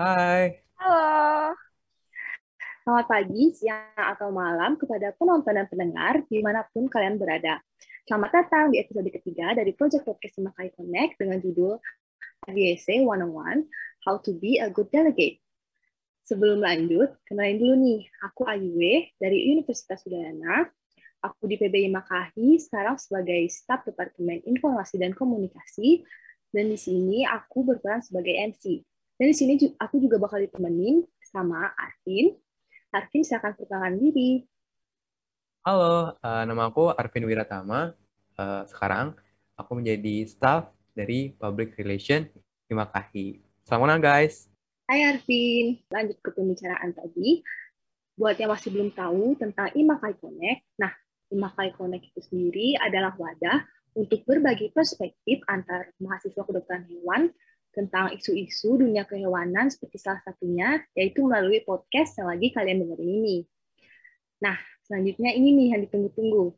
Hai. 0.00 0.64
Halo. 0.80 1.52
Selamat 2.80 3.04
pagi, 3.04 3.52
siang, 3.52 4.00
atau 4.00 4.32
malam 4.32 4.80
kepada 4.80 5.12
penonton 5.12 5.52
dan 5.52 5.68
pendengar 5.68 6.24
di 6.24 6.40
mana 6.40 6.64
pun 6.72 6.88
kalian 6.88 7.20
berada. 7.20 7.60
Selamat 8.08 8.32
datang 8.32 8.72
di 8.72 8.80
episode 8.80 9.04
ketiga 9.12 9.52
dari 9.52 9.76
Project 9.76 10.08
Podcast 10.08 10.40
Simakai 10.40 10.72
Connect 10.72 11.20
dengan 11.20 11.36
judul 11.44 11.76
IVSA 12.48 13.04
101, 13.04 13.68
How 14.08 14.16
to 14.24 14.32
be 14.40 14.56
a 14.56 14.72
Good 14.72 14.88
Delegate. 14.88 15.36
Sebelum 16.24 16.64
lanjut, 16.64 17.20
kenalin 17.28 17.60
dulu 17.60 17.74
nih, 17.84 18.00
aku 18.24 18.48
Ayuwe 18.48 19.12
dari 19.20 19.52
Universitas 19.52 20.00
Udayana. 20.08 20.64
Aku 21.28 21.44
di 21.44 21.60
PBI 21.60 21.92
Makahi, 21.92 22.56
sekarang 22.56 22.96
sebagai 22.96 23.44
staf 23.52 23.84
Departemen 23.84 24.48
Informasi 24.48 24.96
dan 24.96 25.12
Komunikasi, 25.12 26.00
dan 26.56 26.72
di 26.72 26.80
sini 26.80 27.28
aku 27.28 27.68
berperan 27.68 28.00
sebagai 28.00 28.32
MC. 28.32 28.80
Dan 29.20 29.28
di 29.28 29.36
sini 29.36 29.60
aku 29.76 30.00
juga 30.00 30.16
bakal 30.16 30.40
ditemenin 30.40 31.04
sama 31.20 31.76
Arvin. 31.76 32.32
Arvin, 32.88 33.20
silakan 33.20 33.52
perkenalkan 33.52 34.00
diri. 34.00 34.48
Halo, 35.60 36.16
uh, 36.24 36.42
nama 36.48 36.72
aku 36.72 36.88
Arvin 36.88 37.28
Wiratama. 37.28 37.92
Uh, 38.40 38.64
sekarang 38.64 39.12
aku 39.60 39.76
menjadi 39.76 40.24
staff 40.24 40.72
dari 40.96 41.36
Public 41.36 41.76
Relation 41.76 42.24
Makahi. 42.72 43.44
Selamat 43.68 43.82
malam, 43.84 44.00
guys. 44.00 44.48
Hai 44.88 45.04
Arvin, 45.04 45.76
lanjut 45.92 46.16
ke 46.24 46.32
pembicaraan 46.32 46.96
tadi. 46.96 47.44
Buat 48.16 48.40
yang 48.40 48.56
masih 48.56 48.72
belum 48.72 48.96
tahu 48.96 49.36
tentang 49.36 49.68
Imakai 49.76 50.16
Connect, 50.16 50.64
nah 50.80 50.96
Imakai 51.28 51.76
Connect 51.76 52.08
itu 52.08 52.24
sendiri 52.24 52.80
adalah 52.80 53.12
wadah 53.20 53.68
untuk 54.00 54.24
berbagi 54.24 54.72
perspektif 54.72 55.44
antar 55.44 55.92
mahasiswa 56.00 56.40
kedokteran 56.40 56.88
hewan 56.88 57.28
tentang 57.70 58.14
isu-isu 58.14 58.78
dunia 58.78 59.06
kehewanan 59.06 59.70
seperti 59.70 60.02
salah 60.02 60.20
satunya 60.26 60.82
yaitu 60.94 61.22
melalui 61.22 61.62
podcast 61.62 62.18
yang 62.18 62.28
lagi 62.30 62.50
kalian 62.50 62.82
dengerin 62.82 63.10
ini. 63.22 63.38
Nah, 64.42 64.56
selanjutnya 64.88 65.30
ini 65.36 65.54
nih 65.54 65.68
yang 65.76 65.80
ditunggu-tunggu. 65.86 66.56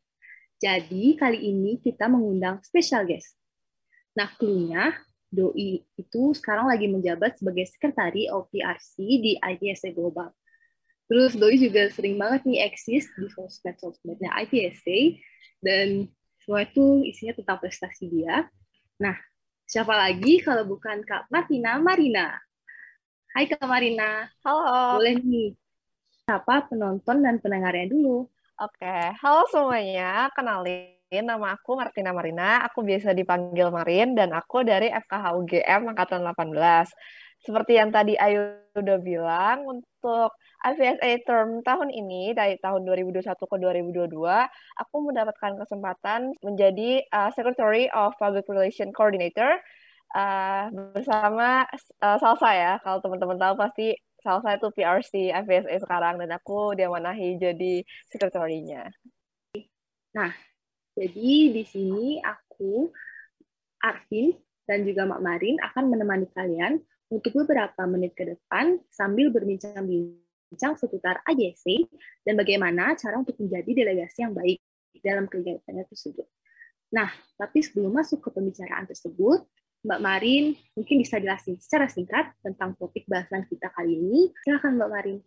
Jadi, 0.62 1.18
kali 1.18 1.38
ini 1.42 1.82
kita 1.82 2.06
mengundang 2.06 2.62
special 2.62 3.02
guest. 3.04 3.34
Nah, 4.14 4.30
clue-nya, 4.38 4.94
Doi 5.32 5.80
itu 5.96 6.22
sekarang 6.36 6.68
lagi 6.68 6.86
menjabat 6.92 7.40
sebagai 7.40 7.64
sekretari 7.64 8.28
OPRC 8.28 8.94
di 9.00 9.32
ITSA 9.40 9.96
Global. 9.96 10.28
Terus 11.08 11.32
Doi 11.34 11.56
juga 11.56 11.88
sering 11.88 12.20
banget 12.20 12.44
nih 12.44 12.68
eksis 12.68 13.08
di 13.16 13.26
sosmed-sosmednya 13.32 14.28
ITSA, 14.44 15.16
dan 15.64 16.12
semua 16.44 16.68
itu 16.68 17.00
isinya 17.08 17.32
tentang 17.32 17.58
prestasi 17.64 18.12
dia. 18.12 18.44
Nah, 19.00 19.16
Siapa 19.66 19.94
lagi 19.94 20.42
kalau 20.42 20.66
bukan 20.66 21.02
Kak 21.06 21.30
Martina 21.32 21.78
Marina? 21.78 22.36
Hai 23.32 23.48
Kak 23.48 23.64
Marina. 23.64 24.28
Halo. 24.44 24.98
Boleh 25.00 25.16
nih. 25.22 25.56
Siapa 26.28 26.70
penonton 26.70 27.24
dan 27.24 27.42
pendengarnya 27.42 27.90
dulu? 27.90 28.28
Oke, 28.62 28.96
halo 29.18 29.42
semuanya. 29.50 30.30
Kenalin, 30.36 30.94
nama 31.24 31.58
aku 31.58 31.74
Martina 31.74 32.14
Marina. 32.14 32.62
Aku 32.70 32.86
biasa 32.86 33.10
dipanggil 33.10 33.72
Marin 33.74 34.14
dan 34.14 34.30
aku 34.30 34.62
dari 34.62 34.86
FKH 34.86 35.34
UGM 35.34 35.90
Angkatan 35.90 36.22
18. 36.22 36.86
Seperti 37.42 37.74
yang 37.74 37.90
tadi 37.90 38.14
Ayu 38.14 38.54
udah 38.78 38.98
bilang, 39.02 39.66
untuk 39.66 40.30
IVSA 40.62 41.26
term 41.26 41.58
tahun 41.66 41.90
ini 41.90 42.38
dari 42.38 42.54
tahun 42.62 42.86
2021 42.86 43.26
ke 43.34 43.56
2022 44.14 44.14
aku 44.78 44.96
mendapatkan 45.02 45.58
kesempatan 45.58 46.38
menjadi 46.38 47.02
uh, 47.10 47.34
Secretary 47.34 47.90
of 47.90 48.14
Public 48.22 48.46
Relation 48.46 48.94
Coordinator 48.94 49.58
uh, 50.14 50.70
bersama 50.94 51.66
uh, 51.98 52.16
Salsa 52.22 52.50
ya. 52.54 52.72
Kalau 52.86 53.02
teman-teman 53.02 53.34
tahu 53.42 53.54
pasti 53.58 53.98
Salsa 54.22 54.54
itu 54.54 54.70
PRC 54.70 55.34
IVSA 55.34 55.82
sekarang 55.82 56.22
dan 56.22 56.30
aku 56.38 56.78
diamanahi 56.78 57.42
jadi 57.42 57.82
sekretarinya. 58.06 58.86
Nah, 60.14 60.30
jadi 60.94 61.50
di 61.50 61.64
sini 61.66 62.22
aku 62.22 62.86
Arvin 63.82 64.30
dan 64.62 64.86
juga 64.86 65.10
Mak 65.10 65.20
Marin 65.26 65.58
akan 65.58 65.84
menemani 65.90 66.30
kalian 66.30 66.78
untuk 67.12 67.44
beberapa 67.44 67.84
menit 67.84 68.16
ke 68.16 68.24
depan 68.24 68.80
sambil 68.88 69.28
berbincang-bincang 69.28 70.22
berbincang 70.52 70.76
seputar 70.76 71.24
AJC 71.24 71.88
dan 72.28 72.36
bagaimana 72.36 72.92
cara 73.00 73.16
untuk 73.16 73.40
menjadi 73.40 73.72
delegasi 73.72 74.20
yang 74.20 74.36
baik 74.36 74.60
dalam 75.00 75.24
kegiatannya 75.24 75.88
tersebut. 75.88 76.28
Nah, 76.92 77.08
tapi 77.40 77.64
sebelum 77.64 77.96
masuk 77.96 78.20
ke 78.20 78.28
pembicaraan 78.36 78.84
tersebut, 78.84 79.48
Mbak 79.80 80.00
Marin 80.04 80.52
mungkin 80.76 81.00
bisa 81.00 81.16
jelasin 81.16 81.56
secara 81.56 81.88
singkat 81.88 82.36
tentang 82.44 82.76
topik 82.76 83.08
bahasan 83.08 83.48
kita 83.48 83.72
kali 83.72 83.96
ini. 83.96 84.28
Silakan 84.44 84.76
Mbak 84.76 84.90
Marin. 84.92 85.18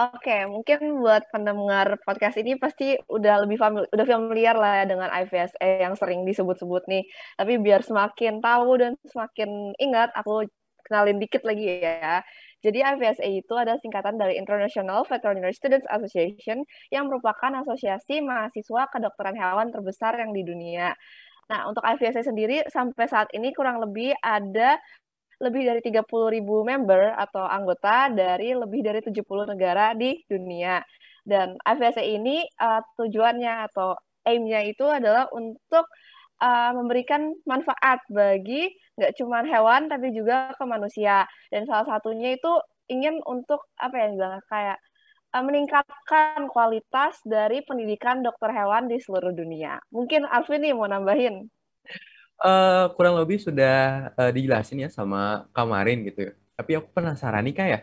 Oke, 0.00 0.48
mungkin 0.50 0.98
buat 0.98 1.28
pendengar 1.30 2.00
podcast 2.02 2.40
ini 2.40 2.56
pasti 2.56 2.96
udah 3.06 3.44
lebih 3.44 3.60
familiar, 3.60 3.90
udah 3.92 4.06
familiar 4.08 4.56
lah 4.56 4.72
ya 4.82 4.84
dengan 4.88 5.12
IVSA 5.12 5.60
yang 5.60 5.94
sering 5.94 6.24
disebut-sebut 6.24 6.88
nih. 6.88 7.04
Tapi 7.36 7.60
biar 7.60 7.84
semakin 7.84 8.40
tahu 8.40 8.80
dan 8.80 8.92
semakin 9.04 9.76
ingat, 9.76 10.08
aku 10.16 10.48
kenalin 10.90 11.22
dikit 11.22 11.46
lagi 11.46 11.78
ya. 11.78 12.26
Jadi 12.60 12.82
IVSA 12.82 13.24
itu 13.24 13.54
adalah 13.54 13.78
singkatan 13.78 14.18
dari 14.18 14.36
International 14.36 15.06
Veterinary 15.06 15.54
Students 15.54 15.86
Association 15.86 16.66
yang 16.90 17.06
merupakan 17.06 17.54
asosiasi 17.62 18.20
mahasiswa 18.20 18.90
kedokteran 18.90 19.38
hewan 19.38 19.70
terbesar 19.70 20.18
yang 20.18 20.34
di 20.34 20.42
dunia. 20.42 20.92
Nah, 21.48 21.70
untuk 21.70 21.80
IVSA 21.86 22.26
sendiri 22.26 22.66
sampai 22.68 23.06
saat 23.06 23.30
ini 23.32 23.54
kurang 23.54 23.80
lebih 23.80 24.12
ada 24.20 24.76
lebih 25.40 25.64
dari 25.64 25.80
30 25.80 26.04
ribu 26.36 26.60
member 26.68 27.16
atau 27.16 27.48
anggota 27.48 28.12
dari 28.12 28.52
lebih 28.52 28.84
dari 28.84 29.00
70 29.00 29.24
negara 29.56 29.96
di 29.96 30.20
dunia. 30.28 30.84
Dan 31.24 31.56
IVSA 31.64 32.04
ini 32.04 32.44
uh, 32.60 32.84
tujuannya 33.00 33.72
atau 33.72 33.96
aim-nya 34.28 34.60
itu 34.68 34.84
adalah 34.84 35.32
untuk 35.32 35.88
uh, 36.40 36.72
memberikan 36.74 37.36
manfaat 37.44 38.00
bagi 38.08 38.72
nggak 38.96 39.16
cuma 39.20 39.44
hewan 39.44 39.86
tapi 39.86 40.10
juga 40.10 40.52
ke 40.56 40.64
manusia. 40.66 41.28
Dan 41.52 41.68
salah 41.68 41.86
satunya 41.86 42.34
itu 42.34 42.52
ingin 42.90 43.22
untuk 43.28 43.70
apa 43.78 43.94
ya 43.94 44.06
bilang 44.10 44.42
kayak 44.50 44.78
uh, 45.36 45.44
meningkatkan 45.44 46.50
kualitas 46.50 47.22
dari 47.22 47.62
pendidikan 47.62 48.24
dokter 48.24 48.50
hewan 48.50 48.90
di 48.90 48.98
seluruh 48.98 49.30
dunia. 49.30 49.78
Mungkin 49.94 50.26
Alvin 50.26 50.64
nih 50.64 50.74
mau 50.74 50.90
nambahin? 50.90 51.46
Uh, 52.40 52.88
kurang 52.96 53.20
lebih 53.20 53.36
sudah 53.36 54.10
uh, 54.16 54.32
dijelasin 54.32 54.88
ya 54.88 54.90
sama 54.90 55.44
kemarin 55.52 56.08
gitu. 56.08 56.32
Ya. 56.32 56.32
tapi 56.60 56.76
aku 56.76 56.92
penasaran 56.92 57.40
nih 57.48 57.56
kayak 57.56 57.82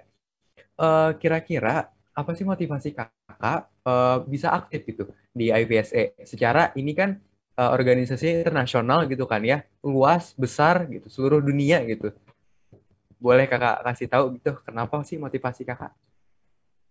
uh, 0.78 1.10
kira-kira 1.18 1.90
apa 2.14 2.32
sih 2.34 2.46
motivasi 2.46 2.94
kakak 2.94 3.70
uh, 3.86 4.22
bisa 4.26 4.54
aktif 4.54 4.86
gitu 4.86 5.10
di 5.34 5.50
IPSA 5.54 6.18
secara 6.26 6.74
ini 6.78 6.94
kan 6.94 7.18
uh, 7.58 7.74
organisasi 7.74 8.46
internasional 8.46 9.10
gitu 9.10 9.26
kan 9.26 9.42
ya, 9.42 9.66
luas, 9.82 10.38
besar 10.38 10.86
gitu, 10.88 11.10
seluruh 11.10 11.42
dunia 11.42 11.82
gitu. 11.90 12.14
Boleh 13.18 13.50
kakak 13.50 13.82
kasih 13.82 14.08
tahu 14.08 14.26
gitu, 14.38 14.62
kenapa 14.62 15.02
sih 15.02 15.18
motivasi 15.18 15.66
kakak? 15.66 15.92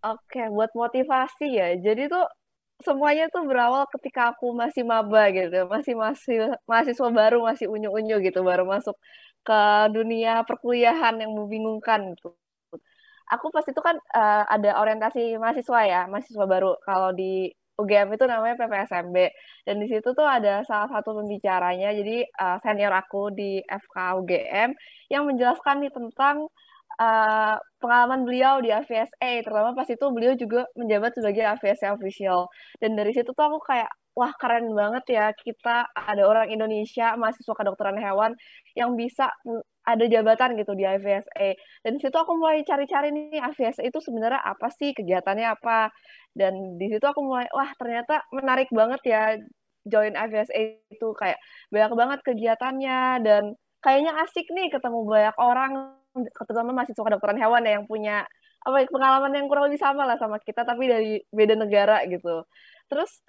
Oke, 0.02 0.42
buat 0.50 0.74
motivasi 0.74 1.46
ya. 1.54 1.68
Jadi 1.78 2.10
tuh 2.10 2.26
semuanya 2.82 3.30
tuh 3.32 3.46
berawal 3.48 3.88
ketika 3.94 4.34
aku 4.34 4.52
masih 4.52 4.82
maba 4.82 5.30
gitu, 5.32 5.64
masih 5.70 5.94
masih 5.96 6.36
mahasiswa 6.68 7.08
baru, 7.08 7.46
masih 7.46 7.66
unyu-unyu 7.70 8.20
gitu, 8.20 8.42
baru 8.42 8.66
masuk 8.66 8.98
ke 9.46 9.60
dunia 9.94 10.42
perkuliahan 10.42 11.22
yang 11.22 11.30
membingungkan 11.30 12.12
gitu. 12.18 12.34
Aku 13.26 13.50
pas 13.50 13.66
itu 13.66 13.80
kan 13.82 13.98
uh, 14.14 14.44
ada 14.46 14.78
orientasi 14.78 15.34
mahasiswa 15.38 15.80
ya, 15.86 16.00
mahasiswa 16.06 16.46
baru. 16.46 16.78
Kalau 16.82 17.10
di 17.14 17.50
UGM 17.76 18.08
itu 18.16 18.24
namanya 18.24 18.56
PPSMB 18.56 19.16
dan 19.68 19.76
di 19.78 19.86
situ 19.92 20.08
tuh 20.16 20.24
ada 20.24 20.64
salah 20.64 20.88
satu 20.88 21.16
pembicaranya 21.20 21.92
jadi 21.92 22.24
uh, 22.40 22.56
senior 22.64 22.92
aku 22.92 23.30
di 23.32 23.60
FK 23.64 23.96
UGM 24.24 24.72
yang 25.12 25.28
menjelaskan 25.28 25.84
nih 25.84 25.92
tentang 25.92 26.48
uh, 27.00 27.56
pengalaman 27.80 28.24
beliau 28.24 28.58
di 28.64 28.72
AVSA 28.72 29.44
terutama 29.44 29.76
pas 29.76 29.88
itu 29.88 30.06
beliau 30.12 30.34
juga 30.34 30.64
menjabat 30.74 31.12
sebagai 31.16 31.44
AVSA 31.56 31.92
official. 31.92 32.48
Dan 32.80 32.96
dari 32.96 33.12
situ 33.12 33.30
tuh 33.36 33.44
aku 33.44 33.60
kayak 33.64 33.90
wah 34.16 34.32
keren 34.40 34.72
banget 34.72 35.04
ya 35.12 35.26
kita 35.36 35.92
ada 35.92 36.22
orang 36.24 36.48
Indonesia 36.48 37.12
mahasiswa 37.20 37.52
kedokteran 37.52 38.00
hewan 38.00 38.32
yang 38.72 38.96
bisa 38.96 39.28
ada 39.86 40.04
jabatan 40.10 40.58
gitu 40.58 40.74
di 40.74 40.82
IVSA. 40.82 41.48
Dan 41.86 41.90
di 41.96 42.00
situ 42.02 42.16
aku 42.18 42.34
mulai 42.34 42.66
cari-cari 42.66 43.14
nih 43.14 43.38
IVSA 43.54 43.86
itu 43.86 43.98
sebenarnya 44.02 44.42
apa 44.42 44.68
sih, 44.74 44.90
kegiatannya 44.92 45.46
apa. 45.46 45.94
Dan 46.34 46.76
di 46.76 46.90
situ 46.90 47.06
aku 47.06 47.22
mulai, 47.22 47.46
wah 47.54 47.70
ternyata 47.78 48.26
menarik 48.34 48.68
banget 48.74 49.00
ya 49.06 49.22
join 49.86 50.18
IVSA 50.18 50.82
itu 50.90 51.08
kayak 51.14 51.38
banyak 51.70 51.92
banget 51.94 52.18
kegiatannya 52.26 53.22
dan 53.22 53.54
kayaknya 53.80 54.12
asik 54.26 54.50
nih 54.50 54.68
ketemu 54.74 55.06
banyak 55.06 55.36
orang 55.38 55.94
terutama 56.42 56.74
mahasiswa 56.74 57.06
kedokteran 57.06 57.38
hewan 57.38 57.62
ya 57.62 57.78
yang 57.78 57.86
punya 57.86 58.26
apa 58.66 58.82
pengalaman 58.90 59.30
yang 59.36 59.46
kurang 59.46 59.70
lebih 59.70 59.78
sama 59.78 60.02
lah 60.08 60.18
sama 60.18 60.42
kita 60.42 60.66
tapi 60.66 60.90
dari 60.90 61.22
beda 61.30 61.54
negara 61.54 62.02
gitu. 62.10 62.42
Terus 62.90 63.22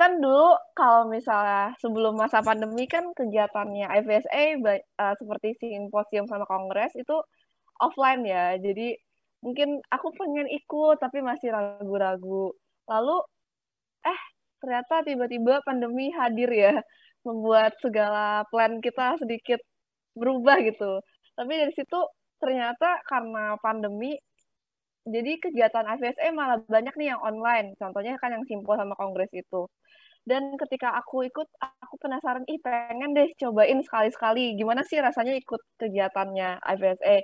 kan 0.00 0.12
dulu 0.24 0.56
kalau 0.78 1.02
misalnya 1.12 1.76
sebelum 1.82 2.16
masa 2.16 2.40
pandemi 2.40 2.88
kan 2.88 3.04
kegiatannya 3.18 3.86
IVSA 4.00 4.42
uh, 4.64 5.14
seperti 5.20 5.48
simposium 5.60 6.24
sama 6.24 6.48
kongres 6.48 6.92
itu 6.96 7.16
offline 7.84 8.22
ya. 8.24 8.56
Jadi 8.56 8.96
mungkin 9.44 9.68
aku 9.92 10.08
pengen 10.16 10.48
ikut 10.48 10.96
tapi 11.04 11.18
masih 11.20 11.52
ragu-ragu. 11.52 12.56
Lalu 12.88 13.16
eh 14.08 14.20
ternyata 14.60 14.94
tiba-tiba 15.08 15.60
pandemi 15.68 16.12
hadir 16.16 16.50
ya, 16.52 16.74
membuat 17.26 17.76
segala 17.84 18.44
plan 18.52 18.80
kita 18.80 19.20
sedikit 19.20 19.60
berubah 20.16 20.56
gitu. 20.64 21.00
Tapi 21.36 21.52
dari 21.60 21.72
situ 21.76 22.00
ternyata 22.40 23.04
karena 23.04 23.56
pandemi 23.60 24.16
jadi 25.04 25.32
kegiatan 25.40 25.84
IVSA 25.96 26.32
malah 26.32 26.60
banyak 26.68 26.94
nih 26.96 27.08
yang 27.16 27.20
online. 27.24 27.76
Contohnya 27.80 28.16
kan 28.20 28.32
yang 28.36 28.44
simpel 28.48 28.76
sama 28.76 28.94
kongres 28.96 29.32
itu. 29.32 29.68
Dan 30.30 30.54
ketika 30.54 30.94
aku 30.94 31.26
ikut, 31.26 31.48
aku 31.58 31.94
penasaran, 31.98 32.46
ih 32.46 32.62
pengen 32.62 33.10
deh 33.18 33.26
cobain 33.34 33.82
sekali-sekali. 33.82 34.54
Gimana 34.54 34.86
sih 34.86 35.02
rasanya 35.02 35.34
ikut 35.34 35.58
kegiatannya 35.82 36.62
IVSA. 36.62 37.16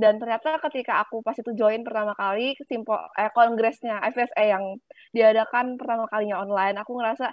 Dan 0.00 0.16
ternyata 0.16 0.56
ketika 0.64 1.04
aku 1.04 1.20
pas 1.20 1.36
itu 1.36 1.52
join 1.60 1.84
pertama 1.84 2.16
kali, 2.16 2.56
simpel 2.64 2.96
eh, 3.20 3.28
kongresnya 3.36 4.00
IVSA 4.08 4.42
yang 4.48 4.64
diadakan 5.12 5.76
pertama 5.76 6.08
kalinya 6.08 6.40
online, 6.40 6.76
aku 6.80 6.96
ngerasa, 6.96 7.26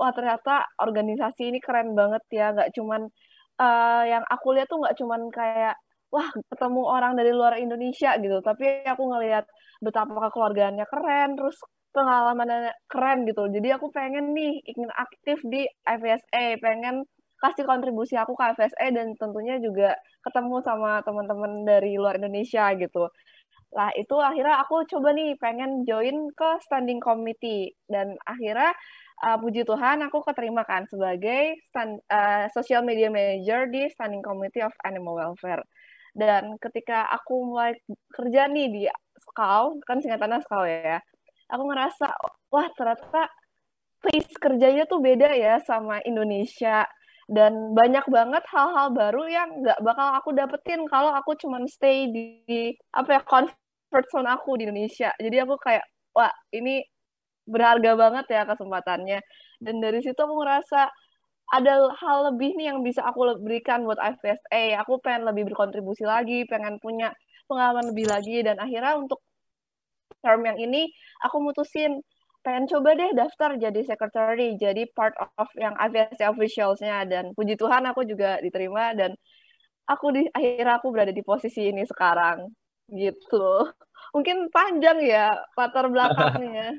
wah 0.00 0.10
ternyata 0.16 0.64
organisasi 0.80 1.52
ini 1.52 1.58
keren 1.60 1.92
banget 1.92 2.24
ya. 2.32 2.56
Gak 2.56 2.72
cuman, 2.72 3.02
uh, 3.60 4.02
yang 4.08 4.24
aku 4.24 4.56
lihat 4.56 4.72
tuh 4.72 4.80
gak 4.88 4.96
cuman 4.96 5.20
kayak, 5.28 5.76
wah 6.08 6.28
ketemu 6.48 6.82
orang 6.88 7.12
dari 7.20 7.30
luar 7.36 7.60
Indonesia 7.60 8.16
gitu. 8.16 8.40
Tapi 8.40 8.88
aku 8.88 9.02
ngelihat 9.12 9.44
betapa 9.84 10.32
keluarganya 10.32 10.88
keren, 10.88 11.36
terus 11.36 11.60
pengalaman 11.98 12.70
keren 12.86 13.26
gitu. 13.26 13.50
Jadi 13.50 13.68
aku 13.74 13.90
pengen 13.90 14.30
nih 14.38 14.62
ingin 14.62 14.90
aktif 14.94 15.42
di 15.42 15.66
FSA, 15.82 16.62
pengen 16.62 17.02
kasih 17.42 17.66
kontribusi 17.66 18.14
aku 18.18 18.34
ke 18.38 18.54
FSA 18.54 18.86
dan 18.94 19.14
tentunya 19.18 19.58
juga 19.58 19.94
ketemu 20.22 20.62
sama 20.62 21.02
teman-teman 21.02 21.66
dari 21.66 21.98
luar 21.98 22.18
Indonesia 22.18 22.70
gitu. 22.78 23.10
Lah 23.74 23.90
itu 23.94 24.16
akhirnya 24.18 24.62
aku 24.62 24.86
coba 24.88 25.12
nih 25.14 25.34
pengen 25.38 25.84
join 25.84 26.30
ke 26.34 26.50
standing 26.66 26.98
committee 27.02 27.74
dan 27.86 28.16
akhirnya 28.26 28.72
uh, 29.22 29.36
puji 29.38 29.62
Tuhan 29.66 30.02
aku 30.06 30.24
keterima 30.24 30.62
kan 30.64 30.88
sebagai 30.88 31.58
stand, 31.68 32.00
uh, 32.10 32.48
social 32.54 32.82
media 32.82 33.12
manager 33.12 33.68
di 33.70 33.86
standing 33.92 34.24
committee 34.24 34.64
of 34.64 34.74
animal 34.86 35.18
welfare. 35.18 35.62
Dan 36.16 36.58
ketika 36.58 37.06
aku 37.06 37.46
mulai 37.46 37.78
kerja 38.10 38.50
nih 38.50 38.66
di 38.72 38.82
SKAU, 39.30 39.78
kan 39.86 40.02
singkatannya 40.02 40.42
SKAU 40.42 40.66
ya, 40.66 40.98
aku 41.48 41.62
ngerasa 41.68 42.06
wah 42.52 42.68
ternyata 42.76 43.28
pace 43.98 44.34
kerjanya 44.38 44.84
tuh 44.86 45.00
beda 45.02 45.34
ya 45.34 45.58
sama 45.64 46.00
Indonesia. 46.06 46.86
Dan 47.28 47.76
banyak 47.76 48.08
banget 48.08 48.40
hal-hal 48.48 48.88
baru 48.96 49.28
yang 49.28 49.48
nggak 49.60 49.84
bakal 49.84 50.08
aku 50.16 50.32
dapetin 50.32 50.88
kalau 50.88 51.12
aku 51.12 51.36
cuman 51.36 51.68
stay 51.68 52.08
di, 52.08 52.40
di 52.48 52.72
apa 52.96 53.20
ya 53.20 53.22
comfort 53.28 54.06
zone 54.08 54.32
aku 54.32 54.56
di 54.56 54.64
Indonesia. 54.64 55.12
Jadi 55.20 55.36
aku 55.44 55.60
kayak 55.60 55.84
wah 56.16 56.32
ini 56.56 56.80
berharga 57.44 57.92
banget 58.00 58.26
ya 58.32 58.42
kesempatannya. 58.48 59.20
Dan 59.60 59.76
dari 59.84 60.00
situ 60.00 60.16
aku 60.16 60.40
ngerasa 60.40 60.88
ada 61.48 61.72
hal 62.00 62.32
lebih 62.32 62.56
nih 62.56 62.72
yang 62.72 62.80
bisa 62.84 63.04
aku 63.04 63.40
berikan 63.40 63.84
buat 63.84 64.00
IFSA. 64.00 64.80
Aku 64.84 65.00
pengen 65.04 65.28
lebih 65.28 65.52
berkontribusi 65.52 66.04
lagi, 66.04 66.44
pengen 66.48 66.80
punya 66.80 67.12
pengalaman 67.48 67.92
lebih 67.92 68.08
lagi, 68.08 68.44
dan 68.44 68.60
akhirnya 68.60 69.00
untuk 69.00 69.20
term 70.20 70.44
yang 70.46 70.58
ini 70.58 70.90
aku 71.22 71.42
mutusin 71.42 72.02
pengen 72.42 72.70
coba 72.70 72.94
deh 72.94 73.10
daftar 73.12 73.58
jadi 73.58 73.80
secretary, 73.84 74.56
jadi 74.56 74.86
part 74.94 75.12
of 75.18 75.48
yang 75.58 75.74
AVSC 75.76 76.22
officials-nya 76.24 77.04
dan 77.04 77.24
puji 77.34 77.58
Tuhan 77.58 77.84
aku 77.90 78.06
juga 78.06 78.38
diterima 78.40 78.94
dan 78.94 79.12
aku 79.84 80.14
di 80.14 80.22
akhirnya 80.30 80.78
aku 80.78 80.88
berada 80.94 81.12
di 81.12 81.20
posisi 81.20 81.68
ini 81.68 81.82
sekarang 81.84 82.48
gitu. 82.88 83.68
Mungkin 84.16 84.48
panjang 84.48 84.98
ya 85.04 85.28
latar 85.58 85.88
belakangnya. 85.92 86.78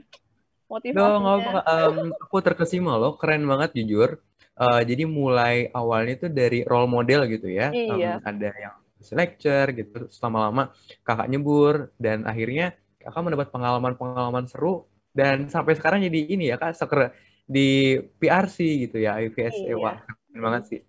Motivasinya. 0.70 1.34
Duh, 1.42 1.62
um, 1.66 1.98
aku 2.14 2.38
terkesima 2.46 2.94
loh, 2.94 3.18
keren 3.18 3.46
banget 3.50 3.74
jujur. 3.82 4.22
Uh, 4.60 4.84
jadi 4.86 5.08
mulai 5.08 5.72
awalnya 5.74 6.28
tuh 6.28 6.32
dari 6.34 6.62
role 6.68 6.86
model 6.86 7.26
gitu 7.26 7.50
ya. 7.50 7.74
Iya. 7.74 8.22
Um, 8.22 8.30
ada 8.30 8.50
yang 8.54 8.76
lecture 9.00 9.70
gitu, 9.74 10.00
selama 10.12 10.52
lama 10.52 10.64
kakak 11.02 11.30
nyebur 11.32 11.90
dan 11.98 12.28
akhirnya 12.28 12.76
kakak 13.00 13.24
mendapat 13.24 13.48
pengalaman-pengalaman 13.50 14.46
seru 14.46 14.86
dan 15.16 15.48
sampai 15.48 15.74
sekarang 15.80 16.04
jadi 16.06 16.20
ini 16.30 16.52
ya 16.52 16.60
kak 16.60 16.76
seker 16.76 17.16
di 17.50 17.98
PRC 18.22 18.88
gitu 18.88 19.02
ya 19.02 19.18
IVS 19.18 19.56
iya. 19.66 19.74
wah 19.74 19.98
keren 20.30 20.40
banget 20.40 20.64
sih. 20.70 20.80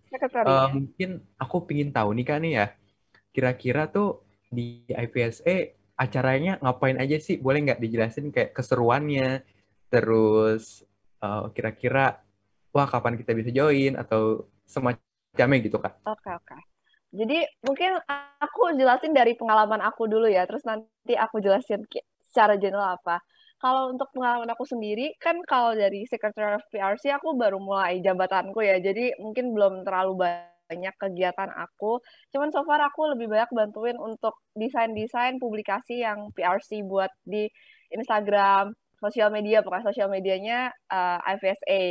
Uh, 0.44 0.68
mungkin 0.76 1.24
aku 1.40 1.64
pingin 1.64 1.90
tahu 1.90 2.12
nih 2.12 2.24
kak 2.28 2.38
nih 2.44 2.52
ya 2.52 2.66
kira-kira 3.30 3.88
tuh 3.88 4.26
di 4.50 4.84
IVSE 4.90 5.78
acaranya 5.96 6.60
ngapain 6.60 6.98
aja 7.00 7.16
sih? 7.16 7.40
Boleh 7.40 7.64
nggak 7.64 7.80
dijelasin 7.80 8.28
kayak 8.34 8.52
keseruannya? 8.52 9.46
Terus 9.88 10.84
uh, 11.24 11.48
kira-kira 11.54 12.20
wah 12.74 12.86
kapan 12.86 13.16
kita 13.16 13.32
bisa 13.32 13.50
join? 13.54 13.96
Atau 13.96 14.50
semacamnya 14.68 15.58
gitu 15.64 15.80
kak. 15.80 16.02
Oke 16.04 16.28
okay, 16.28 16.32
oke. 16.36 16.46
okay. 16.52 16.69
Jadi 17.10 17.42
mungkin 17.66 17.98
aku 18.38 18.78
jelasin 18.78 19.10
dari 19.10 19.34
pengalaman 19.34 19.82
aku 19.82 20.06
dulu 20.06 20.30
ya, 20.30 20.46
terus 20.46 20.62
nanti 20.62 21.18
aku 21.18 21.42
jelasin 21.42 21.82
secara 22.22 22.54
general 22.54 22.94
apa. 22.94 23.18
Kalau 23.60 23.92
untuk 23.92 24.08
pengalaman 24.14 24.48
aku 24.54 24.64
sendiri, 24.64 25.12
kan 25.20 25.36
kalau 25.44 25.74
dari 25.76 26.06
Secretary 26.08 26.56
of 26.56 26.64
PRC 26.72 27.12
aku 27.12 27.36
baru 27.36 27.58
mulai 27.60 28.00
jabatanku 28.00 28.62
ya, 28.62 28.78
jadi 28.80 29.18
mungkin 29.20 29.52
belum 29.52 29.84
terlalu 29.84 30.32
banyak 30.70 30.94
kegiatan 30.96 31.50
aku. 31.52 31.98
Cuman 32.32 32.48
so 32.54 32.62
far 32.64 32.80
aku 32.80 33.10
lebih 33.12 33.26
banyak 33.28 33.50
bantuin 33.52 33.98
untuk 33.98 34.38
desain-desain 34.54 35.36
publikasi 35.42 36.00
yang 36.06 36.30
PRC 36.32 36.86
buat 36.86 37.10
di 37.26 37.50
Instagram, 37.90 38.72
sosial 39.02 39.34
media, 39.34 39.60
pokoknya 39.66 39.90
sosial 39.90 40.08
medianya 40.08 40.70
uh, 40.92 41.18
eh, 41.26 41.34
IFSA. 41.34 41.82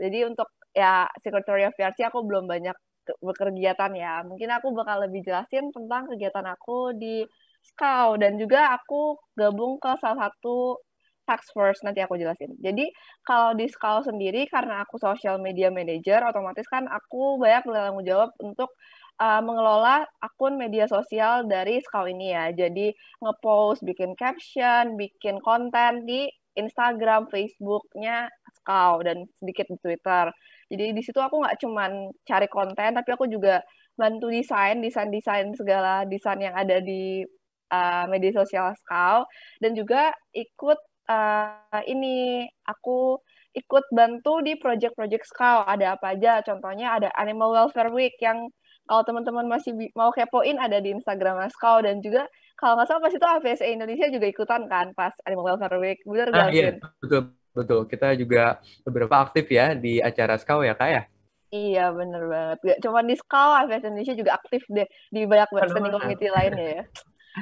Jadi 0.00 0.18
untuk 0.28 0.48
ya 0.76 1.08
Secretary 1.18 1.64
of 1.66 1.74
PRC 1.74 2.06
aku 2.08 2.22
belum 2.22 2.46
banyak 2.46 2.76
berkegiatan 3.22 3.92
ya. 3.94 4.22
Mungkin 4.26 4.48
aku 4.50 4.74
bakal 4.74 5.06
lebih 5.06 5.22
jelasin 5.26 5.70
tentang 5.74 6.10
kegiatan 6.10 6.46
aku 6.46 6.94
di 6.96 7.26
Scout 7.66 8.22
dan 8.22 8.38
juga 8.38 8.70
aku 8.78 9.18
gabung 9.34 9.82
ke 9.82 9.90
salah 9.98 10.30
satu 10.30 10.78
task 11.26 11.50
force 11.50 11.82
nanti 11.82 11.98
aku 11.98 12.14
jelasin. 12.14 12.54
Jadi 12.62 12.86
kalau 13.26 13.52
di 13.58 13.66
Scout 13.66 14.06
sendiri 14.06 14.46
karena 14.46 14.86
aku 14.86 14.96
social 15.02 15.42
media 15.42 15.68
manager, 15.74 16.22
otomatis 16.22 16.64
kan 16.70 16.86
aku 16.86 17.42
banyak 17.42 17.66
bertanggung 17.66 18.06
jawab 18.06 18.30
untuk 18.38 18.70
uh, 19.18 19.42
mengelola 19.42 20.06
akun 20.22 20.54
media 20.54 20.86
sosial 20.86 21.44
dari 21.50 21.82
Scout 21.82 22.06
ini 22.06 22.30
ya. 22.30 22.54
Jadi 22.54 22.94
ngepost, 23.18 23.82
bikin 23.82 24.14
caption, 24.14 24.94
bikin 24.94 25.42
konten 25.42 26.06
di 26.06 26.30
Instagram, 26.56 27.28
Facebook-nya 27.28 28.30
Scout 28.56 29.04
dan 29.04 29.28
sedikit 29.36 29.68
di 29.68 29.76
Twitter. 29.78 30.32
Jadi 30.72 30.84
di 30.96 31.02
situ 31.04 31.20
aku 31.20 31.44
nggak 31.44 31.56
cuman 31.62 32.10
cari 32.26 32.48
konten, 32.50 32.90
tapi 32.96 33.10
aku 33.14 33.28
juga 33.30 33.62
bantu 33.96 34.28
desain, 34.28 34.78
desain-desain 34.80 35.56
segala 35.56 36.04
desain 36.04 36.36
yang 36.40 36.52
ada 36.52 36.80
di 36.84 37.24
uh, 37.72 38.04
media 38.12 38.32
sosial 38.36 38.76
Scout 38.76 39.26
dan 39.58 39.72
juga 39.72 40.12
ikut 40.36 40.78
uh, 41.08 41.82
ini 41.88 42.44
aku 42.68 43.18
ikut 43.56 43.84
bantu 43.88 44.44
di 44.44 44.52
project-project 44.60 45.24
Scout 45.24 45.64
ada 45.64 45.96
apa 45.96 46.12
aja? 46.12 46.44
Contohnya 46.44 47.00
ada 47.00 47.08
Animal 47.16 47.56
Welfare 47.56 47.88
Week 47.88 48.12
yang 48.20 48.52
kalau 48.86 49.02
teman-teman 49.02 49.48
masih 49.50 49.74
mau 49.98 50.12
kepoin 50.14 50.60
ada 50.60 50.78
di 50.78 50.92
Instagram 50.94 51.40
Scout 51.50 51.88
dan 51.88 52.04
juga 52.04 52.28
kalau 52.60 52.76
nggak 52.78 52.88
salah 52.88 53.02
pas 53.02 53.12
itu 53.16 53.26
AVSA 53.26 53.66
Indonesia 53.68 54.06
juga 54.12 54.26
ikutan 54.28 54.68
kan 54.68 54.92
pas 54.92 55.12
Animal 55.24 55.56
Welfare 55.56 55.80
Week. 55.80 55.98
Benar 56.04 56.28
ah, 56.36 56.52
iya, 56.52 56.76
betul 57.00 57.32
Betul, 57.56 57.88
kita 57.88 58.12
juga 58.20 58.60
beberapa 58.84 59.16
aktif 59.24 59.48
ya 59.48 59.72
di 59.72 59.96
acara 60.04 60.36
SKAU 60.36 60.68
ya 60.68 60.76
Kak 60.76 60.90
ya? 60.92 61.02
Iya, 61.48 61.88
bener 61.96 62.22
banget. 62.28 62.58
Gak 62.60 62.78
cuma 62.84 63.00
di 63.00 63.16
SKAU, 63.16 63.50
AVS 63.64 63.88
Indonesia 63.88 64.14
juga 64.18 64.36
aktif 64.36 64.62
deh 64.68 64.88
di 65.08 65.24
banyak 65.24 65.48
standing 65.48 65.94
committee 65.96 66.28
lainnya 66.28 66.66
ya. 66.68 66.82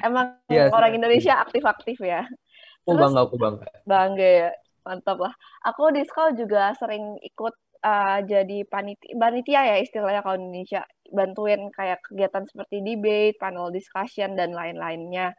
Emang 0.07 0.39
yes, 0.47 0.71
iya 0.71 0.75
orang 0.75 0.93
Indonesia 0.95 1.35
aktif-aktif 1.43 1.99
ya. 1.99 2.23
Aku 2.87 2.95
bangga, 2.95 3.27
aku 3.27 3.37
bangga. 3.41 3.67
Bangga 3.83 4.29
ya, 4.47 4.51
mantap 4.87 5.19
lah. 5.19 5.35
Aku 5.67 5.91
di 5.91 6.07
SKAU 6.07 6.39
juga 6.39 6.79
sering 6.79 7.19
ikut 7.19 7.55
uh, 7.83 8.19
jadi 8.23 8.63
panitia, 8.71 9.19
panitia 9.19 9.61
ya 9.75 9.77
istilahnya 9.83 10.23
kalau 10.23 10.39
Indonesia. 10.39 10.87
Bantuin 11.15 11.71
kayak 11.75 12.01
kegiatan 12.07 12.45
seperti 12.47 12.83
debate, 12.87 13.39
panel 13.39 13.71
discussion, 13.75 14.35
dan 14.39 14.55
lain-lainnya. 14.55 15.35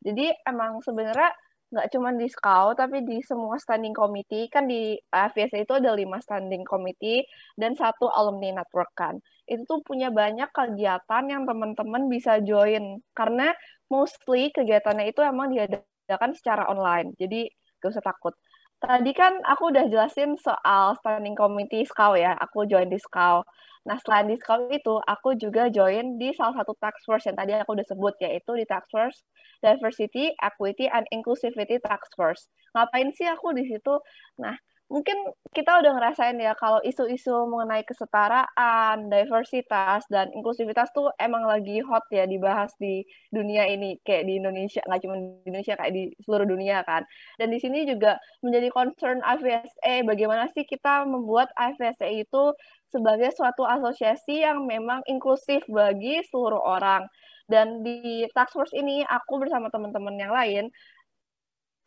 Jadi 0.00 0.32
emang 0.48 0.80
sebenarnya 0.80 1.30
nggak 1.70 1.88
cuma 1.94 2.10
di 2.14 2.26
Scout 2.26 2.76
tapi 2.78 3.02
di 3.06 3.22
semua 3.22 3.56
standing 3.56 3.94
committee. 3.94 4.50
Kan 4.50 4.66
di 4.66 4.98
AVS 5.10 5.54
itu 5.54 5.72
ada 5.78 5.94
lima 5.94 6.18
standing 6.18 6.66
committee 6.66 7.22
dan 7.54 7.78
satu 7.78 8.10
alumni 8.10 8.62
network 8.62 8.90
kan. 8.98 9.18
Itu 9.46 9.62
tuh 9.66 9.80
punya 9.86 10.10
banyak 10.10 10.50
kegiatan 10.50 11.24
yang 11.30 11.42
teman-teman 11.46 12.10
bisa 12.10 12.42
join. 12.42 12.98
Karena 13.14 13.54
mostly 13.90 14.50
kegiatannya 14.54 15.10
itu 15.10 15.22
emang 15.22 15.54
diadakan 15.54 16.34
secara 16.34 16.66
online. 16.70 17.14
Jadi 17.18 17.46
gak 17.80 17.90
usah 17.96 18.04
takut 18.04 18.34
tadi 18.80 19.12
kan 19.12 19.38
aku 19.44 19.70
udah 19.72 19.86
jelasin 19.92 20.34
soal 20.40 20.96
standing 21.00 21.36
committee 21.36 21.84
SKAU 21.84 22.16
ya. 22.16 22.32
Aku 22.40 22.64
join 22.64 22.88
di 22.88 22.98
SKAU. 22.98 23.44
Nah, 23.88 23.96
selain 24.04 24.28
di 24.28 24.36
SKAU 24.36 24.68
itu, 24.72 24.94
aku 25.04 25.36
juga 25.36 25.68
join 25.72 26.20
di 26.20 26.32
salah 26.36 26.52
satu 26.60 26.76
task 26.76 27.00
force 27.04 27.24
yang 27.28 27.36
tadi 27.36 27.56
aku 27.56 27.72
udah 27.76 27.86
sebut, 27.88 28.14
yaitu 28.20 28.52
di 28.56 28.64
task 28.68 28.88
force 28.92 29.24
Diversity, 29.60 30.32
Equity, 30.40 30.88
and 30.88 31.04
Inclusivity 31.12 31.76
Task 31.84 32.08
Force. 32.16 32.48
Ngapain 32.72 33.12
sih 33.12 33.28
aku 33.28 33.52
di 33.52 33.68
situ? 33.68 34.00
Nah, 34.40 34.56
mungkin 34.90 35.14
kita 35.54 35.78
udah 35.78 35.92
ngerasain 35.94 36.34
ya 36.42 36.50
kalau 36.58 36.82
isu-isu 36.82 37.46
mengenai 37.46 37.86
kesetaraan, 37.86 39.06
diversitas, 39.06 40.02
dan 40.10 40.34
inklusivitas 40.34 40.90
tuh 40.90 41.14
emang 41.22 41.46
lagi 41.46 41.78
hot 41.78 42.02
ya 42.10 42.26
dibahas 42.26 42.74
di 42.82 43.06
dunia 43.30 43.70
ini 43.70 44.02
kayak 44.02 44.26
di 44.26 44.42
Indonesia 44.42 44.82
nggak 44.82 45.00
cuma 45.06 45.14
di 45.14 45.46
Indonesia 45.46 45.74
kayak 45.78 45.94
di 45.94 46.10
seluruh 46.26 46.42
dunia 46.42 46.82
kan. 46.82 47.06
Dan 47.38 47.54
di 47.54 47.62
sini 47.62 47.86
juga 47.86 48.18
menjadi 48.42 48.68
concern 48.74 49.22
IVSA 49.22 50.02
bagaimana 50.02 50.50
sih 50.50 50.66
kita 50.66 51.06
membuat 51.06 51.54
IVSA 51.54 52.10
itu 52.10 52.50
sebagai 52.90 53.30
suatu 53.38 53.62
asosiasi 53.62 54.42
yang 54.42 54.66
memang 54.66 55.06
inklusif 55.06 55.62
bagi 55.70 56.18
seluruh 56.26 56.60
orang. 56.66 57.06
Dan 57.46 57.86
di 57.86 58.26
task 58.34 58.58
force 58.58 58.74
ini 58.74 59.06
aku 59.06 59.38
bersama 59.38 59.70
teman-teman 59.70 60.18
yang 60.18 60.34
lain 60.34 60.66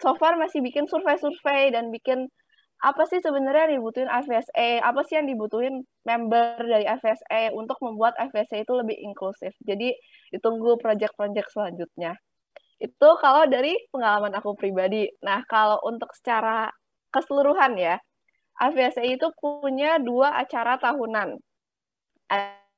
so 0.03 0.15
far 0.19 0.36
masih 0.36 0.60
bikin 0.60 0.83
survei-survei 0.88 1.72
dan 1.72 1.88
bikin 1.88 2.27
apa 2.83 3.07
sih 3.07 3.23
sebenarnya 3.23 3.71
yang 3.71 3.79
dibutuhin 3.79 4.11
FSA, 4.11 4.83
apa 4.83 5.07
sih 5.07 5.15
yang 5.15 5.23
dibutuhin 5.23 5.87
member 6.03 6.59
dari 6.59 6.83
FSA 6.83 7.55
untuk 7.55 7.79
membuat 7.79 8.11
FSA 8.19 8.67
itu 8.67 8.75
lebih 8.75 8.99
inklusif. 8.99 9.55
Jadi 9.63 9.95
ditunggu 10.35 10.75
project-project 10.83 11.47
selanjutnya. 11.55 12.19
Itu 12.83 13.15
kalau 13.23 13.47
dari 13.47 13.71
pengalaman 13.87 14.35
aku 14.35 14.59
pribadi. 14.59 15.07
Nah, 15.23 15.47
kalau 15.47 15.79
untuk 15.87 16.11
secara 16.11 16.67
keseluruhan 17.07 17.79
ya, 17.79 17.95
FSA 18.59 19.07
itu 19.07 19.31
punya 19.39 19.95
dua 20.03 20.35
acara 20.35 20.75
tahunan. 20.75 21.39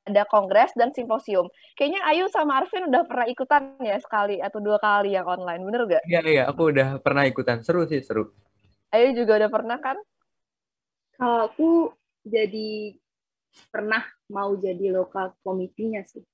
Ada 0.06 0.22
kongres 0.30 0.70
dan 0.78 0.94
simposium. 0.94 1.50
Kayaknya 1.74 2.06
Ayu 2.06 2.30
sama 2.30 2.62
Arvin 2.62 2.86
udah 2.86 3.02
pernah 3.10 3.26
ikutan 3.26 3.74
ya 3.82 3.98
sekali 3.98 4.38
atau 4.38 4.62
dua 4.62 4.78
kali 4.78 5.18
yang 5.18 5.26
online, 5.26 5.66
bener 5.66 5.98
gak? 5.98 6.02
Iya, 6.06 6.20
iya, 6.22 6.42
aku 6.46 6.70
udah 6.70 7.02
pernah 7.02 7.26
ikutan. 7.26 7.66
Seru 7.66 7.82
sih, 7.90 7.98
seru. 7.98 8.30
Ayu 8.96 9.12
juga 9.12 9.36
udah 9.36 9.50
pernah 9.52 9.76
kan? 9.76 9.96
Kalau 11.20 11.52
aku 11.52 11.92
jadi 12.24 12.96
pernah 13.68 14.00
mau 14.32 14.56
jadi 14.56 14.96
lokal 14.96 15.36
komitinya 15.44 16.00
sih. 16.08 16.24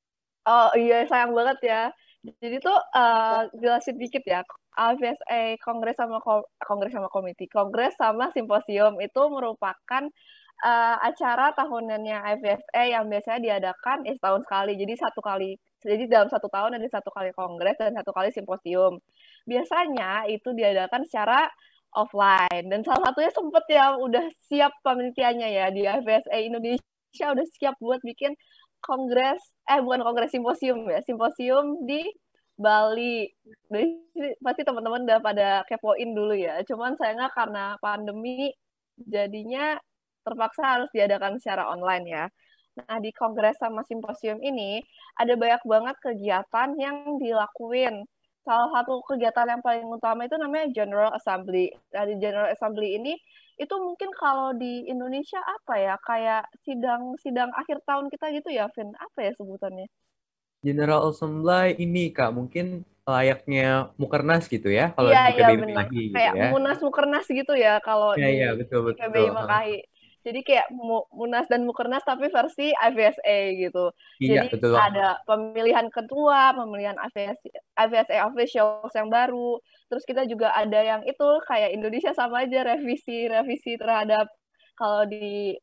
Oh 0.47 0.71
iya, 0.78 1.02
sayang 1.11 1.35
banget 1.35 1.59
ya. 1.66 1.83
Jadi 2.23 2.62
tuh 2.62 2.78
uh, 2.95 3.50
jelasin 3.59 3.99
dikit 3.99 4.23
ya. 4.23 4.47
AVSA 4.73 5.59
Kongres 5.59 5.99
sama 5.99 6.23
Kongres 6.62 6.95
sama 6.95 7.11
Komiti. 7.11 7.50
Kongres 7.50 7.99
sama 7.99 8.31
Simposium 8.31 9.02
itu 9.02 9.23
merupakan 9.26 10.02
uh, 10.62 10.97
acara 11.02 11.50
tahunannya 11.59 12.16
IVSA 12.38 12.83
yang 12.95 13.11
biasanya 13.11 13.40
diadakan 13.42 14.07
eh, 14.07 14.14
setahun 14.14 14.47
sekali. 14.47 14.78
Jadi 14.78 14.95
satu 14.97 15.21
kali 15.21 15.59
jadi 15.83 16.07
dalam 16.07 16.31
satu 16.31 16.47
tahun 16.47 16.78
ada 16.78 16.87
satu 16.87 17.11
kali 17.11 17.35
kongres 17.35 17.75
dan 17.75 17.92
satu 17.99 18.14
kali 18.14 18.31
simposium. 18.31 19.02
Biasanya 19.50 20.31
itu 20.31 20.54
diadakan 20.54 21.02
secara 21.11 21.50
offline. 21.94 22.66
Dan 22.68 22.80
salah 22.84 23.12
satunya 23.12 23.32
sempet 23.32 23.64
ya 23.68 23.96
udah 23.96 24.25
siap 24.49 24.72
penelitiannya 24.84 25.49
ya 25.52 25.66
di 25.72 25.82
FSA 25.84 26.38
Indonesia 26.40 27.26
udah 27.34 27.46
siap 27.56 27.75
buat 27.80 28.00
bikin 28.04 28.32
kongres 28.82 29.40
eh 29.70 29.78
bukan 29.78 30.02
kongres 30.02 30.32
simposium 30.34 30.88
ya 30.90 31.00
simposium 31.06 31.87
di 31.87 32.02
Bali. 32.58 33.26
Jadi, 33.72 34.37
pasti 34.44 34.62
teman-teman 34.62 35.02
udah 35.08 35.20
pada 35.25 35.49
kepoin 35.66 36.11
dulu 36.14 36.34
ya. 36.37 36.61
Cuman 36.68 36.94
sayangnya 37.00 37.32
karena 37.32 37.64
pandemi 37.80 38.52
jadinya 38.96 39.76
terpaksa 40.22 40.62
harus 40.78 40.90
diadakan 40.94 41.40
secara 41.42 41.66
online 41.72 42.06
ya. 42.06 42.25
Nah, 42.72 42.99
di 43.04 43.11
kongres 43.12 43.61
sama 43.61 43.84
simposium 43.84 44.40
ini 44.40 44.80
ada 45.20 45.37
banyak 45.37 45.62
banget 45.68 45.96
kegiatan 46.00 46.68
yang 46.80 47.20
dilakuin 47.20 48.08
salah 48.46 48.68
satu 48.75 49.02
kegiatan 49.08 49.46
yang 49.52 49.62
paling 49.66 49.87
utama 49.87 50.26
itu 50.26 50.37
namanya 50.38 50.66
General 50.76 51.11
Assembly. 51.18 51.70
Nah, 51.94 52.04
di 52.11 52.14
General 52.22 52.49
Assembly 52.54 52.88
ini 52.99 53.12
itu 53.61 53.75
mungkin 53.78 54.11
kalau 54.16 54.50
di 54.56 54.87
Indonesia 54.92 55.38
apa 55.44 55.75
ya 55.78 55.94
kayak 56.08 56.42
sidang 56.66 57.14
sidang 57.22 57.50
akhir 57.54 57.78
tahun 57.88 58.06
kita 58.12 58.26
gitu 58.38 58.50
ya, 58.50 58.66
Vin. 58.75 58.90
Apa 58.99 59.18
ya 59.26 59.32
sebutannya? 59.38 59.87
General 60.62 61.11
Assembly 61.11 61.75
ini 61.82 62.14
kak 62.14 62.30
mungkin 62.38 62.87
layaknya 63.02 63.90
mukernas 63.99 64.46
gitu 64.46 64.70
ya 64.70 64.94
kalau 64.94 65.11
iya, 65.11 65.22
di 65.26 65.32
KBI 65.34 65.58
iya, 65.58 65.75
Makahi 65.75 66.02
gitu 66.06 66.14
kayak 66.14 66.34
ya. 66.38 66.49
munas 66.54 66.78
mukernas 66.87 67.26
gitu 67.26 67.52
ya 67.58 67.72
kalau 67.82 68.14
iya, 68.14 68.28
di, 68.30 68.34
iya, 68.38 68.49
betul, 68.54 68.80
betul. 68.87 69.02
KBI 69.11 69.30
Makahi. 69.34 69.76
Jadi 70.22 70.40
kayak 70.46 70.70
Munas 71.10 71.50
dan 71.50 71.66
Mukernas 71.66 72.06
tapi 72.06 72.30
versi 72.30 72.70
IVSA 72.70 73.38
gitu. 73.58 73.90
Iya, 74.22 74.46
Jadi 74.46 74.46
betul. 74.54 74.78
ada 74.78 75.18
pemilihan 75.26 75.90
ketua, 75.90 76.54
pemilihan 76.54 76.94
IVSA, 77.10 77.50
IVSA 77.74 78.16
officials 78.30 78.92
yang 78.94 79.10
baru. 79.10 79.58
Terus 79.90 80.04
kita 80.06 80.22
juga 80.30 80.54
ada 80.54 80.78
yang 80.78 81.02
itu 81.02 81.26
kayak 81.50 81.74
Indonesia 81.74 82.14
sama 82.14 82.46
aja 82.46 82.62
revisi-revisi 82.62 83.74
terhadap 83.76 84.30
kalau 84.78 85.04
di 85.10 85.58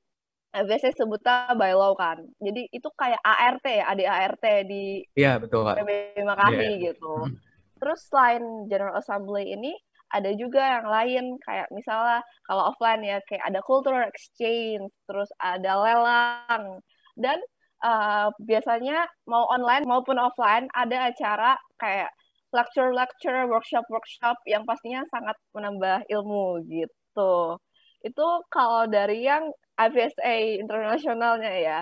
IVSA 0.49 0.91
sebutnya 0.97 1.55
by 1.55 1.71
law 1.71 1.93
kan. 1.95 2.25
Jadi 2.41 2.67
itu 2.73 2.89
kayak 2.97 3.21
ART 3.21 3.63
ya, 3.63 3.85
ada 3.85 4.03
ART 4.27 4.45
di 4.65 5.05
Iya, 5.13 5.37
betul 5.37 5.63
Kak. 5.63 5.79
PBB 5.79 6.25
Makahi 6.25 6.57
yeah. 6.57 6.91
gitu. 6.91 7.13
Hmm. 7.25 7.37
Terus 7.79 7.99
selain 8.11 8.43
General 8.67 8.99
Assembly 8.99 9.55
ini 9.55 9.71
ada 10.09 10.31
juga 10.33 10.81
yang 10.81 10.87
lain 10.89 11.23
kayak 11.45 11.69
misalnya 11.69 12.25
kalau 12.49 12.73
offline 12.73 13.01
ya 13.05 13.21
kayak 13.29 13.45
ada 13.45 13.61
cultural 13.61 14.05
exchange 14.09 14.89
terus 15.05 15.29
ada 15.37 15.77
lelang 15.77 16.81
dan 17.19 17.37
uh, 17.85 18.33
biasanya 18.41 19.05
mau 19.29 19.45
online 19.53 19.85
maupun 19.85 20.17
offline 20.17 20.65
ada 20.73 21.13
acara 21.13 21.55
kayak 21.77 22.09
lecture-lecture, 22.49 23.45
workshop-workshop 23.45 24.37
yang 24.49 24.65
pastinya 24.65 25.05
sangat 25.13 25.37
menambah 25.53 26.05
ilmu 26.09 26.65
gitu. 26.65 27.61
Itu 28.01 28.27
kalau 28.49 28.89
dari 28.89 29.25
yang 29.25 29.53
IVSA 29.77 30.59
internasionalnya 30.65 31.53
ya. 31.61 31.79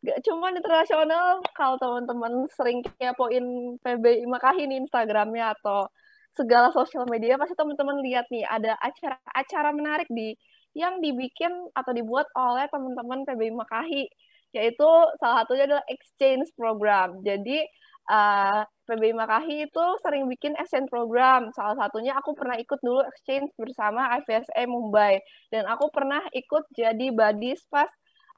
Gak 0.00 0.24
cuma 0.24 0.48
internasional, 0.48 1.44
kalau 1.52 1.76
teman-teman 1.76 2.48
sering 2.56 2.80
kepoin 2.80 3.76
PBI 3.84 4.24
Makahi 4.24 4.64
nih 4.64 4.80
Instagramnya 4.80 5.52
atau 5.60 5.92
segala 6.34 6.70
sosial 6.70 7.06
media 7.10 7.34
pasti 7.36 7.54
teman-teman 7.58 7.98
lihat 8.02 8.26
nih 8.30 8.46
ada 8.46 8.78
acara-acara 8.78 9.70
menarik 9.74 10.08
di 10.10 10.34
yang 10.78 11.02
dibikin 11.02 11.50
atau 11.74 11.90
dibuat 11.90 12.30
oleh 12.38 12.70
teman-teman 12.70 13.26
PBI 13.26 13.50
Makahi 13.54 14.06
yaitu 14.50 14.90
salah 15.18 15.46
satunya 15.46 15.66
adalah 15.66 15.84
exchange 15.86 16.50
program. 16.58 17.22
Jadi 17.22 17.62
uh, 18.10 18.62
eh, 18.62 18.62
PBI 18.90 19.14
Makahi 19.14 19.70
itu 19.70 19.84
sering 20.02 20.26
bikin 20.26 20.58
exchange 20.58 20.90
program. 20.90 21.50
Salah 21.54 21.78
satunya 21.78 22.18
aku 22.18 22.34
pernah 22.34 22.58
ikut 22.58 22.78
dulu 22.82 23.02
exchange 23.06 23.50
bersama 23.54 24.10
IVSA 24.22 24.66
Mumbai 24.66 25.22
dan 25.54 25.66
aku 25.70 25.90
pernah 25.94 26.22
ikut 26.34 26.66
jadi 26.74 27.14
badis 27.14 27.62
pas 27.70 27.90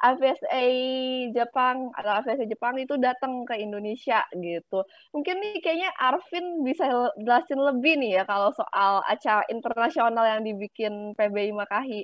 AVSA 0.02 0.66
Jepang 1.30 1.94
atau 1.94 2.11
AVSA 2.18 2.44
Jepang 2.50 2.75
itu 2.82 2.99
datang 2.99 3.47
ke 3.47 3.54
Indonesia 3.62 4.26
gitu. 4.35 4.82
Mungkin 5.14 5.38
nih 5.38 5.62
kayaknya 5.62 5.94
Arvin 5.94 6.66
bisa 6.66 6.90
jelasin 7.14 7.62
lebih 7.62 7.94
nih 8.02 8.18
ya 8.18 8.23
kalau 8.26 8.50
soal 8.50 9.06
acara 9.06 9.47
internasional 9.47 10.26
yang 10.26 10.42
dibikin 10.42 11.14
PBI 11.14 11.54
Makahi. 11.54 12.02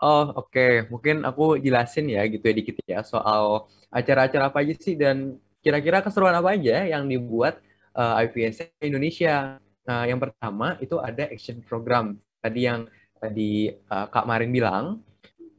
Oh 0.00 0.32
oke, 0.32 0.48
okay. 0.48 0.72
mungkin 0.88 1.28
aku 1.28 1.60
jelasin 1.60 2.08
ya 2.08 2.24
gitu 2.24 2.40
ya 2.40 2.54
dikit 2.56 2.76
ya 2.88 3.00
soal 3.04 3.68
acara-acara 3.92 4.48
apa 4.48 4.64
aja 4.64 4.72
sih 4.80 4.96
dan 4.96 5.36
kira-kira 5.60 6.00
keseruan 6.00 6.32
apa 6.32 6.56
aja 6.56 6.88
yang 6.88 7.04
dibuat 7.04 7.60
uh, 7.96 8.16
eh, 8.20 8.28
IVSA 8.28 8.72
Indonesia. 8.80 9.60
Nah 9.84 10.00
yang 10.08 10.16
pertama 10.16 10.80
itu 10.80 10.96
ada 11.00 11.28
action 11.28 11.60
program 11.60 12.16
tadi 12.40 12.64
yang 12.64 12.88
tadi 13.20 13.68
uh, 13.92 14.08
Kak 14.08 14.24
Marin 14.24 14.48
bilang 14.48 15.04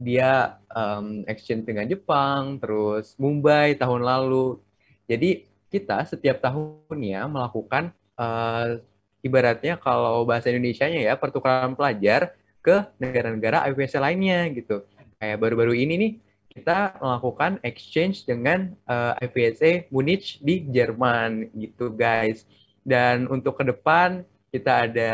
dia 0.02 0.58
um, 0.74 1.22
exchange 1.30 1.64
dengan 1.64 1.86
Jepang, 1.86 2.58
terus 2.58 3.14
Mumbai 3.16 3.78
tahun 3.78 4.02
lalu. 4.02 4.58
Jadi 5.06 5.46
kita 5.72 6.04
setiap 6.04 6.42
tahunnya 6.44 7.24
melakukan 7.30 7.94
uh, 8.20 8.76
ibaratnya 9.24 9.78
kalau 9.78 10.26
bahasa 10.26 10.50
Indonesia-nya 10.50 11.00
ya 11.00 11.14
pertukaran 11.16 11.72
pelajar 11.78 12.34
ke 12.60 12.84
negara-negara 12.98 13.66
IPS 13.70 13.98
lainnya 13.98 14.50
gitu. 14.52 14.84
Kayak 15.16 15.38
baru-baru 15.38 15.74
ini 15.78 15.94
nih 15.96 16.12
kita 16.52 17.00
melakukan 17.00 17.56
exchange 17.64 18.28
dengan 18.28 18.76
uh, 18.84 19.16
eh, 19.16 19.24
IPSA 19.24 19.88
Munich 19.88 20.36
di 20.44 20.60
Jerman 20.68 21.48
gitu 21.56 21.88
guys. 21.94 22.44
Dan 22.84 23.30
untuk 23.30 23.56
ke 23.56 23.64
depan 23.64 24.26
kita 24.52 24.90
ada 24.90 25.12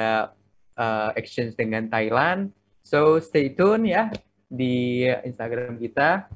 uh, 0.75 1.15
exchange 1.15 1.55
dengan 1.55 1.87
Thailand. 1.87 2.51
So 2.83 3.21
stay 3.23 3.53
tune 3.53 3.87
ya 3.87 4.11
di 4.49 5.05
Instagram 5.23 5.77
kita. 5.77 6.27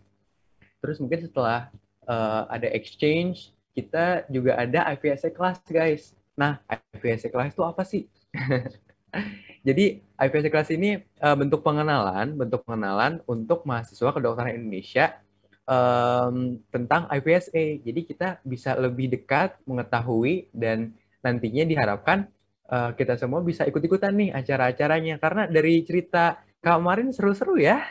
Terus 0.78 1.00
mungkin 1.00 1.24
setelah 1.24 1.72
uh, 2.06 2.46
ada 2.52 2.68
exchange, 2.70 3.56
kita 3.72 4.28
juga 4.28 4.60
ada 4.60 4.86
IVSA 4.92 5.32
class, 5.32 5.58
guys. 5.66 6.12
Nah, 6.36 6.60
IVSA 6.68 7.32
class 7.32 7.56
itu 7.56 7.64
apa 7.64 7.82
sih? 7.82 8.06
Jadi 9.66 10.02
IPSC 10.18 10.46
kelas 10.50 10.70
ini 10.74 10.98
uh, 11.22 11.36
bentuk 11.38 11.62
pengenalan, 11.62 12.34
bentuk 12.34 12.66
pengenalan 12.66 13.22
untuk 13.30 13.62
mahasiswa 13.62 14.10
kedokteran 14.10 14.58
Indonesia 14.58 15.22
um, 15.70 16.58
tentang 16.74 17.06
IPSA. 17.06 17.78
Jadi 17.86 18.00
kita 18.02 18.42
bisa 18.42 18.74
lebih 18.74 19.12
dekat 19.14 19.54
mengetahui 19.62 20.50
dan 20.50 20.90
nantinya 21.22 21.62
diharapkan 21.62 22.26
uh, 22.74 22.90
kita 22.98 23.14
semua 23.14 23.38
bisa 23.46 23.62
ikut-ikutan 23.62 24.10
nih 24.18 24.30
acara-acaranya. 24.34 25.22
Karena 25.22 25.46
dari 25.46 25.86
cerita 25.86 26.42
kemarin 26.62 27.10
seru-seru 27.10 27.58
ya. 27.58 27.82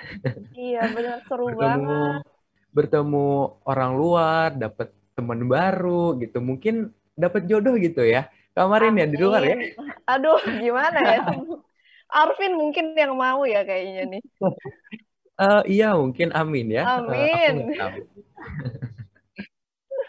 Iya 0.55 0.87
benar 0.95 1.19
seru 1.27 1.51
bertemu, 1.51 1.59
banget. 1.59 2.23
Bertemu 2.71 3.27
orang 3.67 3.91
luar, 3.99 4.47
dapat 4.55 4.95
teman 5.13 5.43
baru 5.45 6.15
gitu. 6.17 6.39
Mungkin 6.39 6.89
dapat 7.19 7.45
jodoh 7.45 7.75
gitu 7.75 8.01
ya. 8.07 8.31
Kemarin 8.55 8.95
ya 8.99 9.05
di 9.07 9.17
luar 9.19 9.43
ya. 9.43 9.55
Aduh, 10.07 10.39
gimana 10.59 10.99
ya? 10.99 11.19
Arvin 12.11 12.59
mungkin 12.59 12.91
yang 12.91 13.15
mau 13.15 13.47
ya 13.47 13.63
kayaknya 13.63 14.17
nih. 14.17 14.23
Uh, 15.39 15.63
iya 15.63 15.95
mungkin 15.95 16.35
amin 16.35 16.75
ya. 16.75 16.83
Amin. 16.99 17.71
Uh, 17.79 17.95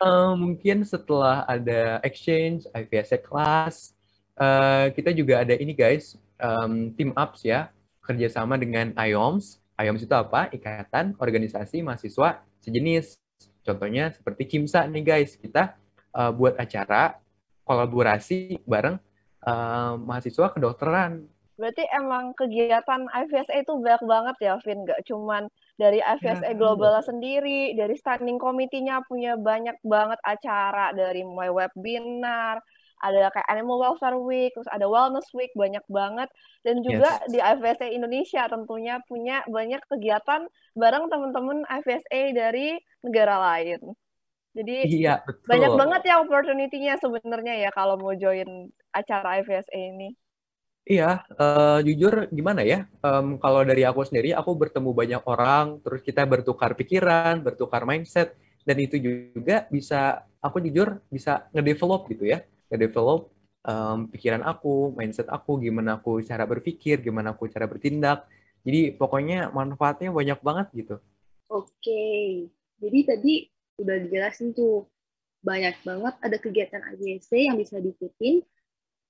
uh, 0.06 0.32
mungkin 0.34 0.82
setelah 0.82 1.46
ada 1.46 2.02
exchange, 2.02 2.66
IPS 2.74 3.22
class, 3.22 3.94
uh, 4.34 4.90
kita 4.90 5.14
juga 5.14 5.46
ada 5.46 5.54
ini 5.54 5.78
guys, 5.78 6.18
um, 6.42 6.90
team 6.98 7.14
ups 7.14 7.46
ya, 7.46 7.70
kerjasama 8.02 8.58
dengan 8.58 8.92
IOMS. 8.98 9.62
IOMS 9.78 10.02
itu 10.04 10.14
apa? 10.14 10.50
Ikatan 10.50 11.16
Organisasi 11.16 11.80
Mahasiswa 11.80 12.42
Sejenis. 12.60 13.16
Contohnya 13.62 14.10
seperti 14.10 14.46
KIMSA 14.50 14.90
nih 14.90 15.02
guys, 15.06 15.38
kita 15.38 15.78
uh, 16.12 16.34
buat 16.34 16.58
acara 16.58 17.22
kolaborasi 17.62 18.58
bareng 18.66 18.98
uh, 19.46 19.94
mahasiswa 20.02 20.50
kedokteran. 20.50 21.30
Berarti 21.52 21.84
emang 21.94 22.34
kegiatan 22.34 23.06
IVSA 23.06 23.62
itu 23.62 23.78
banyak 23.78 24.02
banget 24.02 24.36
ya, 24.42 24.54
Vin. 24.66 24.82
Gak 24.82 25.06
cuman 25.06 25.46
dari 25.78 26.02
IVSA 26.02 26.50
ya, 26.50 26.58
Global 26.58 26.98
ya. 26.98 27.06
sendiri, 27.06 27.76
dari 27.78 27.94
standing 27.94 28.40
committee-nya 28.40 29.04
punya 29.06 29.38
banyak 29.38 29.78
banget 29.86 30.18
acara, 30.26 30.90
dari 30.90 31.22
mulai 31.22 31.54
webinar, 31.54 32.58
ada 33.02 33.28
kayak 33.34 33.48
Animal 33.50 33.82
Welfare 33.82 34.18
Week, 34.22 34.54
terus 34.54 34.70
ada 34.70 34.86
Wellness 34.86 35.26
Week, 35.34 35.50
banyak 35.58 35.82
banget. 35.90 36.30
Dan 36.62 36.80
juga 36.86 37.18
yes. 37.26 37.28
di 37.34 37.38
IVSA 37.42 37.86
Indonesia 37.90 38.42
tentunya 38.46 39.02
punya 39.10 39.42
banyak 39.50 39.82
kegiatan 39.90 40.46
bareng 40.78 41.10
teman-teman 41.10 41.66
IVSA 41.66 42.20
dari 42.32 42.78
negara 43.02 43.36
lain. 43.42 43.92
Jadi 44.52 45.00
iya, 45.00 45.24
betul. 45.24 45.48
banyak 45.48 45.72
banget 45.74 46.02
ya 46.12 46.14
opportunity-nya 46.20 46.94
sebenarnya 47.00 47.54
ya 47.56 47.70
kalau 47.72 47.96
mau 47.96 48.12
join 48.12 48.68
acara 48.92 49.40
IVSA 49.40 49.72
ini. 49.74 50.12
Iya, 50.82 51.22
uh, 51.38 51.78
jujur 51.78 52.26
gimana 52.34 52.66
ya? 52.66 52.90
Um, 53.06 53.38
kalau 53.38 53.62
dari 53.62 53.86
aku 53.86 54.02
sendiri, 54.02 54.34
aku 54.34 54.50
bertemu 54.58 54.90
banyak 54.90 55.22
orang, 55.30 55.78
terus 55.78 56.02
kita 56.02 56.26
bertukar 56.26 56.74
pikiran, 56.74 57.38
bertukar 57.38 57.86
mindset, 57.86 58.34
dan 58.66 58.76
itu 58.82 58.98
juga 58.98 59.62
bisa, 59.70 60.26
aku 60.42 60.58
jujur 60.58 60.98
bisa 61.06 61.46
ngedevelop 61.54 62.10
gitu 62.10 62.26
ya, 62.26 62.42
ngedevelop 62.72 63.28
um, 63.68 64.08
pikiran 64.08 64.42
aku, 64.42 64.96
mindset 64.96 65.28
aku, 65.28 65.60
gimana 65.60 66.00
aku 66.00 66.24
cara 66.24 66.48
berpikir, 66.48 67.04
gimana 67.04 67.36
aku 67.36 67.46
cara 67.52 67.68
bertindak. 67.68 68.26
Jadi 68.62 68.94
pokoknya 68.94 69.50
manfaatnya 69.50 70.14
banyak 70.14 70.38
banget 70.40 70.66
gitu. 70.72 70.96
Oke, 71.50 72.48
jadi 72.80 72.98
tadi 73.04 73.50
udah 73.82 73.96
dijelasin 74.06 74.54
tuh 74.54 74.86
banyak 75.42 75.74
banget 75.82 76.14
ada 76.22 76.36
kegiatan 76.38 76.82
AJC 76.94 77.50
yang 77.50 77.58
bisa 77.58 77.82
diikutin. 77.82 78.46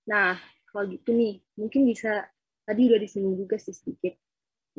Nah, 0.08 0.40
kalau 0.72 0.88
gitu 0.88 1.12
nih, 1.12 1.44
mungkin 1.60 1.84
bisa 1.84 2.26
tadi 2.64 2.88
udah 2.88 2.98
disinggung 2.98 3.36
juga 3.36 3.60
sih 3.60 3.76
sedikit. 3.76 4.16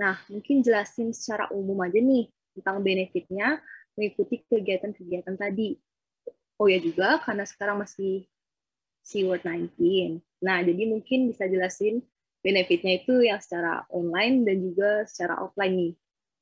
Nah, 0.02 0.18
mungkin 0.28 0.66
jelasin 0.66 1.13
secara 1.13 1.54
umum 1.54 1.78
aja 1.86 2.02
nih 2.02 2.34
tentang 2.58 2.82
benefitnya 2.82 3.62
mengikuti 3.93 4.41
kegiatan-kegiatan 4.50 5.38
tadi. 5.38 5.78
Oh 6.58 6.65
ya 6.65 6.82
juga, 6.82 7.22
karena 7.22 7.46
sekarang 7.46 7.86
masih 7.86 8.26
SeaWorld 9.04 9.44
19. 9.44 10.24
Nah, 10.42 10.63
jadi 10.63 10.84
mungkin 10.88 11.30
bisa 11.30 11.46
jelasin 11.48 12.02
benefitnya 12.44 13.00
itu 13.00 13.24
yang 13.24 13.39
secara 13.39 13.88
online 13.92 14.44
dan 14.44 14.60
juga 14.60 15.08
secara 15.08 15.39
offline 15.39 15.76
nih. 15.76 15.94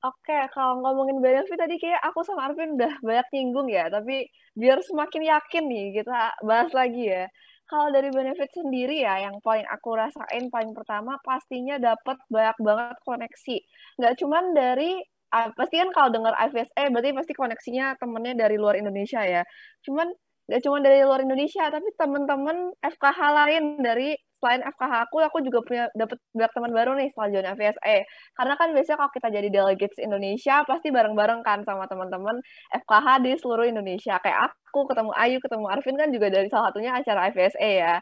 Oke, 0.01 0.33
kalau 0.49 0.81
ngomongin 0.81 1.21
benefit 1.21 1.61
tadi 1.61 1.77
kayak 1.77 2.01
aku 2.01 2.25
sama 2.25 2.49
Arvin 2.49 2.73
udah 2.73 2.97
banyak 3.05 3.27
nyinggung 3.37 3.69
ya, 3.69 3.85
tapi 3.85 4.25
biar 4.57 4.81
semakin 4.81 5.29
yakin 5.29 5.63
nih 5.69 6.01
kita 6.01 6.41
bahas 6.41 6.73
lagi 6.73 7.05
ya. 7.05 7.29
Kalau 7.69 7.93
dari 7.93 8.09
benefit 8.09 8.49
sendiri 8.49 9.05
ya, 9.05 9.29
yang 9.29 9.37
paling 9.45 9.63
aku 9.69 9.93
rasain 9.93 10.49
paling 10.49 10.73
pertama 10.73 11.21
pastinya 11.21 11.77
dapat 11.77 12.17
banyak 12.33 12.57
banget 12.65 12.97
koneksi. 13.05 13.57
Nggak 14.01 14.13
cuman 14.17 14.43
dari 14.57 14.91
uh, 15.31 15.49
pasti 15.53 15.75
kan 15.77 15.89
kalau 15.93 16.09
dengar 16.09 16.33
IVSE 16.49 16.83
berarti 16.91 17.09
pasti 17.15 17.33
koneksinya 17.37 17.95
temennya 18.01 18.33
dari 18.35 18.57
luar 18.57 18.81
Indonesia 18.81 19.21
ya. 19.21 19.45
Cuman 19.85 20.09
nggak 20.49 20.61
cuma 20.65 20.77
dari 20.83 21.05
luar 21.05 21.21
Indonesia, 21.23 21.69
tapi 21.69 21.87
teman-teman 21.95 22.73
FKH 22.81 23.19
lain 23.33 23.63
dari 23.81 24.17
selain 24.41 24.65
FKH 24.65 24.93
aku, 25.05 25.21
aku 25.21 25.37
juga 25.45 25.59
punya 25.61 25.85
dapat 25.93 26.17
banyak 26.33 26.53
teman 26.57 26.71
baru 26.73 26.91
nih 26.97 27.07
setelah 27.13 27.29
join 27.29 27.47
FVSE. 27.53 27.97
Karena 28.33 28.53
kan 28.57 28.67
biasanya 28.73 28.97
kalau 28.97 29.11
kita 29.13 29.27
jadi 29.29 29.47
delegates 29.53 29.99
Indonesia, 30.01 30.55
pasti 30.65 30.89
bareng-bareng 30.89 31.41
kan 31.45 31.61
sama 31.61 31.85
teman-teman 31.85 32.41
FKH 32.73 33.07
di 33.21 33.31
seluruh 33.37 33.69
Indonesia. 33.69 34.17
Kayak 34.17 34.49
aku 34.49 34.89
ketemu 34.89 35.11
Ayu, 35.13 35.37
ketemu 35.45 35.65
Arvin 35.69 35.95
kan 36.01 36.09
juga 36.09 36.27
dari 36.33 36.47
salah 36.49 36.73
satunya 36.73 36.91
acara 36.97 37.29
FVSE 37.29 37.71
ya. 37.85 37.95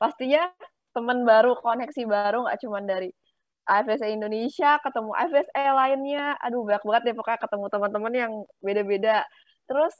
Pastinya 0.00 0.48
teman 0.96 1.22
baru, 1.28 1.52
koneksi 1.60 2.02
baru, 2.08 2.48
nggak 2.48 2.58
cuma 2.64 2.80
dari 2.80 3.10
AFSE 3.64 4.08
Indonesia, 4.12 4.76
ketemu 4.84 5.10
AFSE 5.16 5.64
lainnya, 5.72 6.36
aduh 6.40 6.62
banyak 6.68 6.84
banget 6.84 7.02
deh 7.12 7.14
pokoknya 7.16 7.40
ketemu 7.40 7.66
teman-teman 7.72 8.12
yang 8.12 8.32
beda-beda. 8.60 9.18
Terus 9.68 9.94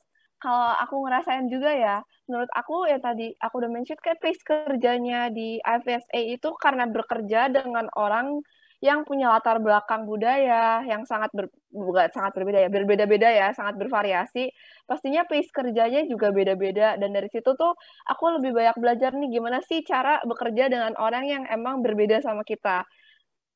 kalau 0.45 0.77
aku 0.77 1.09
ngerasain 1.09 1.49
juga 1.49 1.73
ya, 1.73 1.97
menurut 2.29 2.53
aku 2.53 2.85
ya 2.85 3.01
tadi 3.01 3.33
aku 3.41 3.65
udah 3.65 3.71
mention 3.73 3.97
kayak 3.97 4.21
pace 4.21 4.45
kerjanya 4.45 5.33
di 5.33 5.57
IFSA 5.65 6.21
itu 6.37 6.53
karena 6.61 6.85
bekerja 6.85 7.49
dengan 7.49 7.89
orang 7.97 8.45
yang 8.85 9.09
punya 9.09 9.33
latar 9.33 9.57
belakang 9.65 10.05
budaya 10.05 10.85
yang 10.85 11.09
sangat 11.09 11.33
ber, 11.33 11.49
bukan 11.73 12.13
sangat 12.13 12.37
berbeda 12.37 12.61
ya, 12.61 12.69
berbeda-beda 12.69 13.29
ya, 13.33 13.49
sangat 13.57 13.81
bervariasi. 13.81 14.53
Pastinya 14.85 15.25
pace 15.25 15.49
kerjanya 15.49 16.05
juga 16.05 16.29
beda-beda 16.29 17.01
dan 17.01 17.17
dari 17.17 17.33
situ 17.33 17.57
tuh 17.57 17.73
aku 18.05 18.25
lebih 18.37 18.53
banyak 18.53 18.77
belajar 18.77 19.17
nih 19.17 19.33
gimana 19.33 19.65
sih 19.65 19.81
cara 19.81 20.21
bekerja 20.29 20.69
dengan 20.69 20.93
orang 21.01 21.25
yang 21.25 21.43
emang 21.49 21.81
berbeda 21.81 22.21
sama 22.21 22.45
kita. 22.45 22.85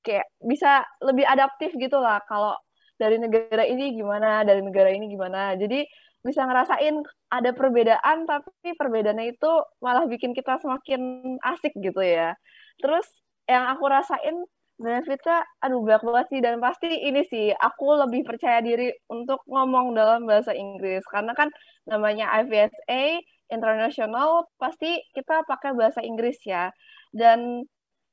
Kayak 0.00 0.24
bisa 0.40 0.88
lebih 1.04 1.28
adaptif 1.28 1.76
gitu 1.76 2.00
lah 2.00 2.24
kalau 2.24 2.56
dari 2.96 3.20
negara 3.20 3.68
ini 3.68 3.92
gimana, 3.92 4.40
dari 4.48 4.64
negara 4.64 4.88
ini 4.88 5.12
gimana. 5.12 5.52
Jadi 5.60 5.84
bisa 6.26 6.44
ngerasain 6.44 7.02
ada 7.30 7.50
perbedaan 7.54 8.26
tapi 8.26 8.74
perbedaannya 8.74 9.38
itu 9.38 9.50
malah 9.78 10.04
bikin 10.10 10.34
kita 10.34 10.58
semakin 10.58 11.36
asik 11.44 11.72
gitu 11.78 12.00
ya. 12.02 12.34
Terus 12.82 13.06
yang 13.48 13.64
aku 13.70 13.84
rasain 13.88 14.44
benefitnya 14.78 15.42
aduh 15.62 15.82
banyak 15.82 16.02
banget 16.06 16.26
sih. 16.30 16.40
Dan 16.42 16.54
pasti 16.62 16.88
ini 16.90 17.22
sih 17.26 17.50
aku 17.54 17.98
lebih 18.06 18.22
percaya 18.26 18.62
diri 18.62 18.94
untuk 19.10 19.42
ngomong 19.46 19.94
dalam 19.94 20.24
bahasa 20.26 20.54
Inggris. 20.54 21.02
Karena 21.10 21.34
kan 21.34 21.50
namanya 21.86 22.30
IVSA 22.42 23.22
international 23.48 24.46
pasti 24.60 25.00
kita 25.14 25.44
pakai 25.46 25.74
bahasa 25.74 26.00
Inggris 26.04 26.38
ya. 26.46 26.70
Dan 27.14 27.66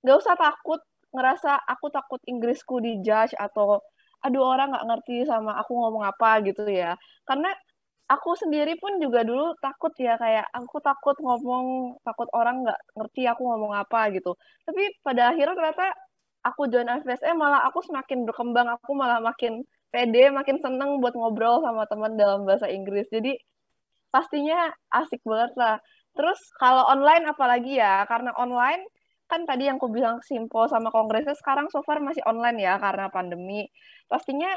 nggak 0.05 0.17
usah 0.21 0.35
takut 0.37 0.81
ngerasa 1.15 1.63
aku 1.65 1.87
takut 1.93 2.21
Inggrisku 2.27 2.83
dijudge 2.83 3.33
atau 3.39 3.79
aduh 4.25 4.41
orang 4.41 4.73
nggak 4.73 4.85
ngerti 4.89 5.15
sama 5.29 5.53
aku 5.61 5.73
ngomong 5.77 6.03
apa 6.05 6.41
gitu 6.43 6.65
ya. 6.69 6.97
Karena 7.29 7.53
aku 8.05 8.37
sendiri 8.37 8.77
pun 8.77 9.01
juga 9.01 9.25
dulu 9.25 9.57
takut 9.57 9.89
ya 9.97 10.13
kayak 10.21 10.45
aku 10.53 10.77
takut 10.81 11.17
ngomong 11.17 11.97
takut 12.05 12.29
orang 12.37 12.61
nggak 12.61 12.79
ngerti 12.97 13.21
aku 13.25 13.41
ngomong 13.49 13.73
apa 13.73 14.13
gitu. 14.13 14.37
Tapi 14.65 14.81
pada 15.01 15.33
akhirnya 15.33 15.55
ternyata 15.57 15.85
aku 16.45 16.69
join 16.69 16.89
FSM 17.01 17.35
malah 17.37 17.65
aku 17.65 17.81
semakin 17.81 18.29
berkembang 18.29 18.69
aku 18.69 18.93
malah 18.93 19.17
makin 19.17 19.65
pede 19.89 20.29
makin 20.29 20.61
seneng 20.61 21.01
buat 21.01 21.17
ngobrol 21.17 21.65
sama 21.65 21.89
teman 21.89 22.13
dalam 22.13 22.45
bahasa 22.45 22.69
Inggris. 22.69 23.09
Jadi 23.09 23.33
pastinya 24.13 24.69
asik 24.93 25.21
banget 25.25 25.53
lah. 25.57 25.75
Terus 26.15 26.39
kalau 26.61 26.85
online 26.87 27.25
apalagi 27.27 27.81
ya 27.81 28.05
karena 28.05 28.31
online 28.37 28.85
kan 29.25 29.41
tadi 29.49 29.65
yang 29.65 29.81
aku 29.81 29.89
bilang 29.89 30.21
simpo 30.21 30.69
sama 30.69 30.93
kongresnya 30.93 31.33
sekarang 31.33 31.67
so 31.73 31.81
far 31.81 31.97
masih 31.97 32.21
online 32.29 32.61
ya 32.61 32.77
karena 32.77 33.09
pandemi. 33.09 33.65
Pastinya 34.05 34.53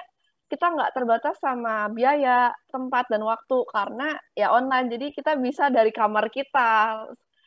kita 0.48 0.66
nggak 0.72 0.92
terbatas 0.96 1.36
sama 1.38 1.92
biaya, 1.92 2.50
tempat, 2.72 3.06
dan 3.12 3.22
waktu 3.22 3.56
karena 3.68 4.16
ya 4.32 4.50
online. 4.50 4.88
Jadi 4.88 5.06
kita 5.12 5.36
bisa 5.36 5.68
dari 5.68 5.92
kamar 5.92 6.32
kita 6.32 7.04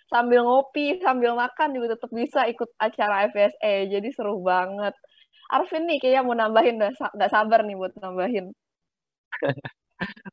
sambil 0.08 0.46
ngopi, 0.46 1.02
sambil 1.02 1.34
makan 1.34 1.74
juga 1.74 1.98
tetap 1.98 2.12
bisa 2.14 2.46
ikut 2.46 2.70
acara 2.78 3.28
FSA. 3.34 3.90
Jadi 3.90 4.10
seru 4.14 4.40
banget. 4.46 4.94
Arvin 5.52 5.84
nih 5.90 6.00
kayaknya 6.00 6.22
mau 6.24 6.38
nambahin, 6.38 6.80
nggak 6.96 7.32
sabar 7.34 7.66
nih 7.68 7.76
buat 7.76 7.94
nambahin. 8.00 8.56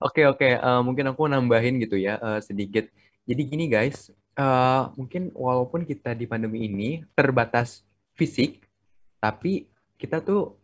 Oke 0.01 0.25
oke, 0.25 0.49
uh, 0.65 0.81
mungkin 0.81 1.13
aku 1.13 1.29
nambahin 1.29 1.77
gitu 1.85 2.01
ya 2.01 2.17
uh, 2.17 2.41
sedikit. 2.41 2.89
Jadi 3.29 3.43
gini 3.45 3.69
guys, 3.69 4.09
uh, 4.41 4.89
mungkin 4.97 5.29
walaupun 5.37 5.85
kita 5.85 6.17
di 6.17 6.25
pandemi 6.25 6.65
ini 6.65 7.05
terbatas 7.13 7.85
fisik, 8.17 8.65
tapi 9.21 9.69
kita 10.01 10.25
tuh 10.25 10.57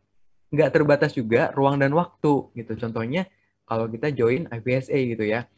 nggak 0.54 0.70
terbatas 0.70 1.12
juga 1.12 1.50
ruang 1.52 1.82
dan 1.82 1.90
waktu 1.92 2.54
gitu. 2.54 2.72
Contohnya 2.78 3.26
kalau 3.66 3.90
kita 3.90 4.14
join 4.14 4.46
IPSA 4.48 4.98
gitu 5.16 5.24
ya, 5.26 5.50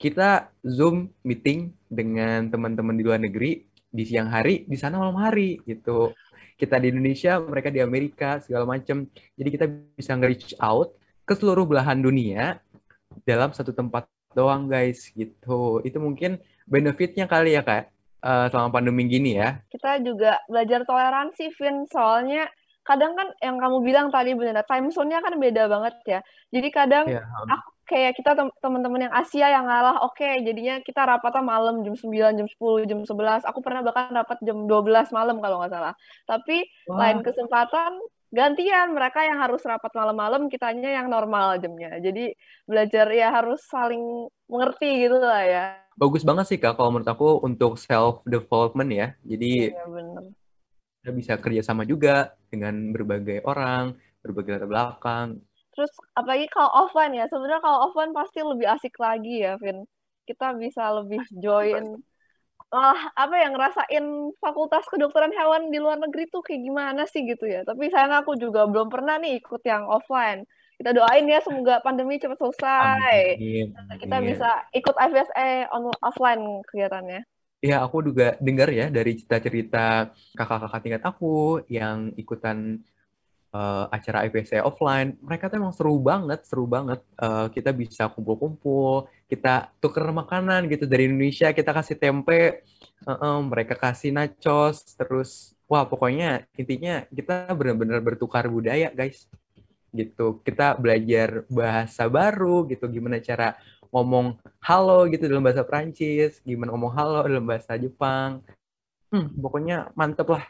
kita 0.00 0.50
Zoom 0.64 1.12
meeting 1.22 1.76
dengan 1.86 2.48
teman-teman 2.48 2.96
di 2.96 3.02
luar 3.04 3.20
negeri 3.20 3.68
di 3.90 4.04
siang 4.06 4.30
hari, 4.30 4.64
di 4.64 4.76
sana 4.78 4.98
malam 4.98 5.18
hari 5.20 5.60
gitu. 5.66 6.14
Kita 6.56 6.76
di 6.76 6.92
Indonesia, 6.92 7.40
mereka 7.40 7.72
di 7.72 7.80
Amerika, 7.80 8.36
segala 8.44 8.68
macam. 8.68 9.08
Jadi 9.36 9.48
kita 9.48 9.66
bisa 9.96 10.12
nge-reach 10.12 10.56
out 10.60 10.92
ke 11.24 11.32
seluruh 11.32 11.64
belahan 11.64 12.00
dunia 12.00 12.60
dalam 13.24 13.52
satu 13.56 13.72
tempat 13.72 14.08
doang 14.36 14.68
guys 14.68 15.08
gitu. 15.12 15.80
Itu 15.82 15.98
mungkin 16.00 16.38
benefitnya 16.68 17.26
kali 17.26 17.56
ya 17.56 17.62
kak 17.64 17.90
uh, 18.22 18.46
selama 18.48 18.80
pandemi 18.80 19.08
gini 19.08 19.40
ya. 19.40 19.60
Kita 19.72 20.00
juga 20.00 20.40
belajar 20.46 20.84
toleransi, 20.84 21.44
Vin. 21.56 21.88
Soalnya 21.88 22.46
kadang 22.90 23.14
kan 23.14 23.30
yang 23.38 23.56
kamu 23.62 23.78
bilang 23.86 24.06
tadi 24.10 24.34
benar, 24.34 24.66
time 24.66 24.90
zone-nya 24.90 25.22
kan 25.22 25.38
beda 25.38 25.70
banget 25.70 25.94
ya. 26.02 26.20
Jadi 26.50 26.68
kadang 26.74 27.06
yeah. 27.06 27.22
aku 27.46 27.68
kayak 27.86 28.12
kita 28.18 28.34
teman-teman 28.62 29.06
yang 29.06 29.14
Asia 29.14 29.46
yang 29.50 29.66
ngalah, 29.66 30.02
oke, 30.06 30.18
okay, 30.18 30.42
jadinya 30.42 30.82
kita 30.82 31.02
rapatnya 31.06 31.42
malam 31.42 31.82
jam 31.86 31.94
9, 31.94 32.38
jam 32.38 32.46
10, 32.46 32.90
jam 32.90 33.00
11. 33.02 33.46
Aku 33.46 33.58
pernah 33.62 33.82
bahkan 33.86 34.10
rapat 34.10 34.38
jam 34.42 34.66
12 34.66 35.10
malam 35.10 35.38
kalau 35.38 35.62
nggak 35.62 35.74
salah. 35.74 35.94
Tapi 36.26 36.66
wow. 36.90 36.98
lain 36.98 37.18
kesempatan 37.26 37.98
gantian 38.30 38.94
mereka 38.94 39.26
yang 39.26 39.42
harus 39.42 39.62
rapat 39.66 39.90
malam-malam, 39.90 40.46
kitanya 40.46 41.02
yang 41.02 41.10
normal 41.10 41.58
jamnya. 41.58 41.98
Jadi 41.98 42.34
belajar 42.62 43.10
ya 43.10 43.34
harus 43.34 43.58
saling 43.66 44.30
mengerti 44.46 45.06
gitu 45.06 45.18
lah 45.18 45.42
ya. 45.42 45.64
Bagus 45.98 46.22
banget 46.22 46.46
sih 46.46 46.58
Kak 46.62 46.78
kalau 46.78 46.94
menurut 46.94 47.10
aku 47.10 47.42
untuk 47.42 47.74
self 47.74 48.22
development 48.22 48.90
ya. 48.94 49.06
Jadi 49.26 49.74
Iya 49.74 49.86
benar. 49.90 50.22
Kita 51.00 51.10
bisa 51.16 51.32
kerjasama 51.40 51.88
juga 51.88 52.36
dengan 52.52 52.92
berbagai 52.92 53.40
orang, 53.48 53.96
berbagai 54.20 54.60
latar 54.60 54.68
belakang, 54.68 55.28
Terus 55.80 55.96
apalagi 56.12 56.44
kalau 56.50 56.70
offline 56.86 57.14
ya, 57.14 57.24
sebenarnya 57.30 57.62
kalau 57.62 57.88
offline 57.88 58.12
pasti 58.12 58.42
lebih 58.42 58.68
asik 58.68 58.94
lagi 59.00 59.46
ya, 59.46 59.56
Vin. 59.56 59.86
Kita 60.26 60.52
bisa 60.52 60.92
lebih 60.92 61.24
join 61.40 61.98
ah 62.70 63.10
apa 63.18 63.34
yang 63.34 63.58
ngerasain 63.58 64.04
fakultas 64.38 64.86
kedokteran 64.86 65.34
hewan 65.34 65.74
di 65.74 65.82
luar 65.82 65.98
negeri 65.98 66.30
tuh 66.30 66.38
kayak 66.38 66.62
gimana 66.62 67.02
sih 67.08 67.26
gitu 67.26 67.48
ya. 67.48 67.66
Tapi 67.66 67.90
sayang 67.90 68.14
aku 68.22 68.38
juga 68.38 68.68
belum 68.68 68.86
pernah 68.92 69.18
nih 69.18 69.42
ikut 69.42 69.62
yang 69.66 69.88
offline. 69.90 70.46
Kita 70.78 70.94
doain 70.94 71.26
ya 71.26 71.42
semoga 71.42 71.82
pandemi 71.82 72.20
cepat 72.20 72.38
selesai. 72.38 73.40
Amin. 73.40 73.74
Kita 73.98 74.16
bisa 74.22 74.50
ikut 74.76 74.94
IVSA 74.96 75.72
on 75.74 75.90
offline 76.04 76.62
kegiatannya. 76.70 77.20
Ya, 77.60 77.84
aku 77.84 78.00
juga 78.00 78.40
dengar 78.40 78.72
ya 78.72 78.88
dari 78.88 79.20
cerita-cerita 79.20 80.16
kakak-kakak 80.32 80.80
tingkat 80.80 81.04
aku 81.04 81.60
yang 81.68 82.08
ikutan 82.16 82.80
uh, 83.52 83.84
acara 83.92 84.24
IPC 84.24 84.64
offline, 84.64 85.20
mereka 85.20 85.52
tuh 85.52 85.60
emang 85.60 85.74
seru 85.76 86.00
banget, 86.00 86.40
seru 86.48 86.64
banget. 86.64 87.04
Uh, 87.20 87.52
kita 87.52 87.70
bisa 87.76 88.08
kumpul-kumpul, 88.08 89.12
kita 89.28 89.68
tuker 89.76 90.08
makanan 90.08 90.72
gitu 90.72 90.88
dari 90.88 91.10
Indonesia, 91.10 91.52
kita 91.52 91.70
kasih 91.76 92.00
tempe, 92.00 92.64
uh, 93.04 93.12
uh, 93.12 93.38
mereka 93.44 93.76
kasih 93.76 94.14
nachos, 94.14 94.80
terus 94.96 95.52
wah 95.68 95.84
pokoknya 95.84 96.48
intinya 96.56 97.04
kita 97.12 97.52
benar-benar 97.52 98.00
bertukar 98.00 98.48
budaya 98.48 98.88
guys, 98.88 99.28
gitu. 99.92 100.40
Kita 100.46 100.78
belajar 100.78 101.44
bahasa 101.50 102.06
baru 102.06 102.64
gitu, 102.70 102.86
gimana 102.88 103.18
cara 103.20 103.58
ngomong 103.90 104.38
halo 104.62 105.06
gitu 105.10 105.26
dalam 105.26 105.42
bahasa 105.42 105.66
Prancis, 105.66 106.38
gimana 106.46 106.74
ngomong 106.74 106.92
halo 106.94 107.26
dalam 107.26 107.46
bahasa 107.46 107.74
Jepang. 107.78 108.42
Hmm, 109.10 109.26
pokoknya 109.42 109.90
mantep 109.98 110.30
lah 110.30 110.46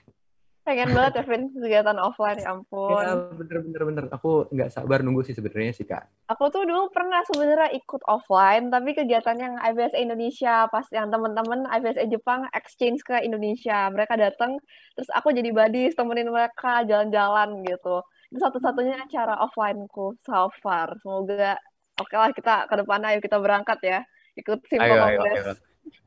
Pengen 0.60 0.92
banget 0.92 1.12
ya, 1.18 1.22
Vin, 1.24 1.42
kegiatan 1.50 1.98
offline, 1.98 2.38
ya 2.38 2.52
ampun. 2.52 3.00
Ya, 3.00 3.16
bener-bener. 3.32 3.82
bener. 3.90 4.04
Aku 4.12 4.44
nggak 4.52 4.70
sabar 4.70 5.00
nunggu 5.00 5.24
sih 5.24 5.32
sebenarnya 5.32 5.72
sih, 5.72 5.88
Kak. 5.88 6.04
Aku 6.28 6.52
tuh 6.52 6.68
dulu 6.68 6.92
pernah 6.92 7.24
sebenarnya 7.26 7.74
ikut 7.74 8.04
offline, 8.04 8.68
tapi 8.68 8.92
kegiatan 8.92 9.34
yang 9.34 9.58
IBS 9.58 9.96
Indonesia, 9.96 10.68
pas 10.68 10.84
yang 10.92 11.08
temen-temen 11.08 11.64
IBS 11.64 12.04
Jepang 12.12 12.44
exchange 12.52 13.00
ke 13.02 13.18
Indonesia. 13.24 13.88
Mereka 13.88 14.20
datang, 14.20 14.60
terus 14.94 15.10
aku 15.10 15.32
jadi 15.32 15.48
buddies, 15.48 15.96
temenin 15.96 16.28
mereka 16.28 16.84
jalan-jalan 16.84 17.64
gitu. 17.64 18.04
Itu 18.30 18.38
satu-satunya 18.38 19.10
acara 19.10 19.40
offline-ku 19.40 20.20
so 20.20 20.52
far. 20.60 20.92
Semoga, 21.00 21.56
oke 22.00 22.14
lah 22.16 22.32
kita 22.32 22.64
ke 22.66 22.74
depan, 22.80 23.00
ayo 23.06 23.18
kita 23.20 23.36
berangkat 23.36 23.78
ya. 23.84 23.98
Ikut 24.34 24.64
Simple 24.66 24.88
ayo, 24.88 25.00
ayo, 25.04 25.20
ayo, 25.28 25.42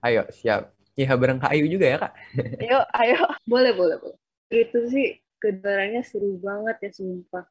ayo, 0.03 0.21
siap. 0.33 0.73
Iya, 0.93 1.17
bareng 1.17 1.41
Kak 1.41 1.53
Ayu 1.57 1.65
juga 1.65 1.85
ya, 1.89 1.97
Kak? 1.97 2.13
Yuk, 2.69 2.85
ayo. 3.01 3.21
Boleh, 3.49 3.73
boleh, 3.73 3.97
boleh 3.97 4.17
itu 4.53 4.79
sih 4.93 5.17
kedengarannya 5.41 6.05
seru 6.05 6.37
banget 6.37 6.77
ya 6.85 6.89
sumpah. 6.93 7.45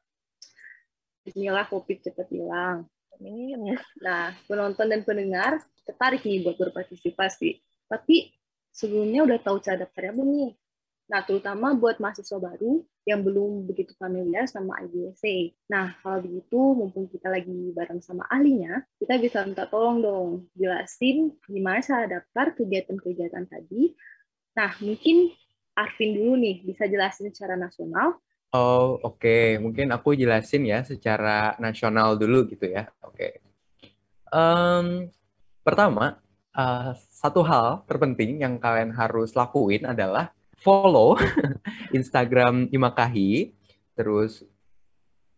Bismillah 1.27 1.67
kopi 1.67 1.99
cepat 1.99 2.27
hilang. 2.31 2.87
Nah, 4.03 4.35
penonton 4.47 4.87
dan 4.87 5.03
pendengar 5.03 5.59
tertarik 5.87 6.23
nih 6.23 6.43
buat 6.43 6.59
berpartisipasi. 6.59 7.59
Tapi 7.87 8.31
sebelumnya 8.71 9.23
udah 9.27 9.39
tahu 9.39 9.59
cara 9.63 9.83
daftarnya 9.83 10.15
belum 10.15 10.29
nih? 10.31 10.51
Nah, 11.11 11.19
terutama 11.27 11.75
buat 11.75 11.99
mahasiswa 11.99 12.39
baru 12.39 12.79
yang 13.03 13.19
belum 13.21 13.67
begitu 13.67 13.91
familiar 13.99 14.47
sama 14.47 14.79
IBSA. 14.87 15.51
Nah, 15.67 15.91
kalau 15.99 16.23
begitu, 16.23 16.59
mumpung 16.73 17.11
kita 17.11 17.27
lagi 17.27 17.51
bareng 17.75 17.99
sama 17.99 18.23
ahlinya, 18.31 18.87
kita 19.03 19.19
bisa 19.19 19.43
minta 19.43 19.67
tolong 19.67 19.99
dong, 19.99 20.27
jelasin 20.55 21.35
gimana 21.43 21.83
cara 21.83 22.07
daftar 22.07 22.55
kegiatan-kegiatan 22.55 23.45
tadi. 23.51 23.91
Nah, 24.55 24.71
mungkin 24.79 25.35
Arvin 25.73 26.13
dulu 26.13 26.33
nih, 26.37 26.61
bisa 26.63 26.85
jelasin 26.85 27.33
secara 27.33 27.57
nasional? 27.57 28.21
Oh, 28.53 29.01
oke. 29.01 29.17
Okay. 29.17 29.57
Mungkin 29.57 29.89
aku 29.89 30.13
jelasin 30.13 30.69
ya 30.69 30.85
secara 30.85 31.57
nasional 31.57 32.15
dulu 32.15 32.45
gitu 32.45 32.69
ya. 32.69 32.85
Oke. 33.01 33.17
Okay. 33.17 33.31
Um, 34.29 35.09
pertama, 35.65 36.21
uh, 36.53 36.93
satu 37.09 37.41
hal 37.41 37.81
terpenting 37.89 38.45
yang 38.45 38.61
kalian 38.61 38.93
harus 38.93 39.33
lakuin 39.33 39.89
adalah 39.89 40.29
follow 40.63 41.19
Instagram 41.97 42.71
Imakahi, 42.71 43.51
terus 43.93 44.47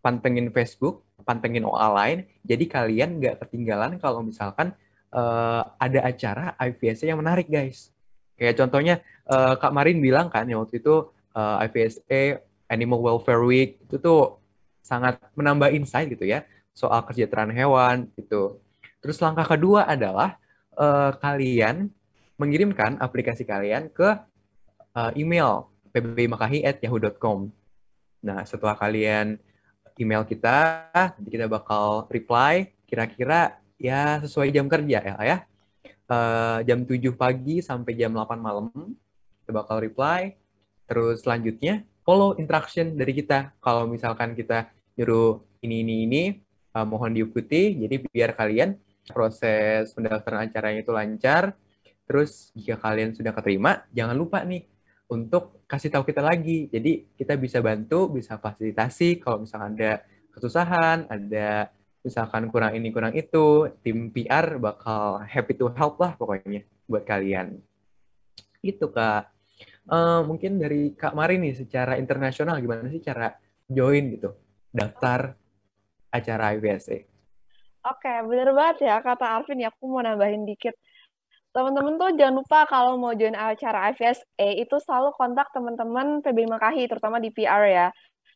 pantengin 0.05 0.53
Facebook, 0.53 1.01
pantengin 1.25 1.65
OA 1.65 1.89
lain. 1.89 2.19
Jadi 2.45 2.69
kalian 2.69 3.17
nggak 3.17 3.41
ketinggalan 3.41 3.97
kalau 3.97 4.21
misalkan 4.21 4.77
uh, 5.09 5.65
ada 5.81 5.99
acara 6.05 6.53
IVSA 6.61 7.09
yang 7.09 7.19
menarik, 7.19 7.49
guys. 7.49 7.89
Kayak 8.38 8.61
contohnya 8.61 9.01
uh, 9.25 9.57
Kak 9.57 9.73
Marin 9.73 9.97
bilang 9.97 10.29
kan 10.29 10.45
ya 10.45 10.61
waktu 10.61 10.83
itu 10.83 11.09
uh, 11.33 11.57
eh, 11.59 11.65
IPSA 11.71 12.21
Animal 12.67 12.99
Welfare 12.99 13.43
Week 13.47 13.79
itu 13.79 13.95
tuh 13.95 14.43
sangat 14.83 15.17
menambah 15.33 15.71
insight 15.73 16.11
gitu 16.11 16.27
ya 16.27 16.43
soal 16.75 17.01
kesejahteraan 17.07 17.55
hewan 17.55 18.11
gitu. 18.19 18.59
Terus 18.99 19.17
langkah 19.23 19.47
kedua 19.47 19.88
adalah 19.88 20.35
uh, 20.75 21.15
kalian 21.15 21.88
mengirimkan 22.35 22.99
aplikasi 22.99 23.47
kalian 23.47 23.88
ke 23.88 24.19
uh, 24.95 25.12
email 25.13 25.67
pbbmakahi@yahoo.com. 25.91 27.51
Nah, 28.25 28.41
setelah 28.47 28.73
kalian 28.79 29.38
email 29.99 30.23
kita, 30.25 30.89
nanti 30.95 31.29
kita 31.29 31.45
bakal 31.45 32.10
reply 32.10 32.73
kira-kira 32.88 33.60
ya 33.75 34.23
sesuai 34.23 34.49
jam 34.55 34.65
kerja 34.71 34.99
ya, 35.03 35.15
ya 35.19 35.38
uh, 36.10 36.60
jam 36.65 36.86
7 36.86 37.13
pagi 37.15 37.62
sampai 37.62 37.93
jam 37.97 38.13
8 38.13 38.38
malam. 38.39 38.69
Kita 39.43 39.51
bakal 39.53 39.81
reply. 39.81 40.34
Terus 40.86 41.25
selanjutnya 41.25 41.86
follow 42.05 42.38
instruction 42.38 42.93
dari 42.93 43.13
kita. 43.13 43.53
Kalau 43.62 43.89
misalkan 43.89 44.38
kita 44.38 44.69
nyuruh 44.97 45.41
ini 45.65 45.81
ini 45.81 45.95
ini 46.05 46.23
uh, 46.77 46.86
mohon 46.86 47.13
diikuti. 47.13 47.77
Jadi 47.77 48.05
biar 48.10 48.38
kalian 48.38 48.77
proses 49.10 49.93
pendaftaran 49.93 50.49
acaranya 50.49 50.81
itu 50.81 50.93
lancar. 50.93 51.53
Terus 52.05 52.53
jika 52.53 52.77
kalian 52.77 53.17
sudah 53.17 53.34
keterima, 53.34 53.81
jangan 53.89 54.13
lupa 54.13 54.45
nih 54.45 54.62
untuk 55.12 55.65
kasih 55.70 55.94
tahu 55.94 56.04
kita 56.08 56.22
lagi. 56.22 56.70
Jadi 56.70 57.13
kita 57.18 57.38
bisa 57.38 57.62
bantu, 57.62 58.10
bisa 58.10 58.41
fasilitasi 58.41 59.22
kalau 59.22 59.46
misalkan 59.46 59.78
ada 59.78 59.91
kesusahan, 60.34 61.06
ada 61.08 61.70
misalkan 62.06 62.54
kurang 62.54 62.78
ini 62.78 62.94
kurang 62.94 63.18
itu 63.18 63.65
tim 63.82 64.13
PR 64.13 64.62
bakal 64.62 65.26
happy 65.26 65.58
to 65.58 65.74
help 65.74 65.98
lah 65.98 66.13
pokoknya 66.13 66.62
buat 66.86 67.02
kalian 67.02 67.58
itu 68.62 68.86
kak 68.94 69.34
uh, 69.89 70.22
mungkin 70.22 70.62
dari 70.62 70.94
kak 70.94 71.18
Mari 71.18 71.41
nih 71.41 71.58
secara 71.58 71.98
internasional 71.98 72.62
gimana 72.62 72.94
sih 72.94 73.02
cara 73.02 73.34
join 73.65 74.13
gitu 74.13 74.38
daftar 74.70 75.34
acara 76.13 76.54
IVSA 76.54 77.10
Oke, 77.86 78.10
bener 78.26 78.50
banget 78.50 78.89
ya 78.89 78.98
kata 78.98 79.38
Arvin 79.38 79.62
ya. 79.62 79.70
Aku 79.70 79.86
mau 79.86 80.02
nambahin 80.02 80.41
dikit. 80.41 80.74
Teman-teman 81.56 81.96
tuh 81.96 82.12
jangan 82.20 82.36
lupa 82.44 82.68
kalau 82.68 83.00
mau 83.00 83.15
join 83.15 83.32
acara 83.32 83.96
IVSA 83.96 84.60
itu 84.60 84.76
selalu 84.84 85.15
kontak 85.15 85.48
teman-teman 85.56 86.20
PB 86.20 86.52
Makahi, 86.52 86.84
terutama 86.91 87.24
di 87.24 87.32
PR 87.32 87.63
ya. 87.72 87.88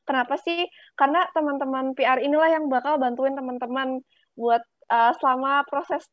Kenapa 0.07 0.39
sih? 0.39 0.63
Karena 0.95 1.27
teman-teman 1.35 1.91
PR 1.99 2.23
inilah 2.23 2.47
yang 2.47 2.71
bakal 2.71 2.95
bantuin 2.95 3.35
teman-teman 3.35 3.99
buat 4.39 4.63
uh, 4.87 5.11
selama 5.19 5.67
proses 5.67 6.07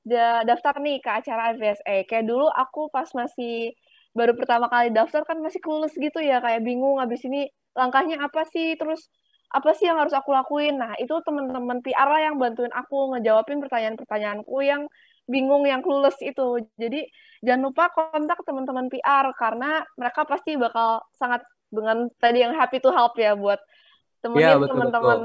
daftar 0.51 0.83
nih 0.83 0.99
ke 0.99 1.11
acara 1.23 1.55
FSA. 1.55 2.11
Kayak 2.11 2.27
dulu 2.27 2.51
aku 2.51 2.91
pas 2.91 3.07
masih 3.15 3.71
baru 4.17 4.35
pertama 4.35 4.67
kali 4.67 4.91
daftar 4.91 5.23
kan 5.23 5.39
masih 5.45 5.61
clueless 5.61 5.95
gitu 5.95 6.19
ya 6.25 6.41
kayak 6.41 6.65
bingung 6.65 6.97
habis 6.99 7.21
ini 7.29 7.53
langkahnya 7.77 8.17
apa 8.25 8.49
sih 8.49 8.73
terus 8.81 9.13
apa 9.53 9.77
sih 9.77 9.87
yang 9.87 10.01
harus 10.01 10.17
aku 10.17 10.33
lakuin 10.33 10.81
nah 10.81 10.97
itu 10.97 11.13
teman-teman 11.21 11.85
PR 11.85 12.09
lah 12.09 12.21
yang 12.25 12.41
bantuin 12.41 12.73
aku 12.73 13.13
ngejawabin 13.13 13.61
pertanyaan-pertanyaanku 13.61 14.57
yang 14.65 14.89
bingung 15.27 15.67
yang 15.67 15.83
clueless 15.83 16.17
itu 16.23 16.63
jadi 16.79 17.07
jangan 17.43 17.63
lupa 17.71 17.91
kontak 17.93 18.39
teman-teman 18.47 18.87
PR 18.91 19.35
karena 19.35 19.83
mereka 19.99 20.23
pasti 20.25 20.55
bakal 20.55 21.03
sangat 21.19 21.43
dengan 21.69 22.07
tadi 22.23 22.47
yang 22.47 22.55
happy 22.55 22.79
to 22.79 22.95
help 22.95 23.19
ya 23.19 23.35
buat 23.35 23.59
temenin 24.23 24.63
betul, 24.63 24.71
teman-teman 24.73 25.19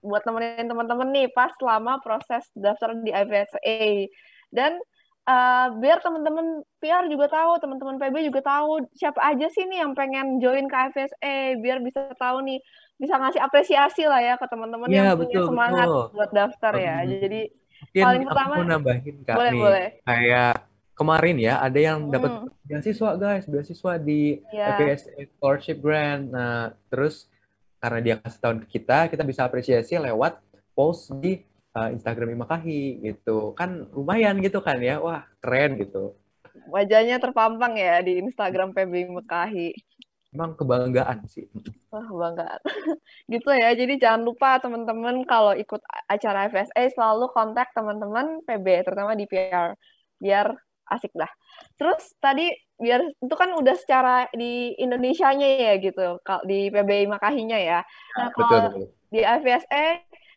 buat 0.00 0.22
temenin 0.24 0.66
teman-teman 0.70 1.08
nih 1.12 1.26
pas 1.34 1.50
selama 1.58 1.98
proses 2.00 2.46
daftar 2.56 2.94
di 3.02 3.10
IVSA 3.10 4.08
dan 4.54 4.78
uh, 5.30 5.66
biar 5.78 5.98
teman-teman 6.02 6.62
PR 6.82 7.06
juga 7.06 7.30
tahu, 7.30 7.60
teman-teman 7.62 7.96
PB 8.00 8.16
juga 8.32 8.40
tahu 8.42 8.82
siapa 8.96 9.20
aja 9.22 9.46
sih 9.52 9.66
nih 9.68 9.84
yang 9.84 9.92
pengen 9.94 10.42
join 10.42 10.66
ke 10.66 10.76
IVSA, 10.90 11.60
biar 11.60 11.78
bisa 11.84 12.10
tahu 12.16 12.42
nih, 12.44 12.58
bisa 12.98 13.16
ngasih 13.16 13.40
apresiasi 13.42 14.04
lah 14.08 14.20
ya 14.20 14.34
ke 14.40 14.46
teman-teman 14.48 14.88
Iya, 14.90 15.14
yang 15.14 15.20
punya 15.20 15.38
betul, 15.40 15.48
semangat 15.48 15.88
betul. 15.88 16.06
buat 16.16 16.30
daftar 16.32 16.72
ya. 16.76 16.96
Jadi 17.06 17.40
Mungkin 17.82 18.02
Paling 18.02 18.20
aku 18.20 18.28
pertama- 18.28 18.54
mau 18.54 18.64
nambahin 18.66 19.16
Kak 19.22 19.36
boleh 19.36 19.50
nih. 19.50 19.60
boleh. 19.60 19.86
Kayak 20.02 20.54
kemarin 20.92 21.36
ya 21.38 21.54
ada 21.58 21.78
yang 21.80 21.98
dapat 22.06 22.30
Hmm. 22.30 22.48
beasiswa 22.62 23.10
guys, 23.16 23.44
beasiswa 23.44 23.92
di 23.96 24.20
Ya. 24.50 24.66
FPSA 24.70 25.12
Scholarship 25.30 25.78
Grant. 25.78 26.28
Nah, 26.28 26.60
terus 26.86 27.26
karena 27.76 27.98
dia 27.98 28.14
kasih 28.16 28.38
tahun 28.38 28.58
ke 28.60 28.66
kita, 28.70 29.08
kita 29.08 29.22
bisa 29.22 29.40
apresiasi 29.42 29.96
lewat 29.96 30.38
post 30.70 31.12
di 31.16 31.40
uh, 31.70 31.88
Instagram 31.88 32.34
Imakahi 32.34 32.98
gitu. 33.00 33.54
Kan 33.54 33.88
lumayan 33.90 34.38
gitu 34.38 34.58
kan 34.58 34.76
ya. 34.76 34.98
Wah, 34.98 35.22
keren 35.38 35.78
gitu. 35.78 36.18
Wajahnya 36.66 37.16
terpampang 37.16 37.74
ya 37.74 37.98
di 38.00 38.18
Instagram 38.18 38.70
PB 38.70 38.92
Mekahi. 39.08 39.70
Emang 40.30 40.54
kebanggaan 40.54 41.26
sih. 41.26 41.50
Wah, 41.90 42.06
bangga. 42.06 42.62
gitu 43.32 43.50
ya. 43.50 43.74
Jadi 43.74 43.98
jangan 43.98 44.22
lupa 44.22 44.62
teman-teman 44.62 45.26
kalau 45.26 45.58
ikut 45.58 45.82
acara 46.06 46.46
FSA 46.46 46.94
selalu 46.94 47.34
kontak 47.34 47.74
teman-teman 47.74 48.38
PB, 48.46 48.86
terutama 48.86 49.18
di 49.18 49.26
PR. 49.26 49.74
Biar 50.22 50.54
asik 50.90 51.10
dah. 51.14 51.30
Terus 51.74 52.14
tadi 52.22 52.50
biar 52.78 53.02
itu 53.18 53.34
kan 53.34 53.54
udah 53.54 53.74
secara 53.78 54.26
di 54.34 54.74
Indonesianya 54.78 55.48
ya 55.70 55.74
gitu, 55.82 56.18
kalau 56.22 56.42
di 56.46 56.70
PBI 56.70 57.06
Makahinya 57.10 57.58
ya. 57.58 57.80
Nah, 58.18 58.28
betul, 58.30 58.42
kalau 58.46 58.58
betul. 58.74 58.86
di 59.10 59.20
IVSA 59.22 59.84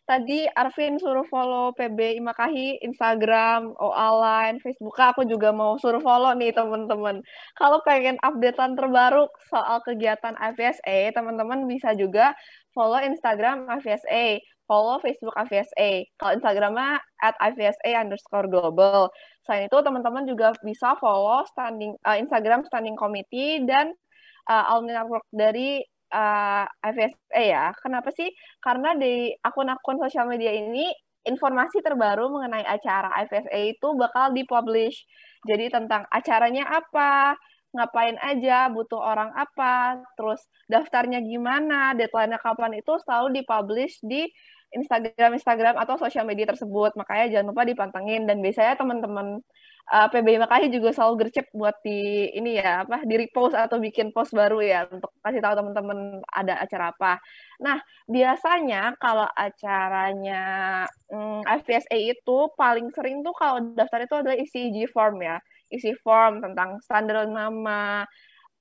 tadi 0.04 0.44
Arvin 0.52 1.00
suruh 1.00 1.24
follow 1.32 1.72
PB 1.72 2.20
Imakahi 2.20 2.80
Instagram, 2.84 3.72
OA 3.80 4.08
Line, 4.20 4.56
Facebook. 4.60 4.96
Aku 5.00 5.24
juga 5.24 5.50
mau 5.50 5.80
suruh 5.80 6.00
follow 6.00 6.36
nih 6.36 6.52
teman-teman. 6.52 7.24
Kalau 7.56 7.80
pengen 7.82 8.20
updatean 8.20 8.76
terbaru 8.76 9.24
soal 9.48 9.80
kegiatan 9.84 10.36
IVSA, 10.36 11.16
teman-teman 11.16 11.64
bisa 11.64 11.96
juga 11.96 12.36
follow 12.76 13.00
Instagram 13.00 13.64
IVSA, 13.80 14.44
follow 14.68 15.00
Facebook 15.00 15.32
IVSA. 15.40 15.90
Kalau 16.20 16.32
Instagramnya 16.36 17.00
at 17.24 17.34
IVSA 17.40 17.90
underscore 17.96 18.48
global. 18.52 19.08
Selain 19.44 19.68
itu, 19.68 19.78
teman-teman 19.80 20.24
juga 20.28 20.52
bisa 20.60 20.96
follow 21.00 21.44
standing 21.52 21.96
uh, 22.04 22.16
Instagram 22.16 22.64
Standing 22.68 22.96
Committee 22.96 23.64
dan 23.64 23.92
uh, 24.48 24.64
alumni 24.72 25.04
network 25.04 25.24
dari 25.32 25.84
uh, 26.14 26.64
IVSA 26.86 27.42
ya. 27.42 27.64
Kenapa 27.82 28.14
sih? 28.14 28.30
Karena 28.62 28.94
di 28.94 29.34
akun-akun 29.42 29.98
sosial 29.98 30.30
media 30.30 30.54
ini 30.54 30.86
informasi 31.26 31.80
terbaru 31.82 32.30
mengenai 32.30 32.62
acara 32.62 33.10
IVSA 33.26 33.58
itu 33.74 33.88
bakal 33.98 34.30
dipublish. 34.30 35.02
Jadi 35.44 35.74
tentang 35.74 36.06
acaranya 36.08 36.70
apa, 36.70 37.34
ngapain 37.74 38.16
aja, 38.22 38.70
butuh 38.70 39.02
orang 39.02 39.34
apa, 39.34 39.98
terus 40.14 40.40
daftarnya 40.70 41.18
gimana, 41.20 41.92
deadline-nya 41.98 42.38
kapan 42.38 42.78
itu 42.78 42.94
selalu 43.02 43.42
dipublish 43.42 43.98
di 44.04 44.30
Instagram 44.74 45.38
Instagram 45.38 45.74
atau 45.78 45.98
sosial 45.98 46.26
media 46.26 46.46
tersebut. 46.50 46.94
Makanya 46.98 47.26
jangan 47.30 47.46
lupa 47.50 47.62
dipantengin 47.66 48.26
dan 48.26 48.38
biasanya 48.42 48.74
teman-teman 48.78 49.42
uh, 49.92 50.08
PBI 50.08 50.40
Makahi 50.40 50.72
juga 50.72 50.94
selalu 50.96 51.26
gercep 51.26 51.46
buat 51.52 51.76
di 51.84 52.30
ini 52.32 52.56
ya 52.56 52.86
apa 52.86 53.04
di 53.04 53.14
repost 53.20 53.52
atau 53.52 53.76
bikin 53.76 54.14
post 54.14 54.32
baru 54.32 54.60
ya 54.64 54.88
untuk 54.88 55.12
kasih 55.20 55.40
tahu 55.44 55.54
teman-teman 55.60 55.98
ada 56.32 56.54
acara 56.60 56.94
apa. 56.94 57.12
Nah, 57.60 57.78
biasanya 58.08 58.96
kalau 58.96 59.28
acaranya 59.36 60.42
hmm, 61.12 61.44
FPSA 61.64 61.96
itu 62.16 62.36
paling 62.56 62.88
sering 62.96 63.20
tuh 63.20 63.34
kalau 63.36 63.60
daftar 63.76 64.06
itu 64.06 64.14
adalah 64.16 64.36
isi 64.40 64.72
form 64.88 65.20
ya. 65.20 65.36
Isi 65.68 65.92
form 66.00 66.40
tentang 66.44 66.80
standar 66.84 67.26
nama 67.28 68.04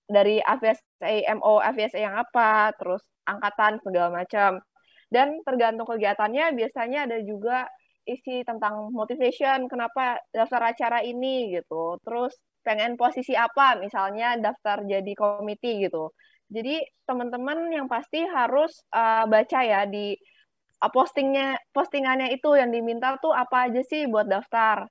dari 0.07 0.43
FSA 0.43 1.31
MO 1.39 1.63
FSA 1.63 1.99
yang 1.99 2.15
apa, 2.19 2.75
terus 2.75 3.03
angkatan 3.23 3.79
segala 3.83 4.11
macam. 4.11 4.59
Dan 5.13 5.39
tergantung 5.45 5.85
kegiatannya 5.85 6.57
biasanya 6.57 7.05
ada 7.05 7.21
juga 7.21 7.69
isi 8.05 8.43
tentang 8.43 8.91
motivation, 8.91 9.67
kenapa 9.71 10.19
daftar 10.35 10.75
acara 10.75 10.99
ini 11.03 11.55
gitu. 11.55 11.97
Terus 12.03 12.35
pengen 12.63 12.95
posisi 12.95 13.35
apa, 13.35 13.79
misalnya 13.79 14.39
daftar 14.39 14.83
jadi 14.87 15.13
komite 15.15 15.83
gitu. 15.83 16.11
Jadi 16.53 16.83
teman-teman 17.07 17.71
yang 17.73 17.87
pasti 17.89 18.23
harus 18.23 18.83
uh, 18.93 19.25
baca 19.27 19.59
ya 19.65 19.83
di 19.89 20.15
uh, 20.83 20.91
postingnya 20.91 21.57
postingannya 21.75 22.29
itu 22.35 22.49
yang 22.59 22.69
diminta 22.69 23.15
tuh 23.19 23.33
apa 23.35 23.69
aja 23.71 23.81
sih 23.83 24.07
buat 24.11 24.27
daftar. 24.29 24.87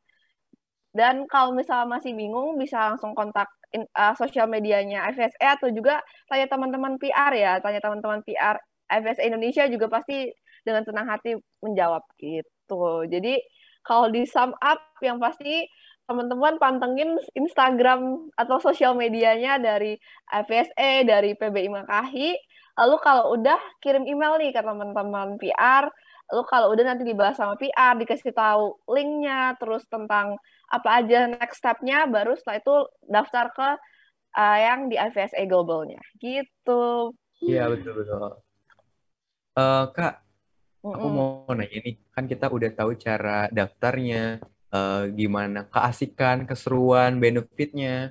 Dan 0.93 1.25
kalau 1.25 1.57
misalnya 1.57 1.89
masih 1.89 2.13
bingung 2.13 2.61
bisa 2.61 2.93
langsung 2.93 3.17
kontak 3.17 3.49
in, 3.73 3.89
uh, 3.97 4.13
sosial 4.17 4.45
medianya 4.49 5.09
FSA 5.17 5.57
atau 5.57 5.73
juga 5.73 6.05
tanya 6.29 6.47
teman-teman 6.53 7.01
PR 7.01 7.33
ya, 7.33 7.53
tanya 7.65 7.81
teman-teman 7.81 8.21
PR 8.27 8.61
FSA 8.93 9.25
Indonesia 9.25 9.65
juga 9.73 9.89
pasti 9.89 10.29
dengan 10.67 10.85
senang 10.85 11.09
hati 11.09 11.33
menjawab 11.65 12.05
gitu. 12.21 12.52
Jadi 13.09 13.41
kalau 13.83 14.09
di 14.09 14.23
sum 14.27 14.55
up 14.63 14.81
yang 15.03 15.19
pasti 15.19 15.67
teman-teman 16.07 16.59
pantengin 16.59 17.19
Instagram 17.33 18.31
atau 18.35 18.59
sosial 18.59 18.93
medianya 18.99 19.59
dari 19.59 19.97
FSA, 20.29 21.07
dari 21.07 21.33
PBI 21.39 21.71
Makahi. 21.71 22.35
Lalu 22.77 22.97
kalau 23.05 23.37
udah 23.37 23.61
kirim 23.85 24.09
email 24.09 24.37
nih 24.41 24.51
ke 24.51 24.61
teman-teman 24.61 25.39
PR. 25.39 25.89
Lalu 26.33 26.43
kalau 26.49 26.67
udah 26.73 26.85
nanti 26.85 27.05
dibahas 27.05 27.37
sama 27.37 27.61
PR, 27.61 27.97
dikasih 28.01 28.33
tahu 28.33 28.81
linknya, 28.89 29.53
terus 29.61 29.85
tentang 29.89 30.41
apa 30.73 31.05
aja 31.05 31.29
next 31.29 31.61
step-nya, 31.61 32.09
baru 32.09 32.33
setelah 32.33 32.57
itu 32.65 32.77
daftar 33.05 33.47
ke 33.53 33.69
uh, 34.41 34.59
yang 34.59 34.89
di 34.89 34.97
FSA 34.97 35.45
Global-nya. 35.45 36.01
Gitu. 36.17 37.13
Iya, 37.45 37.69
betul-betul. 37.69 38.41
Uh, 39.53 39.85
Kak, 39.93 40.25
aku 40.91 41.07
mau 41.07 41.47
nanya 41.55 41.79
nih, 41.79 41.95
kan 42.11 42.27
kita 42.27 42.51
udah 42.51 42.71
tahu 42.75 42.99
cara 42.99 43.47
daftarnya, 43.55 44.43
uh, 44.75 45.07
gimana 45.15 45.71
keasikan, 45.71 46.43
keseruan, 46.43 47.23
benefitnya. 47.23 48.11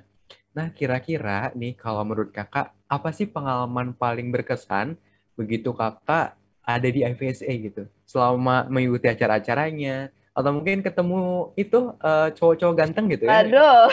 Nah, 0.56 0.72
kira-kira 0.72 1.52
nih 1.52 1.76
kalau 1.76 2.00
menurut 2.08 2.32
kakak, 2.32 2.72
apa 2.88 3.08
sih 3.12 3.28
pengalaman 3.28 3.92
paling 3.92 4.32
berkesan 4.32 4.96
begitu 5.36 5.72
kakak 5.76 6.36
ada 6.64 6.88
di 6.88 7.04
IVSA 7.04 7.52
gitu, 7.60 7.82
selama 8.08 8.64
mengikuti 8.72 9.10
acara-acaranya, 9.10 10.08
atau 10.32 10.50
mungkin 10.54 10.80
ketemu 10.80 11.52
itu 11.60 11.92
uh, 12.00 12.32
cowok-cowok 12.32 12.74
ganteng 12.76 13.10
gitu 13.12 13.28
ya? 13.28 13.44
Aduh, 13.44 13.88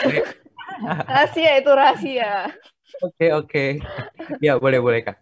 rahasia 1.08 1.52
itu 1.60 1.70
rahasia. 1.72 2.32
Oke, 3.04 3.26
oke. 3.32 3.64
Ya, 4.40 4.56
boleh-boleh 4.56 5.04
kak. 5.04 5.18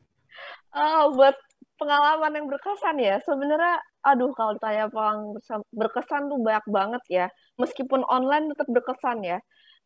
Oh, 0.74 1.16
buat 1.16 1.34
pengalaman 1.78 2.32
yang 2.34 2.46
berkesan 2.50 2.96
ya, 2.98 3.16
sebenarnya, 3.22 3.78
aduh 4.02 4.34
kalau 4.34 4.52
ditanya 4.58 4.90
pengalaman 4.90 5.38
berkesan 5.72 6.28
tuh 6.30 6.38
banyak 6.42 6.66
banget 6.68 7.02
ya. 7.08 7.26
Meskipun 7.56 8.02
online 8.10 8.50
tetap 8.52 8.68
berkesan 8.68 9.22
ya. 9.22 9.38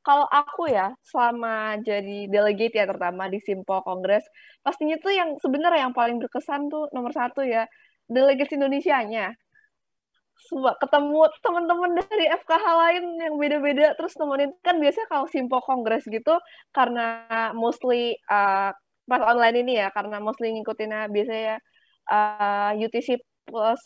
Kalau 0.03 0.27
aku 0.27 0.67
ya, 0.67 0.91
selama 1.07 1.79
jadi 1.79 2.27
delegate 2.27 2.75
ya, 2.75 2.85
terutama 2.91 3.31
di 3.31 3.39
Simpo 3.39 3.79
Kongres, 3.87 4.27
pastinya 4.67 4.99
tuh 4.99 5.15
yang 5.15 5.39
sebenarnya 5.39 5.87
yang 5.87 5.95
paling 5.95 6.19
berkesan 6.19 6.67
tuh 6.67 6.91
nomor 6.91 7.15
satu 7.15 7.47
ya, 7.47 7.71
delegasi 8.11 8.59
Indonesia-nya. 8.59 9.31
Ketemu 10.83 11.21
teman-teman 11.39 11.95
dari 12.03 12.27
FKH 12.35 12.67
lain 12.67 13.05
yang 13.15 13.35
beda-beda, 13.39 13.95
terus 13.95 14.19
nemenin, 14.19 14.51
kan 14.67 14.83
biasanya 14.83 15.07
kalau 15.07 15.31
Simpo 15.31 15.63
Kongres 15.63 16.03
gitu, 16.11 16.35
karena 16.75 17.31
mostly 17.55 18.19
uh, 18.27 18.75
pas 19.07 19.23
online 19.23 19.63
ini 19.63 19.79
ya, 19.79 19.95
karena 19.95 20.19
mostly 20.19 20.51
ngikutinnya 20.51 21.07
biasanya 21.15 21.63
uh, 22.11 22.73
UTC 22.77 23.21
plus 23.47 23.83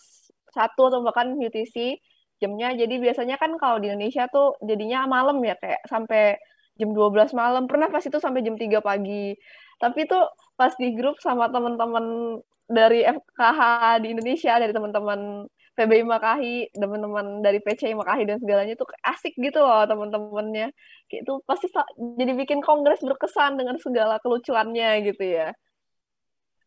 satu 0.53 0.89
atau 0.89 1.01
bahkan 1.05 1.37
UTC, 1.37 2.01
jamnya. 2.41 2.73
Jadi 2.77 3.01
biasanya 3.01 3.37
kan 3.37 3.57
kalau 3.61 3.77
di 3.83 3.93
Indonesia 3.93 4.29
tuh 4.33 4.57
jadinya 4.65 5.05
malam 5.09 5.41
ya 5.45 5.57
kayak 5.61 5.85
sampai 5.89 6.37
jam 6.81 6.93
12 6.93 7.33
malam. 7.37 7.69
Pernah 7.69 7.89
pas 7.93 8.05
itu 8.05 8.19
sampai 8.21 8.41
jam 8.47 8.57
3 8.57 8.81
pagi. 8.81 9.37
Tapi 9.77 10.09
tuh 10.09 10.25
pas 10.57 10.73
di 10.81 10.97
grup 10.97 11.21
sama 11.21 11.53
teman-teman 11.53 12.39
dari 12.67 13.05
FKH 13.05 13.61
di 14.03 14.09
Indonesia, 14.17 14.53
dari 14.59 14.73
teman-teman 14.73 15.45
PBI 15.77 16.03
Makahi 16.09 16.73
teman-teman 16.73 17.45
dari 17.45 17.61
PCI 17.61 17.93
Makahi 17.93 18.25
dan 18.25 18.41
segalanya 18.41 18.75
tuh 18.81 18.89
asik 19.05 19.37
gitu 19.37 19.61
loh 19.61 19.85
teman-temannya 19.85 20.73
itu 21.13 21.33
pasti 21.45 21.69
jadi 22.17 22.33
bikin 22.33 22.65
kongres 22.65 23.05
berkesan 23.05 23.61
dengan 23.61 23.77
segala 23.77 24.17
kelucuannya 24.25 25.05
gitu 25.05 25.21
ya 25.21 25.53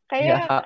kayak 0.10 0.50
ya, 0.50 0.60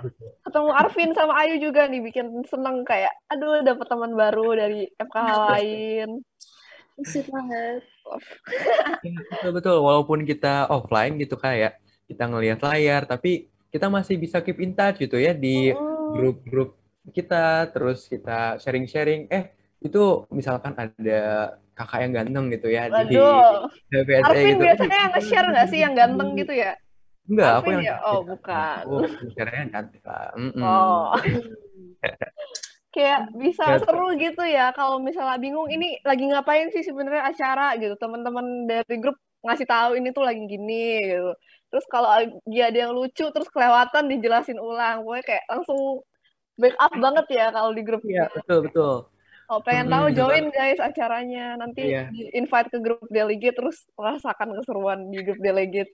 ketemu 0.47 0.69
Arvin 0.71 1.11
sama 1.11 1.33
Ayu 1.43 1.59
juga 1.59 1.85
nih 1.91 1.99
bikin 1.99 2.31
seneng 2.47 2.87
kayak 2.87 3.11
aduh 3.27 3.59
dapet 3.59 3.85
teman 3.91 4.15
baru 4.15 4.55
dari 4.55 4.87
FKH 4.95 5.31
lain 5.51 6.09
Sweet 7.01 7.25
banget. 7.33 7.81
Ya, 9.01 9.17
betul 9.33 9.51
betul 9.57 9.77
walaupun 9.81 10.21
kita 10.29 10.69
offline 10.69 11.17
gitu 11.17 11.39
kayak 11.39 11.81
kita 12.05 12.29
ngelihat 12.29 12.59
layar 12.61 13.09
tapi 13.09 13.49
kita 13.73 13.89
masih 13.89 14.21
bisa 14.21 14.43
keep 14.45 14.61
in 14.61 14.77
touch 14.77 15.01
gitu 15.01 15.17
ya 15.17 15.33
di 15.33 15.73
grup-grup 16.13 16.77
kita 17.09 17.65
terus 17.73 18.05
kita 18.05 18.61
sharing-sharing 18.61 19.25
eh 19.33 19.55
itu 19.81 20.27
misalkan 20.29 20.77
ada 20.77 21.57
kakak 21.73 21.99
yang 22.05 22.13
ganteng 22.13 22.45
gitu 22.53 22.69
ya 22.69 22.85
Waduh. 22.87 23.09
di 23.09 23.17
Arvin 24.21 24.55
gitu. 24.55 24.63
biasanya 24.63 24.97
yang 25.09 25.11
nge-share 25.17 25.47
nggak 25.49 25.67
sih 25.73 25.79
yang 25.81 25.93
ganteng 25.97 26.29
gitu 26.37 26.53
ya? 26.53 26.77
Enggak, 27.23 27.51
aku 27.63 27.67
yang 27.71 27.83
ya? 27.87 27.97
Oh, 28.03 28.19
bukan. 28.21 28.83
Aku 28.83 28.95
share-nya 29.31 29.71
cantik 29.71 30.03
lah. 30.03 30.31
Mm 30.35 30.51
-mm. 30.51 30.63
Oh. 30.63 31.11
kayak 32.93 33.33
bisa 33.33 33.81
seru 33.81 34.13
gitu 34.21 34.45
ya 34.45 34.69
kalau 34.69 35.01
misalnya 35.01 35.41
bingung 35.41 35.65
ini 35.65 35.97
lagi 36.05 36.29
ngapain 36.29 36.69
sih 36.69 36.85
sebenarnya 36.85 37.25
acara 37.25 37.73
gitu 37.81 37.97
teman-teman 37.97 38.69
dari 38.69 39.01
grup 39.01 39.17
ngasih 39.41 39.65
tahu 39.65 39.97
ini 39.97 40.13
tuh 40.13 40.21
lagi 40.21 40.45
gini 40.45 41.01
gitu 41.01 41.33
terus 41.73 41.89
kalau 41.89 42.13
dia 42.45 42.69
ada 42.69 42.85
yang 42.85 42.93
lucu 42.93 43.25
terus 43.33 43.49
kelewatan 43.49 44.13
dijelasin 44.13 44.61
ulang 44.61 45.01
pokoknya 45.01 45.25
kayak 45.25 45.43
langsung 45.49 46.05
backup 46.53 46.93
banget 46.93 47.25
ya 47.33 47.45
kalau 47.49 47.73
di 47.73 47.81
grup 47.81 48.01
Iya, 48.05 48.29
betul 48.29 48.69
betul. 48.69 48.95
Oh, 49.51 49.59
pengen 49.59 49.91
hmm, 49.91 49.93
tahu 49.93 50.05
join 50.15 50.45
guys 50.55 50.79
acaranya. 50.79 51.59
Nanti 51.59 51.91
di 52.15 52.31
invite 52.31 52.71
ke 52.71 52.79
grup 52.79 53.03
delegate 53.11 53.57
terus 53.59 53.85
rasakan 53.99 54.55
keseruan 54.55 55.11
di 55.11 55.19
grup 55.21 55.37
delegate. 55.43 55.91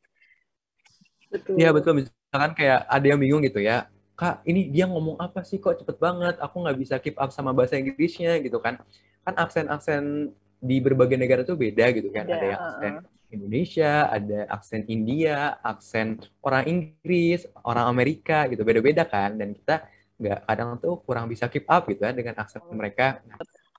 Betul. 1.30 1.56
Iya, 1.62 1.70
betul. 1.72 1.94
Misalkan 2.02 2.52
kayak 2.58 2.90
ada 2.90 3.06
yang 3.06 3.20
bingung 3.22 3.42
gitu 3.46 3.62
ya. 3.62 3.86
Kak, 4.20 4.44
ini 4.44 4.68
dia 4.68 4.84
ngomong 4.90 5.16
apa 5.16 5.48
sih 5.48 5.62
kok 5.64 5.80
cepet 5.80 5.96
banget? 5.96 6.36
Aku 6.44 6.60
nggak 6.60 6.78
bisa 6.78 6.96
keep 7.00 7.16
up 7.16 7.32
sama 7.32 7.56
bahasa 7.56 7.80
Inggrisnya 7.80 8.36
gitu 8.44 8.60
kan. 8.60 8.82
Kan 9.24 9.34
aksen-aksen 9.38 10.36
di 10.60 10.84
berbagai 10.84 11.16
negara 11.16 11.48
tuh 11.48 11.56
beda 11.56 11.88
gitu 11.96 12.12
kan. 12.12 12.28
Beda, 12.28 12.36
ada 12.36 12.46
yang 12.46 12.60
aksen 12.60 12.94
uh 13.00 13.18
Indonesia, 13.30 14.10
ada 14.10 14.50
aksen 14.50 14.82
India, 14.90 15.62
aksen 15.62 16.18
orang 16.42 16.66
Inggris, 16.66 17.46
orang 17.62 17.86
Amerika 17.86 18.50
gitu. 18.50 18.66
Beda-beda 18.66 19.06
kan. 19.06 19.38
Dan 19.38 19.54
kita 19.54 19.86
nggak 20.18 20.40
kadang 20.50 20.70
tuh 20.82 20.98
kurang 21.06 21.30
bisa 21.30 21.46
keep 21.46 21.70
up 21.70 21.86
gitu 21.86 22.02
ya 22.04 22.12
dengan 22.12 22.36
aksen 22.42 22.60
mereka. 22.74 23.22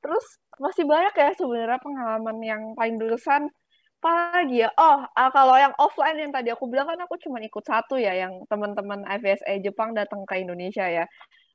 Terus 0.01 0.39
masih 0.57 0.87
banyak 0.87 1.15
ya 1.19 1.31
sebenarnya 1.35 1.81
pengalaman 1.83 2.37
yang 2.41 2.63
paling 2.79 2.97
berkesan 2.97 3.51
apalagi 4.01 4.65
ya? 4.65 4.69
Oh 4.81 5.05
ah, 5.13 5.29
kalau 5.29 5.55
yang 5.61 5.77
offline 5.77 6.17
yang 6.17 6.33
tadi 6.33 6.49
aku 6.49 6.65
bilang 6.73 6.89
kan 6.89 6.99
aku 7.05 7.21
cuma 7.21 7.37
ikut 7.45 7.61
satu 7.61 8.01
ya 8.01 8.17
yang 8.17 8.33
teman-teman 8.49 9.05
FSA 9.21 9.61
Jepang 9.61 9.93
datang 9.93 10.25
ke 10.25 10.41
Indonesia 10.41 10.89
ya. 10.89 11.05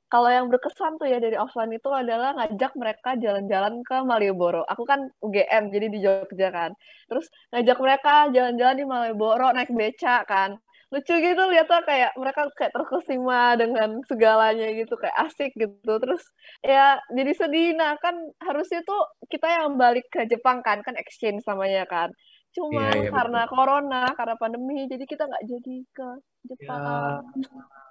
Kalau 0.05 0.29
yang 0.29 0.47
berkesan 0.53 1.01
tuh 1.01 1.09
ya 1.09 1.17
dari 1.17 1.33
offline 1.33 1.73
itu 1.73 1.89
adalah 1.89 2.37
ngajak 2.37 2.77
mereka 2.77 3.17
jalan-jalan 3.17 3.81
ke 3.81 3.95
Malioboro. 4.05 4.61
Aku 4.69 4.85
kan 4.85 5.09
UGM, 5.25 5.73
jadi 5.73 5.87
di 5.89 5.99
Jogja 6.05 6.49
kan. 6.53 6.71
Terus 7.09 7.25
ngajak 7.49 7.77
mereka 7.81 8.13
jalan-jalan 8.29 8.75
di 8.77 8.85
Malioboro, 8.85 9.49
naik 9.57 9.73
beca 9.73 10.21
kan. 10.29 10.53
Lucu 10.93 11.17
gitu 11.17 11.43
lihatnya 11.49 11.81
kayak 11.81 12.11
mereka 12.21 12.41
kayak 12.53 12.71
terkesima 12.77 13.57
dengan 13.57 13.97
segalanya 14.05 14.69
gitu 14.77 14.93
kayak 15.01 15.17
asik 15.25 15.51
gitu. 15.57 15.93
Terus 15.97 16.21
ya 16.61 17.01
jadi 17.09 17.31
sedih. 17.33 17.73
Nah 17.73 17.97
kan 17.97 18.13
harusnya 18.45 18.85
tuh 18.85 19.01
kita 19.33 19.49
yang 19.49 19.73
balik 19.81 20.05
ke 20.13 20.29
Jepang 20.29 20.61
kan 20.61 20.85
kan 20.85 20.93
exchange 21.01 21.41
namanya 21.49 21.83
kan 21.89 22.13
cuma 22.55 22.87
yeah, 22.87 23.03
yeah, 23.03 23.11
karena 23.11 23.41
betul. 23.43 23.51
corona 23.51 24.03
karena 24.15 24.35
pandemi 24.39 24.87
jadi 24.87 25.03
kita 25.03 25.27
nggak 25.27 25.45
jadi 25.45 25.75
ke 25.91 26.09
Jepang. 26.47 26.81
Yeah. 26.81 27.19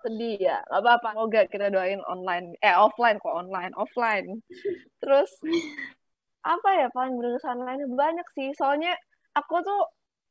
sedih 0.05 0.37
ya 0.37 0.59
nggak 0.69 0.81
apa-apa. 0.85 1.09
Semoga 1.17 1.43
kita 1.49 1.67
doain 1.73 2.01
online. 2.05 2.57
Eh 2.61 2.73
offline 2.73 3.17
kok 3.21 3.33
online 3.33 3.73
offline. 3.77 4.41
Terus 5.01 5.31
apa 6.45 6.69
ya 6.77 6.89
paling 6.93 7.17
berkesan 7.17 7.65
lainnya? 7.65 7.89
Banyak 7.89 8.29
sih. 8.37 8.53
Soalnya 8.53 8.93
aku 9.33 9.65
tuh 9.65 9.83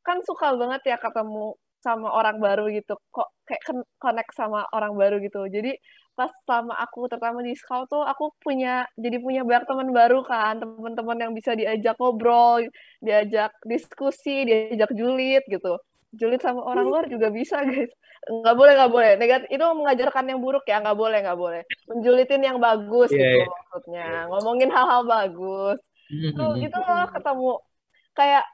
kan 0.06 0.22
suka 0.22 0.54
banget 0.54 0.94
ya 0.94 0.98
ketemu 1.02 1.58
sama 1.84 2.08
orang 2.16 2.40
baru 2.40 2.72
gitu. 2.72 2.96
Kok 3.12 3.28
kayak 3.44 3.62
connect 4.00 4.32
sama 4.32 4.64
orang 4.72 4.96
baru 4.96 5.20
gitu. 5.20 5.44
Jadi 5.52 5.76
pas 6.14 6.30
sama 6.46 6.78
aku 6.78 7.10
terutama 7.10 7.42
di 7.42 7.58
scout 7.58 7.90
tuh 7.90 8.06
aku 8.06 8.30
punya 8.38 8.86
jadi 8.96 9.18
punya 9.20 9.42
banyak 9.44 9.68
teman 9.68 9.90
baru 9.92 10.24
kan. 10.24 10.64
Teman-teman 10.64 11.18
yang 11.20 11.34
bisa 11.36 11.52
diajak 11.54 12.00
ngobrol 12.00 12.64
diajak 13.04 13.52
diskusi 13.68 14.48
diajak 14.48 14.96
julid 14.96 15.44
gitu. 15.52 15.76
Julid 16.14 16.40
sama 16.46 16.62
orang 16.64 16.86
luar 16.88 17.06
juga 17.12 17.28
bisa 17.34 17.60
guys. 17.68 17.92
Nggak 18.24 18.56
boleh 18.56 18.74
nggak 18.80 18.92
boleh. 18.94 19.12
Negatif 19.20 19.48
itu 19.52 19.66
mengajarkan 19.76 20.26
yang 20.32 20.40
buruk 20.40 20.64
ya. 20.64 20.80
Nggak 20.80 20.98
boleh 20.98 21.20
nggak 21.20 21.40
boleh. 21.40 21.62
Menjulitin 21.92 22.42
yang 22.42 22.58
bagus 22.64 23.12
yeah, 23.12 23.20
gitu 23.20 23.44
yeah. 23.44 23.48
maksudnya. 23.52 24.08
Ngomongin 24.32 24.70
hal-hal 24.72 25.04
bagus. 25.04 25.78
Tuh 26.38 26.52
gitu 26.56 26.78
loh 26.88 27.06
ketemu 27.12 27.52
kayak 28.14 28.46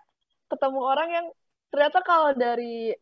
ketemu 0.50 0.80
orang 0.82 1.10
yang 1.14 1.26
ternyata 1.70 2.00
kalau 2.02 2.34
dari 2.34 2.96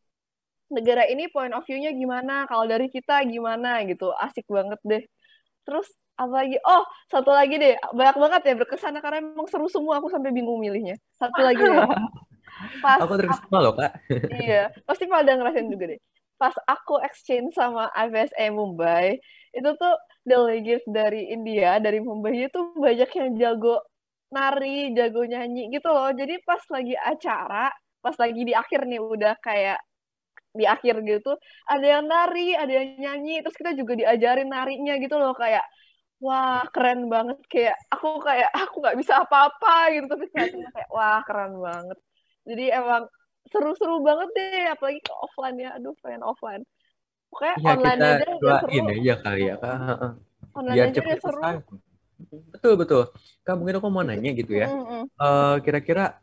negara 0.71 1.07
ini 1.07 1.31
point 1.31 1.53
of 1.55 1.63
view-nya 1.63 1.95
gimana, 1.95 2.45
kalau 2.47 2.67
dari 2.67 2.91
kita 2.91 3.23
gimana 3.27 3.83
gitu. 3.87 4.11
Asik 4.15 4.47
banget 4.47 4.79
deh. 4.83 5.03
Terus 5.63 5.87
apa 6.17 6.43
lagi? 6.43 6.57
Oh, 6.63 6.83
satu 7.11 7.31
lagi 7.31 7.55
deh. 7.59 7.75
Banyak 7.93 8.17
banget 8.17 8.41
ya 8.47 8.53
berkesan 8.57 8.97
karena 8.99 9.23
emang 9.23 9.47
seru 9.47 9.67
semua 9.71 9.99
aku 10.01 10.11
sampai 10.11 10.33
bingung 10.33 10.59
milihnya. 10.59 10.97
Satu 11.15 11.39
lagi 11.43 11.61
ya. 11.61 11.87
Pas 12.83 12.99
aku 12.99 13.15
terkesima 13.21 13.57
loh, 13.61 13.73
Kak. 13.77 13.91
iya, 14.43 14.73
pasti 14.83 15.05
pada 15.05 15.37
ngerasain 15.37 15.69
juga 15.69 15.93
deh. 15.93 16.01
Pas 16.37 16.53
aku 16.69 17.01
exchange 17.01 17.53
sama 17.53 17.89
IVSA 17.93 18.53
Mumbai, 18.53 19.17
itu 19.53 19.69
tuh 19.77 19.95
delegates 20.25 20.85
dari 20.85 21.33
India, 21.33 21.81
dari 21.81 22.01
Mumbai 22.01 22.49
itu 22.49 22.77
banyak 22.77 23.09
yang 23.09 23.29
jago 23.37 23.81
nari, 24.33 24.93
jago 24.93 25.25
nyanyi 25.25 25.69
gitu 25.73 25.89
loh. 25.89 26.09
Jadi 26.13 26.41
pas 26.45 26.61
lagi 26.69 26.93
acara, 26.97 27.73
pas 28.01 28.15
lagi 28.17 28.41
di 28.45 28.53
akhir 28.53 28.85
nih 28.85 29.01
udah 29.01 29.33
kayak 29.41 29.79
di 30.57 30.65
akhir 30.65 31.05
gitu 31.05 31.37
ada 31.69 31.85
yang 31.85 32.09
nari 32.09 32.57
ada 32.57 32.73
yang 32.73 32.89
nyanyi 32.97 33.45
terus 33.45 33.53
kita 33.53 33.77
juga 33.77 33.93
diajarin 33.93 34.49
narinya 34.49 34.97
gitu 34.97 35.15
loh 35.15 35.37
kayak 35.37 35.63
wah 36.17 36.65
keren 36.73 37.05
banget 37.09 37.37
kayak 37.45 37.77
aku 37.93 38.17
kayak 38.21 38.49
aku 38.53 38.81
nggak 38.81 38.97
bisa 38.97 39.21
apa-apa 39.21 39.93
gitu 39.93 40.05
tapi 40.09 40.25
kayak 40.33 40.89
wah 40.89 41.21
keren 41.25 41.61
banget. 41.61 41.97
Jadi 42.47 42.65
emang 42.73 43.03
seru-seru 43.47 44.03
banget 44.03 44.29
deh 44.35 44.65
apalagi 44.75 44.99
ke 45.03 45.13
offline 45.13 45.57
ya 45.61 45.69
aduh 45.77 45.93
pengen 46.01 46.23
offline. 46.25 46.63
Pokoknya 47.27 47.55
ya, 47.59 47.69
online 47.75 47.99
kita 47.99 48.07
aja 48.07 48.25
udah 48.39 48.59
seru. 48.63 48.71
ya 49.03 49.15
kali 49.19 49.43
ya 49.45 49.55
kak. 49.59 49.77
Online 50.57 50.75
Biar 50.75 50.87
aja 50.89 50.99
udah 50.99 51.19
seru. 51.21 51.41
betul 52.49 52.73
betul. 52.81 53.03
Kak 53.45 53.55
mungkin 53.61 53.77
aku 53.77 53.87
mau 53.93 54.01
nanya 54.01 54.31
gitu 54.33 54.57
ya. 54.57 54.67
Mm 54.71 54.83
-hmm. 54.83 55.01
uh, 55.21 55.55
kira-kira 55.61 56.17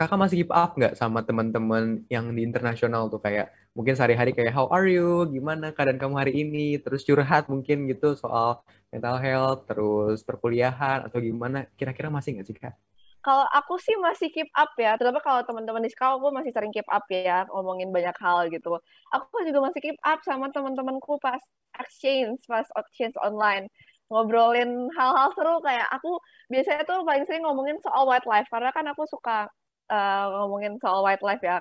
kakak 0.00 0.16
masih 0.16 0.36
keep 0.40 0.52
up 0.56 0.72
nggak 0.80 0.96
sama 0.96 1.20
teman-teman 1.20 2.08
yang 2.08 2.32
di 2.32 2.40
internasional 2.40 3.12
tuh? 3.12 3.20
Kayak 3.20 3.52
mungkin 3.76 3.92
sehari-hari 3.92 4.32
kayak 4.32 4.56
how 4.56 4.64
are 4.72 4.88
you, 4.88 5.28
gimana 5.28 5.76
keadaan 5.76 6.00
kamu 6.00 6.14
hari 6.16 6.32
ini, 6.40 6.80
terus 6.80 7.04
curhat 7.04 7.52
mungkin 7.52 7.84
gitu 7.84 8.16
soal 8.16 8.64
mental 8.88 9.20
health, 9.20 9.68
terus 9.68 10.24
perkuliahan 10.24 11.04
atau 11.04 11.20
gimana, 11.20 11.68
kira-kira 11.76 12.08
masih 12.08 12.40
nggak 12.40 12.48
sih 12.48 12.56
kak? 12.56 12.74
Kalau 13.20 13.44
aku 13.52 13.76
sih 13.76 13.92
masih 14.00 14.32
keep 14.32 14.48
up 14.56 14.72
ya, 14.80 14.96
terutama 14.96 15.20
kalau 15.20 15.44
teman-teman 15.44 15.84
di 15.84 15.92
sekolah 15.92 16.16
aku 16.16 16.32
masih 16.32 16.56
sering 16.56 16.72
keep 16.72 16.88
up 16.88 17.04
ya, 17.12 17.44
ngomongin 17.52 17.92
banyak 17.92 18.16
hal 18.16 18.48
gitu. 18.48 18.80
Aku 19.12 19.36
juga 19.44 19.60
masih 19.68 19.84
keep 19.84 20.00
up 20.00 20.24
sama 20.24 20.48
teman-temanku 20.48 21.20
pas 21.20 21.44
exchange, 21.76 22.40
pas 22.48 22.64
exchange 22.80 23.12
online 23.20 23.68
ngobrolin 24.08 24.88
hal-hal 24.96 25.28
seru. 25.36 25.60
Kayak 25.60 25.92
aku 25.92 26.16
biasanya 26.48 26.82
tuh 26.88 27.04
paling 27.04 27.28
sering 27.28 27.44
ngomongin 27.44 27.76
soal 27.84 28.08
wildlife 28.08 28.48
karena 28.48 28.72
kan 28.72 28.88
aku 28.88 29.04
suka 29.04 29.52
uh, 29.90 30.24
ngomongin 30.46 30.78
soal 30.78 31.02
wildlife 31.02 31.42
ya 31.42 31.58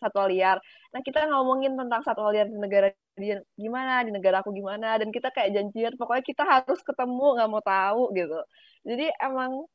satwa 0.00 0.24
liar. 0.28 0.56
Nah 0.92 1.00
kita 1.04 1.28
ngomongin 1.28 1.76
tentang 1.76 2.00
satwa 2.04 2.32
liar 2.32 2.48
di 2.48 2.56
negara 2.56 2.92
dia 3.12 3.44
gimana, 3.60 4.00
di 4.06 4.10
negara 4.12 4.40
aku 4.40 4.56
gimana, 4.56 4.96
dan 4.96 5.12
kita 5.12 5.28
kayak 5.34 5.52
janjian 5.52 5.92
pokoknya 6.00 6.24
kita 6.24 6.42
harus 6.48 6.80
ketemu 6.80 7.26
nggak 7.36 7.48
mau 7.52 7.62
tahu 7.64 8.02
gitu. 8.16 8.40
Jadi 8.88 9.06
emang 9.20 9.68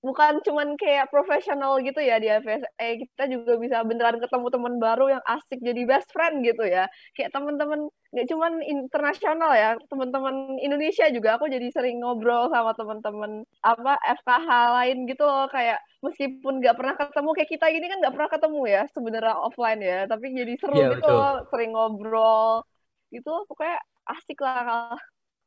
bukan 0.00 0.40
cuman 0.40 0.80
kayak 0.80 1.12
profesional 1.12 1.76
gitu 1.84 2.00
ya 2.00 2.16
di 2.16 2.32
FSA 2.32 2.88
kita 3.04 3.24
juga 3.28 3.60
bisa 3.60 3.84
beneran 3.84 4.16
ketemu 4.16 4.46
teman 4.48 4.74
baru 4.80 5.12
yang 5.12 5.24
asik 5.28 5.60
jadi 5.60 5.84
best 5.84 6.08
friend 6.12 6.40
gitu 6.40 6.64
ya. 6.64 6.88
Kayak 7.12 7.36
teman-teman 7.36 7.92
nggak 8.10 8.26
cuman 8.26 8.52
internasional 8.64 9.52
ya 9.54 9.76
teman-teman 9.86 10.58
Indonesia 10.58 11.06
juga 11.12 11.36
aku 11.38 11.46
jadi 11.46 11.68
sering 11.70 12.00
ngobrol 12.00 12.50
sama 12.50 12.72
teman-teman 12.74 13.44
apa 13.60 14.00
FKH 14.24 14.48
lain 14.80 14.98
gitu 15.04 15.22
loh. 15.28 15.46
Kayak 15.52 15.84
meskipun 16.00 16.64
nggak 16.64 16.76
pernah 16.80 16.94
ketemu 16.96 17.30
kayak 17.36 17.50
kita 17.52 17.66
gini 17.68 17.86
kan 17.92 17.98
nggak 18.00 18.14
pernah 18.16 18.30
ketemu 18.32 18.60
ya 18.66 18.82
sebenarnya 18.96 19.34
offline 19.36 19.80
ya. 19.84 19.98
Tapi 20.08 20.26
jadi 20.32 20.54
seru 20.56 20.76
yeah, 20.80 20.90
gitu 20.96 21.08
loh 21.12 21.34
sering 21.52 21.76
ngobrol. 21.76 22.64
Gitu 23.12 23.32
pokoknya 23.44 23.76
asik 24.08 24.40
lah 24.40 24.96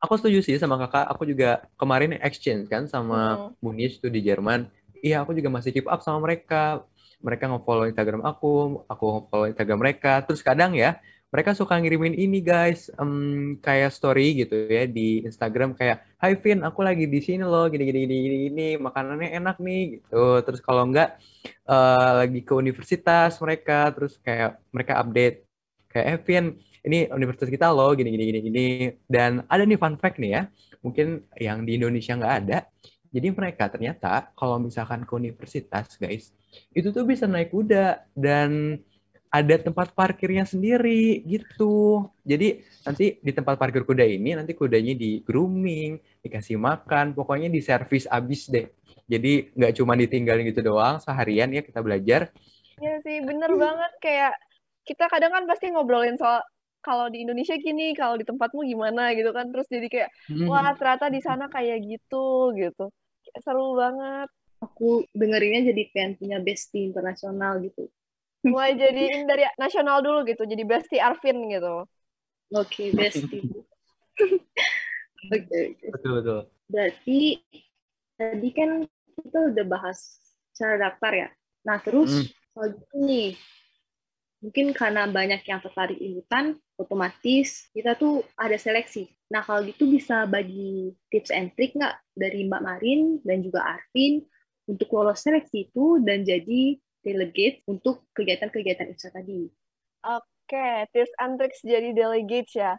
aku 0.04 0.20
setuju 0.20 0.43
sih 0.43 0.60
sama 0.60 0.76
kakak. 0.76 1.08
Aku 1.16 1.24
juga 1.24 1.64
kemarin 1.80 2.20
exchange 2.20 2.68
kan 2.68 2.91
sama 2.91 3.47
hmm. 3.56 3.64
Bunis 3.64 3.95
tuh 4.04 4.12
di 4.12 4.20
Jerman. 4.20 4.68
Iya, 4.99 5.24
aku 5.24 5.32
juga 5.32 5.47
masih 5.47 5.72
keep 5.72 5.88
up 5.88 6.04
sama 6.04 6.20
mereka. 6.20 6.84
Mereka 7.24 7.47
nge-follow 7.47 7.88
Instagram 7.88 8.28
aku, 8.28 8.84
aku 8.84 9.04
nge-follow 9.16 9.47
Instagram 9.47 9.80
mereka. 9.80 10.20
Terus 10.28 10.43
kadang 10.43 10.76
ya, 10.76 10.99
mereka 11.32 11.56
suka 11.56 11.80
ngirimin 11.80 12.14
ini 12.20 12.43
guys, 12.43 12.91
um, 12.99 13.56
kayak 13.58 13.95
story 13.95 14.43
gitu 14.43 14.68
ya 14.68 14.84
di 14.86 15.24
Instagram 15.24 15.74
kayak, 15.74 16.04
Hai 16.20 16.36
Vin, 16.38 16.62
aku 16.62 16.84
lagi 16.84 17.08
di 17.08 17.24
sini 17.24 17.47
loh, 17.47 17.72
gini 17.72 17.89
gini 17.89 18.06
gini 18.06 18.16
gini, 18.22 18.38
gini 18.51 18.68
makanannya 18.78 19.34
enak 19.39 19.58
nih 19.58 19.97
gitu. 19.97 20.43
Terus 20.45 20.60
kalau 20.62 20.84
enggak 20.86 21.18
uh, 21.66 22.22
lagi 22.22 22.43
ke 22.43 22.54
universitas 22.54 23.39
mereka, 23.39 23.89
terus 23.95 24.20
kayak 24.20 24.60
mereka 24.70 24.99
update 24.99 25.47
kayak, 25.89 26.06
eh 26.06 26.20
Vin, 26.22 26.45
ini 26.84 27.08
universitas 27.10 27.48
kita 27.48 27.72
loh, 27.72 27.96
gini 27.96 28.12
gini 28.12 28.24
gini 28.28 28.40
gini. 28.44 28.68
Dan 29.08 29.48
ada 29.48 29.64
nih 29.64 29.80
fun 29.80 29.96
fact 29.96 30.20
nih 30.20 30.32
ya, 30.36 30.42
mungkin 30.84 31.24
yang 31.40 31.64
di 31.64 31.80
Indonesia 31.80 32.14
nggak 32.20 32.36
ada. 32.44 32.68
Jadi 33.14 33.28
mereka 33.30 33.70
ternyata 33.70 34.34
kalau 34.34 34.58
misalkan 34.58 35.08
ke 35.08 35.14
universitas 35.16 35.96
guys, 35.96 36.34
itu 36.74 36.90
tuh 36.92 37.06
bisa 37.06 37.30
naik 37.30 37.54
kuda 37.54 38.04
dan 38.18 38.82
ada 39.34 39.56
tempat 39.58 39.98
parkirnya 39.98 40.46
sendiri 40.46 41.26
gitu. 41.26 42.06
Jadi 42.22 42.62
nanti 42.86 43.18
di 43.18 43.32
tempat 43.34 43.58
parkir 43.58 43.82
kuda 43.82 44.06
ini 44.06 44.38
nanti 44.38 44.54
kudanya 44.54 44.94
di 44.94 45.26
grooming, 45.26 45.98
dikasih 46.22 46.62
makan, 46.62 47.18
pokoknya 47.18 47.50
di 47.50 47.58
servis 47.58 48.06
abis 48.06 48.50
deh. 48.50 48.70
Jadi 49.10 49.50
nggak 49.58 49.74
cuma 49.82 49.98
ditinggalin 49.98 50.46
gitu 50.54 50.62
doang 50.62 51.02
seharian 51.02 51.50
ya 51.50 51.66
kita 51.66 51.82
belajar. 51.82 52.30
Iya 52.78 53.02
sih, 53.02 53.26
bener 53.26 53.54
banget 53.58 53.92
kayak 54.02 54.34
kita 54.86 55.06
kadang 55.10 55.32
kan 55.34 55.44
pasti 55.50 55.72
ngobrolin 55.74 56.18
soal 56.20 56.44
kalau 56.84 57.08
di 57.08 57.24
Indonesia 57.24 57.56
gini, 57.56 57.96
kalau 57.96 58.20
di 58.20 58.28
tempatmu 58.28 58.68
gimana 58.68 59.16
gitu 59.16 59.32
kan. 59.32 59.50
Terus 59.50 59.68
jadi 59.72 59.88
kayak 59.88 60.10
hmm. 60.28 60.52
wah 60.52 60.76
ternyata 60.76 61.08
di 61.08 61.24
sana 61.24 61.48
kayak 61.48 61.80
gitu 61.88 62.52
gitu. 62.60 62.92
Seru 63.40 63.80
banget. 63.80 64.28
Aku 64.60 65.08
dengerinnya 65.16 65.72
jadi 65.72 65.84
pengen 65.96 66.14
punya 66.20 66.38
bestie 66.44 66.92
internasional 66.92 67.60
gitu 67.64 67.88
mulai 68.44 68.76
jadiin 68.82 69.24
dari 69.26 69.48
nasional 69.56 70.04
dulu 70.04 70.28
gitu 70.28 70.44
jadi 70.44 70.64
Besti 70.68 71.00
Arvin 71.00 71.48
gitu 71.48 71.88
oke 71.88 71.88
okay, 72.52 72.92
Besti 72.92 73.40
oke 74.20 74.40
okay, 75.32 75.66
betul 75.90 76.12
betul 76.20 76.42
berarti 76.68 77.20
tadi 78.20 78.50
kan 78.52 78.70
kita 79.20 79.40
udah 79.56 79.66
bahas 79.68 80.20
cara 80.54 80.76
daftar 80.78 81.12
ya 81.16 81.30
nah 81.64 81.80
terus 81.80 82.12
hmm. 82.12 82.28
kalau 82.54 82.68
gitu 82.76 82.96
nih 83.00 83.30
mungkin 84.44 84.66
karena 84.76 85.08
banyak 85.08 85.42
yang 85.48 85.64
tertarik 85.64 85.96
ikutan 85.96 86.60
otomatis 86.78 87.69
kita 87.74 87.93
tuh 87.97 88.26
ada 88.38 88.57
seleksi 88.57 89.09
nah 89.30 89.41
kalau 89.41 89.65
gitu 89.65 89.89
bisa 89.89 90.30
bagi 90.30 90.93
tips 91.09 91.34
and 91.34 91.53
trick 91.57 91.74
nggak 91.74 91.97
dari 92.13 92.45
Mbak 92.45 92.61
Marin 92.61 93.01
dan 93.26 93.41
juga 93.41 93.65
Arvin 93.65 94.21
untuk 94.69 94.88
lolos 94.95 95.19
seleksi 95.24 95.71
itu 95.71 95.99
dan 96.03 96.24
jadi 96.24 96.78
delegate 97.03 97.61
untuk 97.67 98.07
kegiatan-kegiatan 98.15 98.95
IPSA 98.95 99.11
tadi. 99.11 99.51
Oke, 100.07 100.88
tips 100.95 101.13
and 101.19 101.36
tricks 101.39 101.59
jadi 101.63 101.91
delegate 101.91 102.51
ya. 102.55 102.74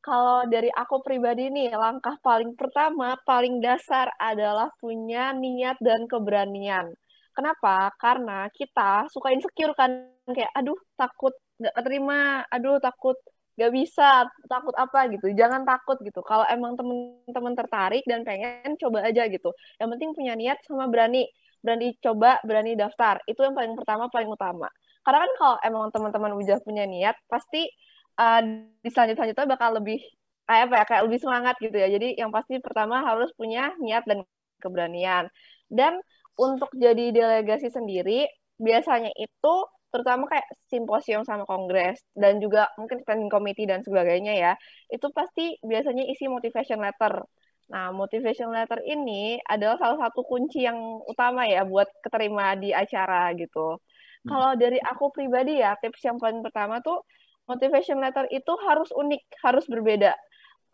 Kalau 0.00 0.48
dari 0.48 0.72
aku 0.72 1.04
pribadi 1.04 1.52
nih, 1.52 1.76
langkah 1.76 2.16
paling 2.24 2.56
pertama, 2.56 3.16
paling 3.28 3.60
dasar 3.60 4.08
adalah 4.16 4.72
punya 4.80 5.32
niat 5.36 5.76
dan 5.84 6.08
keberanian. 6.08 6.92
Kenapa? 7.36 7.92
Karena 8.00 8.48
kita 8.52 9.08
suka 9.12 9.32
insecure 9.32 9.76
kan, 9.76 10.08
kayak 10.28 10.52
aduh 10.56 10.76
takut 10.96 11.32
nggak 11.60 11.76
terima, 11.84 12.44
aduh 12.48 12.80
takut 12.80 13.16
nggak 13.60 13.72
bisa, 13.76 14.24
takut 14.48 14.72
apa 14.80 15.12
gitu. 15.12 15.28
Jangan 15.36 15.68
takut 15.68 16.00
gitu. 16.00 16.24
Kalau 16.24 16.48
emang 16.48 16.80
temen-temen 16.80 17.52
tertarik 17.52 18.00
dan 18.08 18.24
pengen, 18.24 18.80
coba 18.80 19.04
aja 19.04 19.28
gitu. 19.28 19.52
Yang 19.76 19.88
penting 19.96 20.10
punya 20.16 20.32
niat 20.32 20.58
sama 20.64 20.88
berani 20.88 21.28
berani 21.60 21.92
coba, 22.00 22.40
berani 22.40 22.72
daftar. 22.72 23.20
Itu 23.28 23.44
yang 23.44 23.52
paling 23.52 23.76
pertama, 23.76 24.08
paling 24.08 24.32
utama. 24.32 24.72
Karena 25.04 25.28
kan 25.28 25.32
kalau 25.36 25.56
emang 25.60 25.84
teman-teman 25.92 26.32
udah 26.40 26.58
punya 26.64 26.88
niat, 26.88 27.16
pasti 27.28 27.68
uh, 28.16 28.40
di 28.80 28.88
selanjutnya 28.88 29.44
bakal 29.44 29.76
lebih 29.76 30.00
kayak 30.48 30.72
apa 30.72 30.74
ya, 30.80 30.84
kayak 30.88 31.02
lebih 31.04 31.20
semangat 31.20 31.54
gitu 31.60 31.76
ya. 31.76 31.88
Jadi 31.92 32.16
yang 32.16 32.32
pasti 32.32 32.56
pertama 32.64 33.04
harus 33.04 33.28
punya 33.36 33.76
niat 33.76 34.08
dan 34.08 34.24
keberanian. 34.56 35.28
Dan 35.68 36.00
untuk 36.40 36.72
jadi 36.72 37.12
delegasi 37.12 37.68
sendiri, 37.68 38.24
biasanya 38.56 39.12
itu 39.16 39.54
terutama 39.90 40.30
kayak 40.30 40.46
simposium 40.70 41.26
sama 41.26 41.44
kongres 41.44 42.00
dan 42.14 42.38
juga 42.38 42.70
mungkin 42.78 43.02
standing 43.02 43.30
committee 43.30 43.66
dan 43.66 43.82
sebagainya 43.82 44.34
ya 44.38 44.52
itu 44.90 45.06
pasti 45.10 45.58
biasanya 45.62 46.06
isi 46.06 46.30
motivation 46.30 46.78
letter 46.78 47.26
Nah, 47.70 47.94
motivation 47.94 48.50
letter 48.50 48.82
ini 48.82 49.38
adalah 49.46 49.78
salah 49.78 49.98
satu 50.10 50.26
kunci 50.26 50.66
yang 50.66 50.76
utama 51.06 51.46
ya 51.46 51.62
buat 51.62 51.86
keterima 52.02 52.58
di 52.58 52.74
acara 52.74 53.30
gitu. 53.38 53.78
Hmm. 53.78 54.26
Kalau 54.26 54.50
dari 54.58 54.82
aku 54.82 55.14
pribadi 55.14 55.62
ya, 55.62 55.78
tips 55.78 56.02
yang 56.02 56.18
paling 56.18 56.42
pertama 56.42 56.82
tuh 56.82 57.06
motivation 57.46 58.02
letter 58.02 58.26
itu 58.34 58.52
harus 58.66 58.90
unik, 58.90 59.22
harus 59.46 59.64
berbeda. 59.70 60.18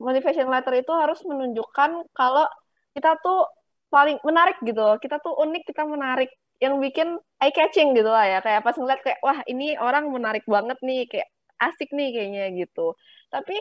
Motivation 0.00 0.48
letter 0.48 0.80
itu 0.80 0.92
harus 0.96 1.20
menunjukkan 1.28 2.08
kalau 2.16 2.48
kita 2.96 3.20
tuh 3.20 3.44
paling 3.92 4.16
menarik 4.24 4.56
gitu. 4.64 4.96
Kita 4.96 5.20
tuh 5.20 5.36
unik, 5.36 5.68
kita 5.68 5.84
menarik. 5.84 6.32
Yang 6.62 6.74
bikin 6.88 7.09
eye 7.42 7.52
catching 7.52 7.92
gitu 7.96 8.09
lah 8.09 8.24
ya. 8.24 8.38
Kayak 8.44 8.62
pas 8.66 8.76
ngeliat 8.76 9.00
kayak, 9.04 9.20
wah 9.24 9.38
ini 9.48 9.76
orang 9.76 10.09
menarik 10.09 10.44
banget 10.48 10.78
nih, 10.80 11.04
kayak 11.11 11.28
asik 11.61 11.90
nih 11.92 12.09
kayaknya 12.12 12.44
gitu. 12.64 12.96
Tapi 13.32 13.57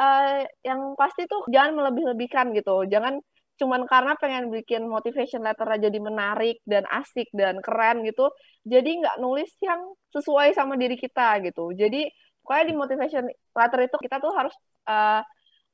uh, 0.00 0.44
yang 0.64 0.96
pasti 1.00 1.24
tuh 1.28 1.44
jangan 1.48 1.72
melebih-lebihkan 1.76 2.52
gitu. 2.56 2.84
Jangan 2.88 3.20
cuman 3.56 3.88
karena 3.88 4.12
pengen 4.20 4.52
bikin 4.52 4.84
motivation 4.84 5.40
letter 5.40 5.64
jadi 5.80 5.96
menarik 5.96 6.60
dan 6.68 6.84
asik 6.92 7.28
dan 7.32 7.64
keren 7.64 8.04
gitu. 8.04 8.28
Jadi 8.68 9.00
nggak 9.00 9.16
nulis 9.20 9.48
yang 9.64 9.80
sesuai 10.12 10.52
sama 10.52 10.76
diri 10.76 10.96
kita 11.00 11.40
gitu. 11.40 11.72
Jadi 11.72 12.08
pokoknya 12.44 12.64
di 12.68 12.74
motivation 12.76 13.24
letter 13.32 13.80
itu 13.88 13.96
kita 13.96 14.16
tuh 14.20 14.32
harus 14.36 14.54
uh, 14.86 15.24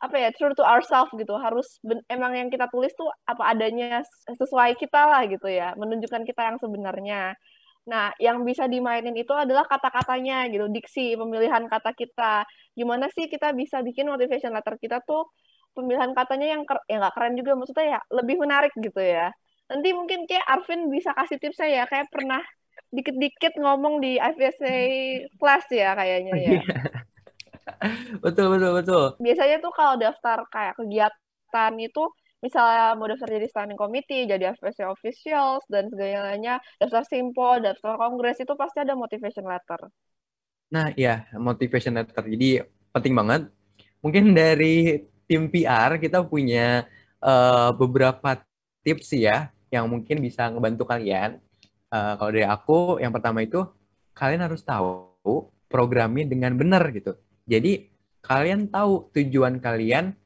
apa 0.02 0.16
ya 0.18 0.28
true 0.34 0.50
to 0.58 0.66
ourselves 0.66 1.14
gitu 1.14 1.38
harus 1.38 1.78
emang 2.10 2.34
yang 2.34 2.48
kita 2.50 2.66
tulis 2.74 2.90
tuh 2.98 3.06
apa 3.22 3.54
adanya 3.54 4.02
sesuai 4.34 4.74
kita 4.74 4.98
lah 4.98 5.22
gitu 5.30 5.46
ya 5.46 5.78
menunjukkan 5.78 6.26
kita 6.26 6.42
yang 6.42 6.58
sebenarnya 6.58 7.38
Nah, 7.82 8.14
yang 8.22 8.46
bisa 8.46 8.70
dimainin 8.70 9.14
itu 9.18 9.34
adalah 9.34 9.66
kata-katanya 9.66 10.46
gitu, 10.54 10.70
diksi, 10.70 11.18
pemilihan 11.18 11.66
kata 11.66 11.90
kita. 11.98 12.46
Gimana 12.78 13.10
sih 13.10 13.26
kita 13.26 13.50
bisa 13.58 13.82
bikin 13.82 14.06
motivation 14.06 14.54
letter 14.54 14.78
kita 14.78 15.02
tuh 15.02 15.26
pemilihan 15.74 16.12
katanya 16.14 16.46
yang 16.58 16.62
ya 16.86 16.96
nggak 17.00 17.14
keren 17.16 17.34
juga 17.34 17.52
maksudnya 17.58 17.98
ya 17.98 18.00
lebih 18.14 18.36
menarik 18.38 18.72
gitu 18.78 19.02
ya. 19.02 19.34
Nanti 19.66 19.88
mungkin 19.96 20.28
kayak 20.30 20.46
Arvin 20.46 20.92
bisa 20.92 21.10
kasih 21.16 21.42
tips 21.42 21.58
saya 21.58 21.82
kayak 21.90 22.06
pernah 22.12 22.42
dikit-dikit 22.92 23.56
ngomong 23.58 24.04
di 24.04 24.20
IVSA 24.20 24.76
class 25.40 25.66
ya 25.72 25.96
kayaknya 25.98 26.34
ya. 26.38 26.60
Betul 28.24 28.46
betul 28.56 28.70
betul. 28.78 29.04
Biasanya 29.18 29.56
tuh 29.62 29.72
kalau 29.74 29.94
daftar 29.98 30.44
kayak 30.50 30.74
kegiatan 30.78 31.72
itu 31.78 32.04
misalnya 32.42 32.98
mau 32.98 33.06
daftar 33.06 33.38
jadi 33.38 33.46
standing 33.46 33.78
committee, 33.78 34.26
jadi 34.26 34.52
FSC 34.58 34.82
officials, 34.82 35.62
dan 35.70 35.86
segalanya, 35.88 36.58
daftar 36.82 37.06
simpo, 37.06 37.62
daftar 37.62 37.94
kongres, 37.94 38.42
itu 38.42 38.52
pasti 38.58 38.82
ada 38.82 38.98
motivation 38.98 39.46
letter. 39.46 39.86
Nah, 40.74 40.90
ya, 40.98 41.30
motivation 41.38 41.94
letter. 41.94 42.26
Jadi, 42.26 42.58
penting 42.90 43.14
banget. 43.14 43.46
Mungkin 44.02 44.34
dari 44.34 45.06
tim 45.30 45.46
PR, 45.46 46.02
kita 46.02 46.26
punya 46.26 46.90
uh, 47.22 47.70
beberapa 47.78 48.42
tips 48.82 49.14
ya, 49.14 49.54
yang 49.70 49.86
mungkin 49.86 50.18
bisa 50.18 50.50
ngebantu 50.50 50.82
kalian. 50.82 51.38
Uh, 51.94 52.18
kalau 52.18 52.30
dari 52.34 52.46
aku, 52.48 52.98
yang 52.98 53.14
pertama 53.14 53.46
itu, 53.46 53.62
kalian 54.18 54.42
harus 54.50 54.66
tahu 54.66 55.46
programnya 55.70 56.26
dengan 56.26 56.58
benar 56.58 56.82
gitu. 56.90 57.14
Jadi, 57.52 57.92
kalian 58.24 58.70
tahu 58.72 59.12
tujuan 59.12 59.60
kalian 59.60 60.16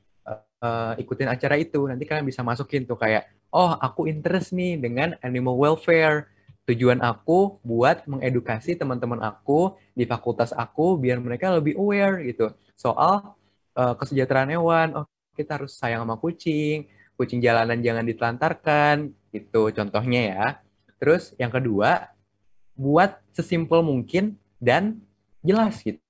uh, 0.63 0.95
ikutin 1.01 1.33
acara 1.33 1.57
itu. 1.59 1.83
Nanti 1.89 2.05
kalian 2.05 2.27
bisa 2.29 2.45
masukin 2.47 2.85
tuh 2.85 3.01
kayak 3.01 3.27
oh 3.51 3.73
aku 3.75 4.07
interest 4.07 4.53
nih 4.53 4.79
dengan 4.79 5.17
animal 5.25 5.57
welfare. 5.59 6.31
Tujuan 6.67 6.99
aku 6.99 7.63
buat 7.63 8.03
mengedukasi 8.11 8.75
teman-teman 8.75 9.23
aku 9.23 9.79
di 9.95 10.03
fakultas 10.03 10.51
aku 10.51 10.99
biar 10.99 11.23
mereka 11.23 11.55
lebih 11.55 11.79
aware 11.79 12.27
gitu. 12.27 12.51
Soal 12.75 13.35
uh, 13.79 13.95
kesejahteraan 13.95 14.51
hewan. 14.51 14.89
Oh 14.99 15.07
kita 15.39 15.63
harus 15.63 15.79
sayang 15.79 16.03
sama 16.03 16.19
kucing. 16.19 16.91
Kucing 17.17 17.41
jalanan 17.41 17.81
jangan 17.81 18.05
ditelantarkan 18.05 19.15
gitu 19.31 19.71
contohnya 19.73 20.21
ya. 20.27 20.47
Terus 20.99 21.33
yang 21.39 21.55
kedua 21.55 22.13
buat 22.77 23.23
sesimpel 23.33 23.81
mungkin 23.81 24.37
dan 24.61 25.01
jelas 25.41 25.81
gitu 25.81 26.06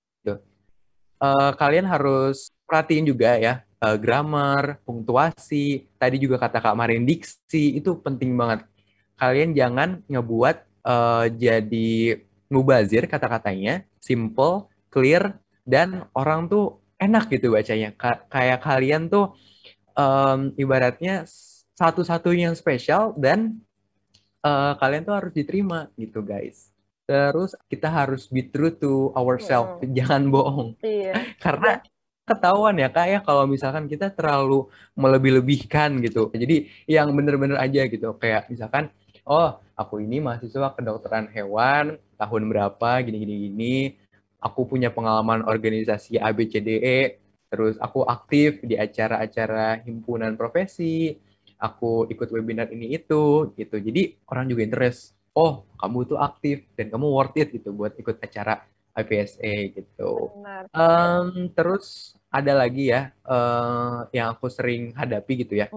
uh, 1.20 1.52
kalian 1.56 1.86
harus 1.86 2.50
perhatiin 2.66 3.06
juga 3.06 3.38
ya 3.38 3.66
uh, 3.82 3.96
grammar, 3.96 4.80
punktuasi, 4.82 5.86
tadi 6.00 6.16
juga 6.16 6.40
kata 6.40 6.58
Kak 6.62 6.76
Marin 6.76 7.04
diksi 7.04 7.76
itu 7.78 7.98
penting 8.00 8.34
banget. 8.34 8.64
Kalian 9.16 9.56
jangan 9.56 10.04
ngebuat 10.08 10.56
uh, 10.84 11.26
jadi 11.32 12.20
mubazir 12.52 13.08
kata-katanya, 13.08 13.82
simple, 13.98 14.68
clear, 14.92 15.40
dan 15.66 16.06
orang 16.14 16.46
tuh 16.46 16.78
enak 17.00 17.32
gitu 17.32 17.52
bacanya. 17.52 17.92
Ka 17.96 18.22
kayak 18.28 18.62
kalian 18.62 19.08
tuh 19.08 19.34
um, 19.96 20.52
ibaratnya 20.54 21.26
satu-satunya 21.76 22.52
yang 22.52 22.56
spesial 22.56 23.12
dan 23.18 23.60
uh, 24.44 24.78
kalian 24.78 25.04
tuh 25.04 25.16
harus 25.16 25.32
diterima 25.34 25.90
gitu 25.98 26.22
guys. 26.22 26.75
Terus 27.06 27.54
kita 27.70 27.86
harus 27.86 28.26
be 28.26 28.42
true 28.50 28.74
to 28.74 29.14
ourselves, 29.14 29.78
hmm. 29.78 29.94
jangan 29.94 30.26
bohong. 30.26 30.74
Iya. 30.82 31.14
Karena 31.44 31.78
ketahuan 32.26 32.74
ya 32.74 32.90
kak 32.90 33.06
ya 33.06 33.18
kalau 33.22 33.46
misalkan 33.46 33.86
kita 33.86 34.10
terlalu 34.10 34.66
melebih-lebihkan 34.98 36.02
gitu. 36.02 36.28
Jadi 36.34 36.66
yang 36.90 37.14
bener-bener 37.14 37.56
aja 37.62 37.86
gitu. 37.86 38.18
Kayak 38.18 38.50
misalkan, 38.50 38.90
oh 39.22 39.62
aku 39.78 40.02
ini 40.02 40.18
mahasiswa 40.18 40.74
kedokteran 40.74 41.30
hewan 41.30 42.02
tahun 42.18 42.42
berapa 42.50 42.90
gini-gini 43.06 43.34
gini. 43.48 43.76
Aku 44.42 44.66
punya 44.66 44.90
pengalaman 44.90 45.46
organisasi 45.46 46.18
ABCDE. 46.18 47.22
Terus 47.46 47.78
aku 47.78 48.02
aktif 48.02 48.58
di 48.66 48.74
acara-acara 48.74 49.86
himpunan 49.86 50.34
profesi. 50.34 51.14
Aku 51.56 52.04
ikut 52.10 52.28
webinar 52.34 52.68
ini 52.74 52.98
itu 52.98 53.54
gitu. 53.54 53.78
Jadi 53.78 54.18
orang 54.28 54.50
juga 54.50 54.66
interest. 54.66 55.15
Oh, 55.36 55.68
kamu 55.76 56.08
tuh 56.08 56.18
aktif 56.18 56.64
dan 56.72 56.88
kamu 56.88 57.12
worth 57.12 57.36
it 57.36 57.52
gitu 57.52 57.76
buat 57.76 57.92
ikut 58.00 58.16
acara 58.24 58.64
IPSA 58.96 59.76
gitu. 59.76 60.32
Um, 60.72 61.52
terus 61.52 62.16
ada 62.32 62.56
lagi 62.56 62.88
ya 62.88 63.12
uh, 63.28 64.08
yang 64.16 64.32
aku 64.32 64.48
sering 64.48 64.96
hadapi 64.96 65.44
gitu 65.44 65.60
ya. 65.60 65.68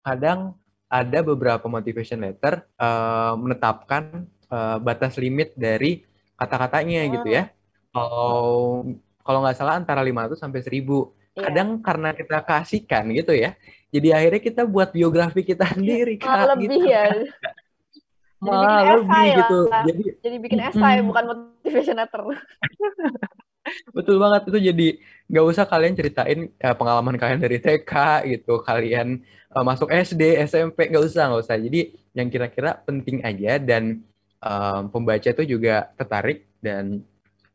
Kadang 0.00 0.56
ada 0.88 1.18
beberapa 1.20 1.68
motivation 1.68 2.24
letter 2.24 2.64
uh, 2.80 3.36
menetapkan 3.36 4.24
uh, 4.48 4.80
batas 4.80 5.20
limit 5.20 5.52
dari 5.52 6.00
kata-katanya 6.40 7.04
mm. 7.04 7.10
gitu 7.20 7.28
ya. 7.28 7.52
Kalau 7.92 8.88
kalau 9.20 9.38
nggak 9.44 9.56
salah 9.56 9.76
antara 9.76 10.00
500 10.00 10.40
sampai 10.40 10.60
1000. 10.64 10.80
Yeah. 10.80 11.50
Kadang 11.50 11.68
karena 11.84 12.16
kita 12.16 12.40
kasihkan 12.40 13.04
gitu 13.12 13.36
ya. 13.36 13.52
Jadi 13.92 14.08
akhirnya 14.16 14.40
kita 14.40 14.62
buat 14.64 14.96
biografi 14.96 15.44
kita 15.44 15.76
sendiri 15.76 16.16
kan. 16.16 16.56
Lebih 16.56 16.68
gitu. 16.72 16.88
ya. 16.88 17.04
malah 18.44 19.00
lebih 19.00 19.08
lah. 19.08 19.24
gitu. 19.40 19.58
Jadi 19.72 20.02
jadi 20.20 20.36
bikin 20.38 20.58
esai 20.60 21.00
mm, 21.00 21.08
bukan 21.08 21.24
motivation 21.32 21.96
letter. 21.96 22.20
Betul 23.96 24.16
banget 24.20 24.52
itu 24.52 24.58
jadi 24.60 24.88
nggak 25.24 25.44
usah 25.48 25.64
kalian 25.64 25.96
ceritain 25.96 26.52
uh, 26.60 26.76
pengalaman 26.76 27.16
kalian 27.16 27.40
dari 27.40 27.56
TK 27.56 27.92
gitu, 28.28 28.60
kalian 28.60 29.24
uh, 29.56 29.64
masuk 29.64 29.88
SD, 29.88 30.36
SMP 30.44 30.92
nggak 30.92 31.04
usah 31.04 31.32
nggak 31.32 31.42
usah. 31.48 31.56
Jadi 31.56 31.96
yang 32.12 32.28
kira-kira 32.28 32.76
penting 32.84 33.24
aja 33.24 33.56
dan 33.56 34.04
um, 34.44 34.82
pembaca 34.92 35.28
itu 35.32 35.56
juga 35.56 35.88
tertarik 35.96 36.44
dan 36.60 37.00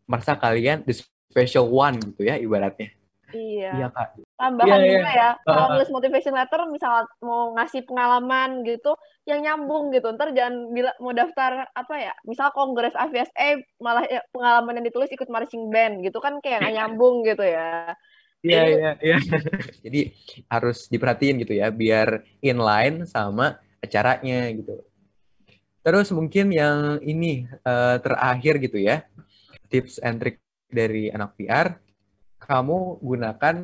merasa 0.09 0.33
kalian 0.33 0.81
the 0.89 0.97
special 1.29 1.69
one 1.69 2.01
gitu 2.01 2.25
ya 2.25 2.41
ibaratnya. 2.41 2.98
Iya. 3.33 3.71
Iya 3.77 3.87
kak. 3.93 4.07
Tambahan 4.39 4.79
iya, 4.81 4.89
juga 4.89 5.09
iya. 5.11 5.19
ya, 5.19 5.29
kalau 5.45 5.65
uh, 5.65 5.71
nulis 5.75 5.91
motivation 5.93 6.33
letter, 6.33 6.61
misal 6.71 7.05
mau 7.21 7.53
ngasih 7.53 7.81
pengalaman 7.85 8.65
gitu, 8.65 8.95
yang 9.27 9.39
nyambung 9.45 9.93
gitu. 9.93 10.09
Ntar 10.15 10.33
jangan 10.33 10.73
bila 10.73 10.91
mau 10.97 11.13
daftar 11.13 11.69
apa 11.73 11.95
ya, 11.99 12.13
misal 12.25 12.49
kongres 12.55 12.95
AVSA 12.97 13.61
malah 13.77 14.05
ya, 14.07 14.21
pengalaman 14.33 14.81
yang 14.81 14.85
ditulis 14.89 15.11
ikut 15.13 15.29
marching 15.29 15.69
band 15.69 16.01
gitu 16.01 16.17
kan 16.17 16.41
kayak 16.41 16.65
nggak 16.65 16.75
nyambung 16.75 17.21
gitu 17.27 17.45
ya. 17.45 17.93
Iya 18.39 18.61
iya 18.71 18.89
iya. 19.03 19.17
Jadi 19.85 20.01
harus 20.47 20.87
diperhatiin 20.87 21.43
gitu 21.43 21.53
ya, 21.59 21.69
biar 21.69 22.23
inline 22.39 23.05
sama 23.05 23.59
acaranya 23.83 24.49
gitu. 24.55 24.79
Terus 25.83 26.11
mungkin 26.11 26.51
yang 26.51 26.99
ini 27.03 27.47
uh, 27.63 27.99
terakhir 27.99 28.59
gitu 28.63 28.79
ya, 28.79 29.03
tips 29.67 29.99
and 29.99 30.19
trick 30.19 30.39
dari 30.69 31.09
anak 31.09 31.33
PR 31.35 31.88
kamu 32.49 32.97
gunakan 33.05 33.55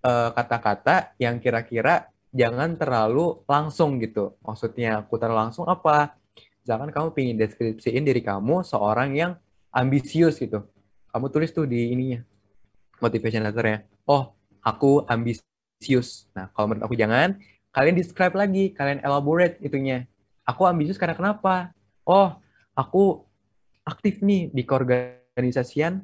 eh, 0.00 0.30
kata-kata 0.32 0.96
uh, 0.96 1.20
yang 1.20 1.36
kira-kira 1.36 2.08
jangan 2.32 2.80
terlalu 2.80 3.44
langsung 3.44 4.00
gitu. 4.00 4.40
Maksudnya 4.40 5.04
aku 5.04 5.20
terlalu 5.20 5.52
langsung 5.52 5.68
apa? 5.68 6.16
Misalkan 6.64 6.88
kamu 6.88 7.08
ingin 7.20 7.36
deskripsiin 7.44 8.02
diri 8.08 8.24
kamu 8.24 8.64
seorang 8.64 9.12
yang 9.12 9.36
ambisius 9.68 10.40
gitu. 10.40 10.64
Kamu 11.12 11.28
tulis 11.28 11.52
tuh 11.52 11.68
di 11.68 11.92
ininya, 11.92 12.24
motivation 13.04 13.44
letternya. 13.44 13.84
Oh, 14.08 14.32
aku 14.64 15.04
ambisius. 15.04 16.24
Nah, 16.32 16.48
kalau 16.56 16.72
menurut 16.72 16.88
aku 16.88 16.96
jangan, 16.96 17.36
kalian 17.68 18.00
describe 18.00 18.32
lagi, 18.32 18.72
kalian 18.72 19.04
elaborate 19.04 19.60
itunya. 19.60 20.08
Aku 20.48 20.64
ambisius 20.64 20.96
karena 20.96 21.12
kenapa? 21.12 21.76
Oh, 22.08 22.32
aku 22.72 23.28
aktif 23.84 24.24
nih 24.24 24.48
di 24.54 24.62
keorganisasian 24.64 26.00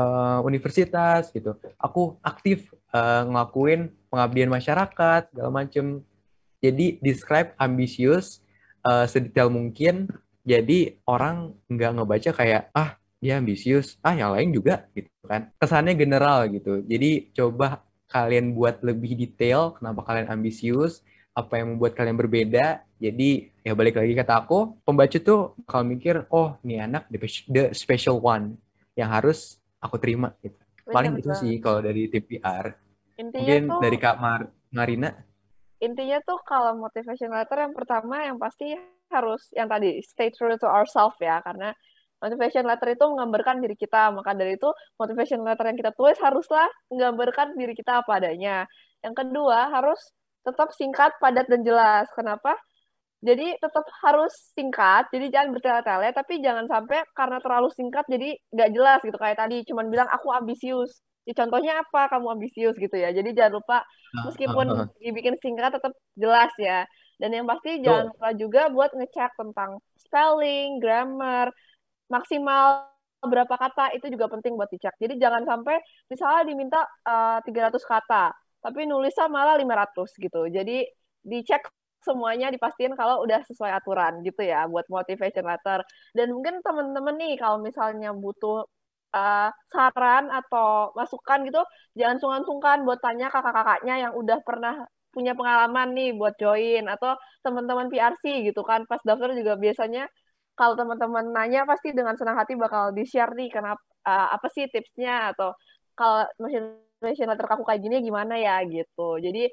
uh, 0.00 0.38
universitas 0.48 1.28
gitu. 1.30 1.52
Aku 1.76 2.16
aktif 2.24 2.72
uh, 2.96 3.28
ngelakuin 3.28 3.92
pengabdian 4.08 4.50
masyarakat 4.50 5.28
segala 5.30 5.50
macem. 5.52 6.00
Jadi 6.60 7.00
describe 7.00 7.52
ambisius 7.60 8.40
uh, 8.84 9.04
sedetail 9.04 9.52
mungkin. 9.52 10.08
Jadi 10.44 10.96
orang 11.04 11.52
nggak 11.68 11.90
ngebaca 12.00 12.30
kayak 12.32 12.72
ah 12.72 12.96
dia 13.20 13.36
ambisius, 13.36 14.00
ah 14.00 14.16
yang 14.16 14.32
lain 14.32 14.56
juga 14.56 14.88
gitu 14.96 15.08
kan. 15.28 15.52
Kesannya 15.60 15.92
general 15.92 16.48
gitu. 16.48 16.80
Jadi 16.84 17.28
coba 17.36 17.84
kalian 18.08 18.56
buat 18.56 18.80
lebih 18.80 19.14
detail 19.14 19.76
kenapa 19.76 20.02
kalian 20.02 20.32
ambisius, 20.32 21.04
apa 21.36 21.60
yang 21.60 21.76
membuat 21.76 21.92
kalian 21.94 22.16
berbeda. 22.16 22.82
Jadi 22.96 23.52
ya 23.60 23.72
balik 23.76 24.00
lagi 24.00 24.16
kata 24.16 24.44
aku, 24.44 24.80
pembaca 24.84 25.16
tuh 25.20 25.52
kalau 25.68 25.84
mikir, 25.84 26.24
oh 26.32 26.56
ini 26.64 26.80
anak 26.80 27.08
the 27.48 27.72
special 27.76 28.20
one 28.20 28.56
yang 28.96 29.12
harus 29.12 29.59
aku 29.80 29.96
terima 29.96 30.36
gitu. 30.44 30.56
Bener, 30.56 30.94
Paling 30.94 31.12
betul. 31.16 31.24
itu 31.24 31.30
sih 31.40 31.52
kalau 31.58 31.80
dari 31.80 32.06
tim 32.12 32.24
PR. 32.24 32.66
Intinya 33.20 33.44
Mungkin 33.44 33.64
tuh, 33.68 33.80
dari 33.82 33.96
Kak 34.00 34.16
Mar 34.20 34.40
Marina. 34.72 35.10
Intinya 35.80 36.18
tuh 36.24 36.38
kalau 36.44 36.76
motivation 36.76 37.32
letter 37.32 37.58
yang 37.64 37.74
pertama 37.74 38.16
yang 38.24 38.36
pasti 38.36 38.76
harus 39.10 39.48
yang 39.56 39.66
tadi 39.66 40.00
stay 40.04 40.30
true 40.30 40.54
to 40.60 40.68
ourselves 40.68 41.18
ya 41.18 41.42
karena 41.42 41.74
motivation 42.20 42.68
letter 42.68 42.94
itu 42.94 43.04
menggambarkan 43.10 43.58
diri 43.64 43.74
kita 43.74 44.12
maka 44.12 44.36
dari 44.36 44.54
itu 44.54 44.70
motivation 45.00 45.40
letter 45.42 45.66
yang 45.66 45.78
kita 45.80 45.90
tulis 45.96 46.20
haruslah 46.20 46.68
menggambarkan 46.92 47.56
diri 47.56 47.72
kita 47.72 48.04
apa 48.04 48.20
adanya. 48.20 48.68
Yang 49.00 49.24
kedua 49.24 49.72
harus 49.72 50.00
tetap 50.44 50.72
singkat, 50.76 51.16
padat 51.20 51.48
dan 51.48 51.64
jelas. 51.64 52.08
Kenapa? 52.12 52.56
Jadi 53.20 53.52
tetap 53.60 53.84
harus 54.00 54.32
singkat 54.56 55.12
jadi 55.12 55.28
jangan 55.28 55.52
bertele-tele 55.52 56.08
tapi 56.16 56.40
jangan 56.40 56.64
sampai 56.64 57.04
karena 57.12 57.38
terlalu 57.44 57.68
singkat 57.76 58.04
jadi 58.08 58.32
nggak 58.48 58.70
jelas 58.72 59.00
gitu 59.04 59.18
kayak 59.20 59.38
tadi. 59.38 59.62
Cuman 59.68 59.86
bilang 59.92 60.08
aku 60.08 60.32
ambisius. 60.32 61.04
Ya, 61.28 61.36
contohnya 61.36 61.84
apa? 61.84 62.08
Kamu 62.08 62.32
ambisius 62.32 62.74
gitu 62.80 62.96
ya. 62.96 63.12
Jadi 63.12 63.36
jangan 63.36 63.60
lupa 63.60 63.84
ah, 63.84 64.24
meskipun 64.24 64.66
uh, 64.72 64.74
uh, 64.74 64.84
uh. 64.88 64.98
dibikin 65.04 65.36
singkat 65.36 65.76
tetap 65.76 65.92
jelas 66.16 66.50
ya. 66.56 66.88
Dan 67.20 67.36
yang 67.36 67.44
pasti 67.44 67.84
jangan 67.84 68.08
lupa 68.16 68.28
juga 68.32 68.62
buat 68.72 68.90
ngecek 68.96 69.36
tentang 69.36 69.84
spelling 70.00 70.80
grammar 70.80 71.52
maksimal 72.08 72.88
berapa 73.20 73.52
kata 73.52 73.92
itu 73.92 74.08
juga 74.08 74.32
penting 74.32 74.56
buat 74.56 74.72
dicek. 74.72 74.96
Jadi 74.96 75.20
jangan 75.20 75.44
sampai 75.44 75.76
misalnya 76.08 76.42
diminta 76.48 76.80
uh, 77.04 77.38
eh, 77.44 77.68
300 77.68 77.76
kata 77.84 78.32
tapi 78.60 78.84
nulisnya 78.88 79.28
malah 79.28 79.56
500 79.60 80.08
gitu. 80.24 80.48
Jadi 80.48 80.88
dicek 81.20 81.68
semuanya 82.00 82.48
dipastiin 82.54 82.96
kalau 82.96 83.22
udah 83.24 83.40
sesuai 83.48 83.72
aturan 83.76 84.24
gitu 84.24 84.40
ya 84.44 84.66
buat 84.68 84.86
motivation 84.88 85.44
letter. 85.46 85.84
Dan 86.16 86.32
mungkin 86.34 86.64
teman-teman 86.64 87.14
nih 87.20 87.34
kalau 87.40 87.58
misalnya 87.60 88.10
butuh 88.16 88.64
uh, 89.14 89.50
saran 89.72 90.32
atau 90.32 90.92
masukan 90.96 91.38
gitu, 91.48 91.62
jangan 91.98 92.16
sungkan-sungkan 92.22 92.82
buat 92.88 93.00
tanya 93.04 93.28
kakak-kakaknya 93.28 93.94
yang 94.08 94.12
udah 94.16 94.38
pernah 94.42 94.74
punya 95.10 95.34
pengalaman 95.34 95.90
nih 95.92 96.14
buat 96.14 96.34
join 96.38 96.86
atau 96.86 97.18
teman-teman 97.44 97.90
PRC 97.90 98.46
gitu 98.46 98.62
kan. 98.62 98.86
Pas 98.86 99.02
daftar 99.02 99.34
juga 99.34 99.58
biasanya 99.58 100.06
kalau 100.54 100.74
teman-teman 100.78 101.24
nanya 101.34 101.64
pasti 101.64 101.92
dengan 101.96 102.14
senang 102.20 102.36
hati 102.38 102.54
bakal 102.54 102.92
di-share 102.94 103.32
nih 103.34 103.48
kenapa 103.50 103.80
uh, 104.06 104.28
apa 104.36 104.46
sih 104.52 104.68
tipsnya 104.68 105.32
atau 105.34 105.56
kalau 105.96 106.24
motivation 106.40 107.28
letter 107.28 107.46
kamu 107.48 107.62
kayak 107.66 107.80
gini 107.84 107.96
gimana 108.04 108.34
ya 108.38 108.62
gitu. 108.68 109.18
Jadi 109.20 109.48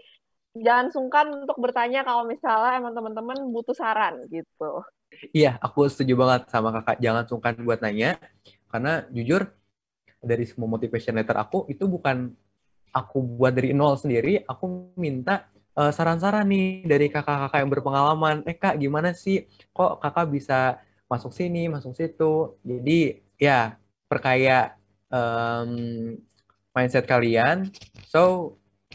jangan 0.64 0.88
sungkan 0.94 1.26
untuk 1.44 1.58
bertanya 1.60 2.06
kalau 2.06 2.24
misalnya 2.26 2.78
emang 2.78 2.94
teman-teman 2.94 3.38
butuh 3.52 3.76
saran 3.76 4.24
gitu. 4.30 4.86
Iya, 5.32 5.56
aku 5.64 5.88
setuju 5.88 6.20
banget 6.20 6.52
sama 6.52 6.70
kakak. 6.76 7.00
Jangan 7.00 7.24
sungkan 7.26 7.54
buat 7.64 7.80
nanya, 7.80 8.20
karena 8.68 9.08
jujur 9.10 9.48
dari 10.20 10.44
semua 10.44 10.68
motivation 10.68 11.16
letter 11.16 11.38
aku 11.40 11.70
itu 11.72 11.88
bukan 11.88 12.36
aku 12.92 13.18
buat 13.24 13.56
dari 13.56 13.72
nol 13.72 13.96
sendiri. 13.96 14.44
Aku 14.44 14.92
minta 15.00 15.48
uh, 15.78 15.94
saran-saran 15.94 16.46
nih 16.50 16.84
dari 16.84 17.08
kakak-kakak 17.08 17.60
yang 17.64 17.72
berpengalaman. 17.72 18.36
Eh 18.44 18.58
kak, 18.58 18.76
gimana 18.82 19.16
sih? 19.16 19.48
Kok 19.72 20.04
kakak 20.04 20.28
bisa 20.34 20.82
masuk 21.08 21.32
sini, 21.32 21.72
masuk 21.72 21.96
situ? 21.96 22.60
Jadi 22.66 23.24
ya 23.40 23.80
perkaya 24.12 24.76
um, 25.08 26.18
mindset 26.76 27.06
kalian. 27.08 27.72
So 28.10 28.54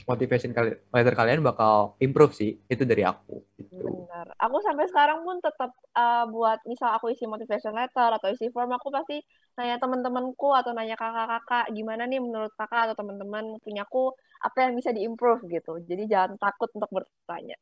motivation 0.09 0.51
kali 0.51 0.75
letter 0.91 1.15
kalian 1.15 1.45
bakal 1.45 1.95
improve 2.03 2.35
sih 2.35 2.59
itu 2.67 2.83
dari 2.83 3.07
aku 3.07 3.45
gitu. 3.61 4.09
Benar. 4.09 4.35
Aku 4.41 4.59
sampai 4.65 4.89
sekarang 4.91 5.23
pun 5.23 5.39
tetap 5.39 5.71
uh, 5.95 6.25
buat 6.27 6.59
misal 6.67 6.97
aku 6.97 7.13
isi 7.13 7.29
motivation 7.29 7.77
letter 7.77 8.11
atau 8.11 8.29
isi 8.33 8.51
form 8.51 8.73
aku 8.75 8.89
pasti 8.91 9.23
nanya 9.55 9.77
teman-temanku 9.79 10.49
atau 10.57 10.73
nanya 10.73 10.97
kakak-kakak 10.97 11.71
gimana 11.77 12.09
nih 12.09 12.19
menurut 12.19 12.53
kakak 12.57 12.91
atau 12.91 12.97
teman-teman 13.05 13.61
punyaku 13.61 14.17
apa 14.43 14.59
yang 14.67 14.73
bisa 14.75 14.91
diimprove 14.91 15.45
gitu. 15.47 15.79
Jadi 15.85 16.09
jangan 16.09 16.41
takut 16.41 16.73
untuk 16.75 16.91
bertanya. 16.91 17.57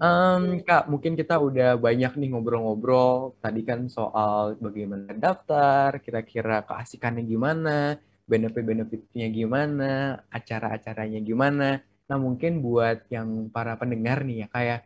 Um, 0.00 0.64
Kak, 0.64 0.88
mungkin 0.88 1.12
kita 1.12 1.36
udah 1.36 1.76
banyak 1.76 2.16
nih 2.16 2.32
ngobrol-ngobrol. 2.32 3.36
Tadi 3.44 3.60
kan 3.68 3.84
soal 3.92 4.56
bagaimana 4.56 5.12
daftar, 5.12 6.00
kira-kira 6.00 6.64
keasikannya 6.64 7.20
gimana, 7.28 8.00
benefit-benefitnya 8.24 9.26
gimana, 9.28 10.22
acara-acaranya 10.32 11.20
gimana. 11.20 11.84
Nah, 12.08 12.18
mungkin 12.20 12.60
buat 12.60 13.04
yang 13.08 13.48
para 13.48 13.76
pendengar 13.76 14.24
nih 14.24 14.44
ya, 14.44 14.48
kayak 14.48 14.80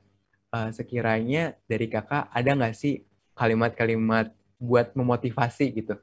uh, 0.54 0.70
sekiranya 0.74 1.54
dari 1.66 1.86
kakak 1.86 2.30
ada 2.30 2.50
nggak 2.54 2.74
sih 2.74 3.02
kalimat-kalimat 3.38 4.34
buat 4.58 4.94
memotivasi 4.94 5.72
gitu? 5.74 5.94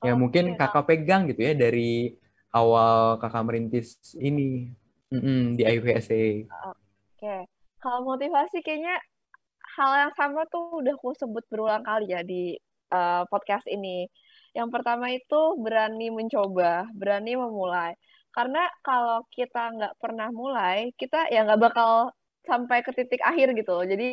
Ya 0.00 0.16
mungkin 0.16 0.56
kakak 0.56 0.88
pegang 0.88 1.28
gitu 1.28 1.44
ya 1.44 1.52
dari 1.52 2.16
awal 2.50 3.20
kakak 3.20 3.44
merintis 3.44 4.00
ini 4.16 4.72
mm 5.12 5.20
-mm, 5.20 5.42
di 5.60 5.62
IVSA. 5.66 6.22
Oke. 6.48 6.74
Okay 7.20 7.42
kalau 7.80 8.04
motivasi 8.04 8.60
kayaknya 8.60 9.00
hal 9.74 9.90
yang 10.06 10.12
sama 10.14 10.44
tuh 10.52 10.84
udah 10.84 10.94
aku 10.94 11.16
sebut 11.16 11.44
berulang 11.48 11.80
kali 11.80 12.12
ya 12.12 12.20
di 12.20 12.54
uh, 12.92 13.24
podcast 13.32 13.64
ini. 13.66 14.06
Yang 14.56 14.68
pertama 14.74 15.06
itu 15.14 15.40
berani 15.62 16.10
mencoba, 16.10 16.86
berani 16.94 17.32
memulai. 17.38 17.92
Karena 18.34 18.66
kalau 18.86 19.26
kita 19.30 19.74
nggak 19.74 19.94
pernah 20.02 20.28
mulai, 20.30 20.90
kita 21.00 21.30
ya 21.34 21.46
nggak 21.46 21.60
bakal 21.60 22.14
sampai 22.46 22.82
ke 22.86 22.90
titik 22.96 23.22
akhir 23.22 23.52
gitu. 23.58 23.76
Jadi 23.86 24.06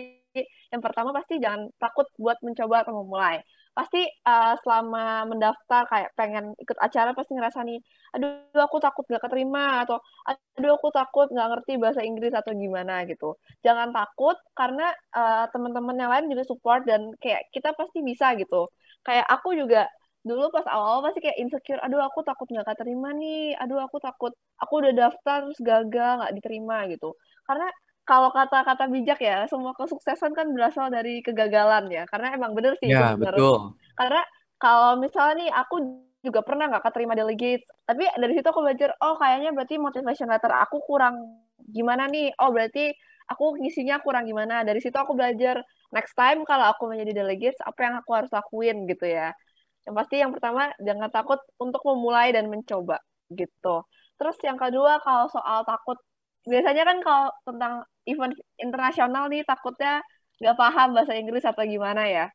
yang 0.73 0.81
pertama 0.83 1.09
pasti 1.15 1.41
jangan 1.41 1.69
takut 1.81 2.05
buat 2.21 2.38
mencoba 2.45 2.85
atau 2.85 2.93
memulai 3.01 3.41
pasti 3.77 4.01
uh, 4.25 4.57
selama 4.65 5.29
mendaftar 5.29 5.85
kayak 5.85 6.09
pengen 6.17 6.57
ikut 6.57 6.73
acara 6.81 7.13
pasti 7.13 7.38
ngerasa 7.38 7.61
nih 7.61 7.77
aduh 8.17 8.57
aku 8.65 8.81
takut 8.81 9.05
nggak 9.05 9.21
keterima 9.21 9.85
atau 9.85 10.01
aduh 10.25 10.81
aku 10.81 10.89
takut 10.89 11.29
nggak 11.29 11.47
ngerti 11.53 11.77
bahasa 11.77 12.01
Inggris 12.01 12.33
atau 12.33 12.57
gimana 12.57 13.05
gitu 13.05 13.38
jangan 13.61 13.93
takut 13.93 14.33
karena 14.57 14.89
uh, 15.13 15.45
teman-teman 15.53 15.93
yang 15.93 16.09
lain 16.09 16.25
juga 16.33 16.43
support 16.49 16.89
dan 16.89 17.13
kayak 17.21 17.45
kita 17.53 17.69
pasti 17.77 18.01
bisa 18.01 18.33
gitu 18.41 18.65
kayak 19.05 19.29
aku 19.29 19.53
juga 19.53 19.85
dulu 20.28 20.51
pas 20.51 20.67
awal-awal 20.67 21.09
pasti 21.09 21.23
kayak 21.23 21.39
insecure 21.39 21.80
aduh 21.80 22.03
aku 22.03 22.21
takut 22.28 22.47
nggak 22.51 22.67
keterima 22.67 23.15
nih 23.15 23.55
aduh 23.57 23.80
aku 23.82 23.97
takut 24.03 24.36
aku 24.59 24.73
udah 24.84 24.93
daftar 24.93 25.47
terus 25.47 25.59
gagal 25.63 26.11
nggak 26.19 26.34
diterima 26.38 26.86
gitu 26.91 27.15
karena 27.47 27.67
kalau 28.07 28.32
kata-kata 28.32 28.88
bijak 28.88 29.19
ya, 29.19 29.43
semua 29.51 29.75
kesuksesan 29.75 30.32
kan 30.32 30.47
berasal 30.55 30.88
dari 30.88 31.19
kegagalan 31.19 31.91
ya. 31.91 32.07
Karena 32.07 32.32
emang 32.39 32.55
bener 32.55 32.80
sih. 32.80 32.88
Ya, 32.88 33.19
bener. 33.19 33.36
betul. 33.36 33.75
Karena 33.99 34.23
kalau 34.55 34.95
misalnya 34.95 35.36
nih, 35.43 35.49
aku 35.51 35.75
juga 36.23 36.39
pernah 36.39 36.71
nggak 36.71 36.88
keterima 36.88 37.19
delegate. 37.19 37.67
Tapi 37.84 38.07
dari 38.15 38.32
situ 38.32 38.47
aku 38.47 38.63
belajar, 38.63 38.95
oh 39.03 39.19
kayaknya 39.19 39.51
berarti 39.51 39.75
motivation 39.75 40.32
letter 40.32 40.55
aku 40.55 40.80
kurang 40.88 41.19
gimana 41.67 42.07
nih. 42.07 42.32
Oh 42.39 42.55
berarti 42.55 42.95
aku 43.28 43.59
ngisinya 43.59 43.99
kurang 43.99 44.23
gimana. 44.23 44.63
Dari 44.63 44.80
situ 44.80 44.95
aku 44.95 45.11
belajar, 45.11 45.59
next 45.91 46.15
time 46.15 46.47
kalau 46.47 46.63
aku 46.71 46.88
menjadi 46.88 47.28
delegate, 47.28 47.59
apa 47.59 47.80
yang 47.84 47.95
aku 47.99 48.11
harus 48.15 48.32
lakuin 48.32 48.88
gitu 48.88 49.03
ya. 49.03 49.36
Yang 49.88 49.95
pasti 50.03 50.15
yang 50.19 50.35
pertama, 50.35 50.67
jangan 50.83 51.07
takut 51.07 51.39
untuk 51.63 51.79
memulai 51.88 52.35
dan 52.35 52.51
mencoba 52.51 52.99
gitu. 53.31 53.88
Terus 54.19 54.35
yang 54.43 54.59
kedua, 54.59 54.99
kalau 54.99 55.31
soal 55.31 55.63
takut 55.63 55.95
biasanya 56.43 56.83
kan 56.83 56.97
kalau 56.99 57.27
tentang 57.43 57.73
event 58.07 58.35
internasional 58.59 59.27
nih 59.27 59.43
takutnya 59.47 59.99
nggak 60.39 60.55
paham 60.59 60.95
bahasa 60.95 61.15
Inggris 61.15 61.43
atau 61.43 61.63
gimana 61.63 62.07
ya. 62.07 62.25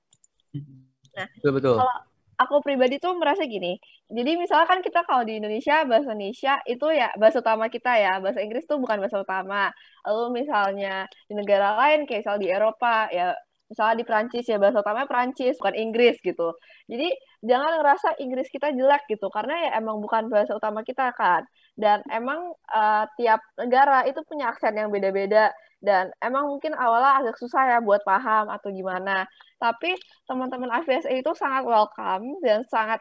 Nah, 1.12 1.28
betul 1.36 1.53
betul. 1.61 1.76
Kalau 1.80 1.96
aku 2.40 2.55
pribadi 2.64 2.96
tuh 2.96 3.16
merasa 3.16 3.44
gini. 3.44 3.76
Jadi 4.12 4.36
misalkan 4.36 4.84
kita 4.84 5.05
kalau 5.09 5.24
di 5.24 5.40
Indonesia 5.40 5.84
bahasa 5.88 6.12
Indonesia 6.12 6.61
itu 6.68 6.86
ya 6.92 7.09
bahasa 7.16 7.40
utama 7.40 7.68
kita 7.72 7.92
ya. 7.96 8.20
Bahasa 8.20 8.40
Inggris 8.44 8.68
tuh 8.68 8.80
bukan 8.80 9.00
bahasa 9.00 9.20
utama. 9.20 9.72
Lalu 10.05 10.44
misalnya 10.44 11.09
di 11.28 11.34
negara 11.36 11.76
lain 11.78 12.05
kayak 12.05 12.24
misal 12.24 12.36
di 12.36 12.48
Eropa 12.53 13.09
ya 13.09 13.32
misalnya 13.72 13.96
di 14.00 14.06
Prancis 14.06 14.44
ya 14.44 14.60
bahasa 14.60 14.84
utamanya 14.84 15.08
Prancis 15.08 15.56
bukan 15.56 15.76
Inggris 15.80 16.20
gitu. 16.20 16.52
Jadi 16.92 17.08
jangan 17.40 17.80
ngerasa 17.80 18.08
Inggris 18.20 18.48
kita 18.52 18.68
jelek 18.76 19.08
gitu 19.08 19.26
karena 19.32 19.54
ya 19.68 19.70
emang 19.80 19.98
bukan 20.04 20.28
bahasa 20.28 20.52
utama 20.52 20.84
kita 20.84 21.10
kan. 21.16 21.42
Dan 21.72 22.04
emang 22.12 22.52
uh, 22.68 23.04
tiap 23.16 23.40
negara 23.56 24.04
itu 24.04 24.20
punya 24.28 24.52
aksen 24.52 24.76
yang 24.76 24.92
beda-beda 24.92 25.48
dan 25.82 26.12
emang 26.22 26.46
mungkin 26.52 26.76
awalnya 26.78 27.24
agak 27.24 27.36
susah 27.42 27.62
ya 27.74 27.78
buat 27.80 28.04
paham 28.04 28.52
atau 28.52 28.68
gimana. 28.70 29.24
Tapi 29.56 29.96
teman-teman 30.28 30.70
AVSA 30.70 31.10
itu 31.16 31.32
sangat 31.34 31.64
welcome 31.66 32.38
dan 32.44 32.62
sangat 32.68 33.00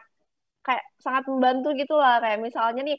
kayak 0.66 0.84
sangat 1.02 1.26
membantu 1.26 1.74
gitu 1.74 1.94
lah 1.98 2.22
kayak 2.22 2.38
misalnya 2.38 2.82
nih 2.86 2.98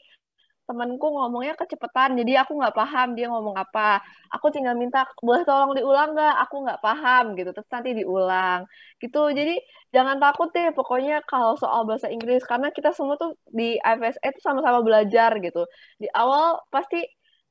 temanku 0.64 1.06
ngomongnya 1.12 1.54
kecepetan 1.60 2.16
jadi 2.16 2.42
aku 2.44 2.56
nggak 2.56 2.74
paham 2.76 3.12
dia 3.16 3.28
ngomong 3.28 3.56
apa. 3.56 4.00
Aku 4.32 4.48
tinggal 4.48 4.74
minta 4.76 5.04
boleh 5.20 5.44
tolong 5.44 5.76
diulang 5.76 6.16
nggak? 6.16 6.34
Aku 6.48 6.64
nggak 6.64 6.80
paham 6.80 7.24
gitu 7.38 7.50
terus 7.52 7.68
nanti 7.68 7.90
diulang. 7.92 8.64
Gitu 8.98 9.20
jadi 9.36 9.54
jangan 9.94 10.16
takut 10.18 10.48
deh 10.56 10.72
pokoknya 10.72 11.22
kalau 11.28 11.54
soal 11.60 11.84
bahasa 11.88 12.08
Inggris 12.08 12.42
karena 12.48 12.72
kita 12.72 12.90
semua 12.96 13.20
tuh 13.20 13.36
di 13.48 13.76
IFSA 13.78 14.20
itu 14.24 14.40
sama-sama 14.40 14.80
belajar 14.80 15.30
gitu. 15.38 15.68
Di 16.00 16.08
awal 16.16 16.60
pasti 16.72 17.04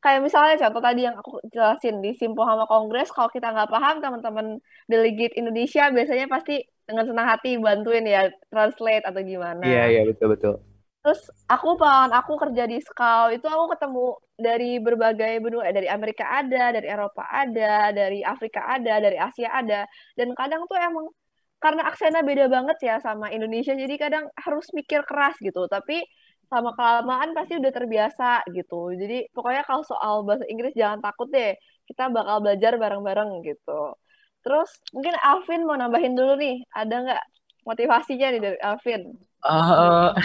kayak 0.04 0.20
misalnya 0.20 0.60
contoh 0.68 0.82
tadi 0.84 1.02
yang 1.08 1.16
aku 1.16 1.40
jelasin 1.48 2.04
di 2.04 2.12
Simpo 2.18 2.44
sama 2.44 2.68
Kongres 2.68 3.08
kalau 3.14 3.32
kita 3.32 3.56
nggak 3.56 3.72
paham 3.72 4.04
teman-teman 4.04 4.60
delegate 4.92 5.38
Indonesia 5.40 5.88
biasanya 5.94 6.28
pasti 6.28 6.60
dengan 6.84 7.08
senang 7.08 7.28
hati 7.32 7.56
bantuin 7.56 8.04
ya 8.04 8.28
translate 8.52 9.08
atau 9.08 9.22
gimana. 9.24 9.64
Iya 9.64 9.84
iya 9.88 10.02
betul 10.04 10.36
betul 10.36 10.73
Terus 11.04 11.22
aku 11.52 11.76
pengalaman 11.76 12.16
aku 12.16 12.34
kerja 12.40 12.64
di 12.64 12.80
Scout 12.80 13.36
itu 13.36 13.44
aku 13.44 13.76
ketemu 13.76 14.06
dari 14.40 14.80
berbagai 14.80 15.34
benua, 15.44 15.68
dari 15.76 15.88
Amerika 15.92 16.24
ada, 16.32 16.72
dari 16.72 16.88
Eropa 16.88 17.28
ada, 17.28 17.92
dari 17.92 18.24
Afrika 18.24 18.64
ada, 18.72 19.04
dari 19.04 19.20
Asia 19.20 19.52
ada. 19.52 19.84
Dan 20.16 20.32
kadang 20.32 20.64
tuh 20.64 20.80
emang 20.80 21.12
karena 21.60 21.92
aksennya 21.92 22.24
beda 22.24 22.48
banget 22.48 22.78
ya 22.88 22.96
sama 23.04 23.32
Indonesia, 23.36 23.76
jadi 23.76 23.96
kadang 24.00 24.26
harus 24.36 24.68
mikir 24.72 25.04
keras 25.04 25.36
gitu. 25.44 25.68
Tapi 25.68 26.08
sama 26.48 26.72
kelamaan 26.78 27.36
pasti 27.36 27.60
udah 27.60 27.74
terbiasa 27.76 28.48
gitu. 28.56 28.96
Jadi 28.96 29.28
pokoknya 29.36 29.64
kalau 29.68 29.84
soal 29.84 30.24
bahasa 30.24 30.48
Inggris 30.48 30.72
jangan 30.72 31.04
takut 31.04 31.28
deh. 31.36 31.52
Kita 31.84 32.08
bakal 32.16 32.40
belajar 32.48 32.80
bareng-bareng 32.80 33.44
gitu. 33.44 34.00
Terus 34.44 34.70
mungkin 34.96 35.16
Alvin 35.24 35.68
mau 35.68 35.76
nambahin 35.76 36.16
dulu 36.16 36.36
nih, 36.40 36.64
ada 36.76 36.96
nggak 37.04 37.24
motivasinya 37.64 38.28
nih 38.32 38.42
dari 38.42 38.60
Alvin? 38.60 39.02
Uh, 39.44 40.16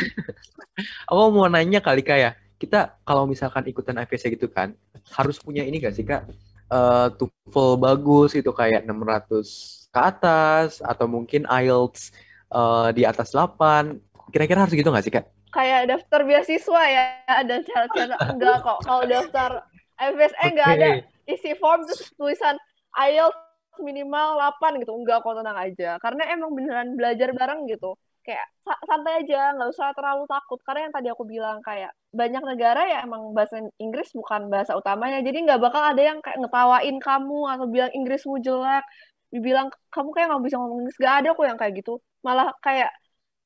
aku 1.11 1.23
mau 1.35 1.51
nanya 1.51 1.83
kali 1.83 2.07
kak 2.07 2.19
ya, 2.19 2.31
kita 2.59 2.99
kalau 3.03 3.27
misalkan 3.27 3.67
ikutan 3.67 3.99
IPC 3.99 4.39
gitu 4.39 4.47
kan, 4.51 4.75
harus 5.15 5.39
punya 5.43 5.67
ini 5.67 5.83
gak 5.83 5.95
sih 5.95 6.07
kak? 6.07 6.27
Uh, 6.69 7.09
TOEFL 7.17 7.81
bagus 7.81 8.37
itu 8.37 8.53
kayak 8.53 8.85
600 8.85 9.89
ke 9.89 10.01
atas 10.05 10.85
atau 10.85 11.09
mungkin 11.09 11.49
IELTS 11.49 12.13
uh, 12.53 12.93
di 12.93 13.09
atas 13.09 13.33
8. 13.33 13.97
Kira-kira 14.29 14.69
harus 14.69 14.77
gitu 14.77 14.93
gak 14.93 15.07
sih 15.07 15.15
kak? 15.15 15.27
Kayak 15.49 15.89
daftar 15.97 16.21
beasiswa 16.29 16.83
ya, 16.93 17.05
ada 17.25 17.65
syarat-syarat 17.65 18.21
enggak 18.37 18.57
kok. 18.61 18.79
Kalau 18.85 19.03
daftar 19.09 19.51
FSE 19.97 20.37
okay. 20.37 20.47
enggak 20.53 20.69
ada 20.77 20.89
isi 21.27 21.53
form 21.57 21.89
terus 21.89 22.13
tulisan 22.15 22.55
IELTS 22.95 23.48
minimal 23.83 24.39
8 24.39 24.81
gitu. 24.83 24.93
Enggak 24.95 25.25
kok 25.25 25.35
tenang 25.39 25.59
aja. 25.59 25.91
Karena 26.03 26.23
emang 26.35 26.51
beneran 26.57 26.89
belajar 26.99 27.29
bareng 27.35 27.67
gitu. 27.71 27.95
Kayak 28.27 28.47
santai 28.85 29.25
aja 29.25 29.57
nggak 29.57 29.69
usah 29.73 29.89
terlalu 29.97 30.25
takut. 30.29 30.59
Karena 30.67 30.81
yang 30.89 30.95
tadi 30.95 31.09
aku 31.13 31.25
bilang 31.25 31.59
kayak 31.65 31.91
banyak 32.13 32.43
negara 32.45 32.83
ya 32.89 32.99
emang 33.05 33.33
bahasa 33.37 33.61
Inggris 33.81 34.13
bukan 34.13 34.49
bahasa 34.53 34.73
utamanya. 34.77 35.21
Jadi 35.25 35.39
nggak 35.49 35.61
bakal 35.61 35.83
ada 35.83 36.03
yang 36.03 36.19
kayak 36.25 36.39
ngetawain 36.43 36.97
kamu 37.01 37.41
atau 37.53 37.67
bilang 37.69 37.93
Inggrismu 37.95 38.37
jelek. 38.45 38.85
Dibilang 39.33 39.69
kamu 39.93 40.09
kayak 40.15 40.27
nggak 40.33 40.45
bisa 40.47 40.57
ngomong 40.61 40.79
Inggris. 40.85 40.99
Gak 41.01 41.15
ada 41.25 41.29
kok 41.37 41.47
yang 41.49 41.59
kayak 41.61 41.75
gitu. 41.81 41.93
Malah 42.25 42.49
kayak 42.65 42.91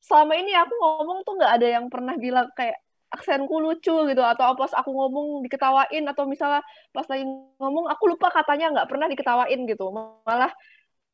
selama 0.02 0.32
ini 0.34 0.52
aku 0.58 0.74
ngomong 0.82 1.18
tuh 1.26 1.34
nggak 1.38 1.52
ada 1.58 1.66
yang 1.78 1.86
pernah 1.86 2.14
bilang 2.18 2.46
kayak 2.58 2.78
aksenku 3.12 3.60
lucu 3.60 3.96
gitu 4.08 4.22
atau 4.24 4.56
pas 4.56 4.72
aku 4.72 4.90
ngomong 4.90 5.44
diketawain 5.44 6.04
atau 6.08 6.24
misalnya 6.24 6.64
pas 6.90 7.04
lagi 7.04 7.28
ngomong 7.60 7.92
aku 7.92 8.16
lupa 8.16 8.32
katanya 8.32 8.72
nggak 8.72 8.88
pernah 8.88 9.06
diketawain 9.12 9.60
gitu. 9.68 9.92
Malah 9.92 10.52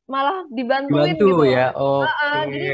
malah 0.09 0.41
dibantuin 0.49 1.13
Dibantu, 1.13 1.45
gitu. 1.45 1.53
ya 1.53 1.69
okay. 1.69 2.09
uh, 2.09 2.43
jadi 2.49 2.67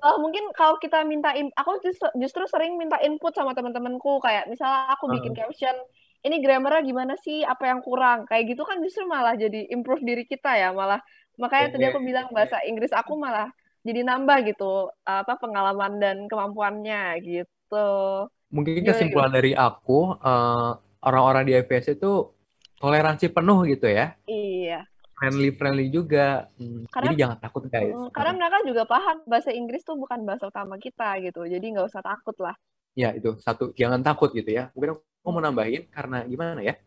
uh, 0.00 0.16
mungkin 0.24 0.48
kalau 0.56 0.80
kita 0.80 1.04
minta 1.04 1.36
in, 1.36 1.52
aku 1.52 1.84
justru, 1.84 2.08
justru 2.16 2.48
sering 2.48 2.80
minta 2.80 2.96
input 3.04 3.36
sama 3.36 3.52
teman-temanku. 3.52 4.24
Kayak 4.24 4.48
misalnya 4.48 4.96
aku 4.96 5.12
bikin 5.12 5.36
uh. 5.36 5.44
caption 5.44 5.76
ini 6.24 6.40
grammarnya 6.42 6.82
gimana 6.86 7.14
sih? 7.20 7.44
Apa 7.44 7.68
yang 7.70 7.84
kurang? 7.84 8.24
Kayak 8.24 8.56
gitu 8.56 8.62
kan 8.64 8.80
justru 8.80 9.04
malah 9.04 9.36
jadi 9.36 9.68
improve 9.68 10.00
diri 10.00 10.24
kita 10.24 10.56
ya 10.56 10.72
malah. 10.72 11.02
Makanya 11.36 11.70
okay. 11.70 11.74
tadi 11.76 11.84
aku 11.92 12.00
bilang 12.02 12.26
bahasa 12.32 12.58
Inggris 12.64 12.90
aku 12.90 13.14
malah 13.14 13.52
jadi 13.86 14.02
nambah 14.02 14.38
gitu 14.48 14.90
apa 15.06 15.38
pengalaman 15.38 16.02
dan 16.02 16.16
kemampuannya 16.26 17.22
gitu 17.22 18.26
mungkin 18.48 18.80
kesimpulan 18.80 19.32
dari 19.32 19.52
aku 19.52 20.16
uh, 20.18 20.76
orang-orang 21.04 21.44
di 21.48 21.52
IPS 21.56 22.00
itu 22.00 22.32
toleransi 22.80 23.28
penuh 23.30 23.64
gitu 23.68 23.86
ya 23.88 24.16
iya 24.24 24.88
friendly 25.18 25.50
friendly 25.50 25.86
juga. 25.90 26.46
Hmm, 26.56 26.86
karena, 26.88 27.10
jadi 27.10 27.14
jangan 27.26 27.38
takut 27.42 27.62
guys. 27.66 27.94
Karena 28.14 28.32
mereka 28.38 28.58
juga 28.62 28.82
paham 28.86 29.16
bahasa 29.26 29.50
Inggris 29.50 29.82
tuh 29.82 29.98
bukan 29.98 30.22
bahasa 30.22 30.46
utama 30.46 30.78
kita 30.78 31.18
gitu. 31.26 31.42
Jadi 31.44 31.74
nggak 31.74 31.90
usah 31.90 32.00
takut 32.00 32.38
lah. 32.38 32.54
Ya, 32.94 33.14
itu 33.14 33.34
satu, 33.42 33.74
jangan 33.74 34.00
takut 34.00 34.30
gitu 34.30 34.48
ya. 34.48 34.70
Mungkin 34.72 34.98
aku 34.98 35.28
mau 35.34 35.42
nambahin 35.42 35.90
karena 35.90 36.22
gimana 36.24 36.62
ya? 36.62 36.78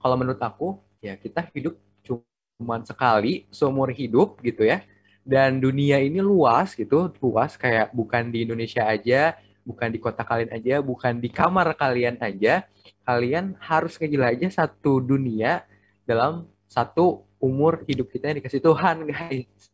Kalau 0.00 0.16
menurut 0.16 0.40
aku, 0.40 0.80
ya 1.00 1.16
kita 1.16 1.48
hidup 1.56 1.76
cuma 2.04 2.76
sekali 2.84 3.48
seumur 3.48 3.88
hidup 3.92 4.36
gitu 4.44 4.68
ya. 4.68 4.84
Dan 5.24 5.60
dunia 5.60 6.00
ini 6.00 6.20
luas 6.20 6.72
gitu, 6.72 7.12
luas 7.20 7.56
kayak 7.56 7.92
bukan 7.92 8.32
di 8.32 8.48
Indonesia 8.48 8.88
aja, 8.88 9.36
bukan 9.70 9.88
di 9.94 10.02
kota 10.02 10.26
kalian 10.26 10.50
aja, 10.50 10.82
bukan 10.82 11.22
di 11.22 11.30
kamar 11.30 11.72
kalian 11.78 12.18
aja. 12.18 12.66
Kalian 13.06 13.54
harus 13.62 13.94
ngejelajah 13.96 14.50
satu 14.50 14.98
dunia 14.98 15.62
dalam 16.02 16.50
satu 16.66 17.22
umur 17.38 17.86
hidup 17.86 18.10
kita 18.10 18.30
yang 18.30 18.38
dikasih 18.42 18.62
Tuhan, 18.62 19.06
guys. 19.10 19.70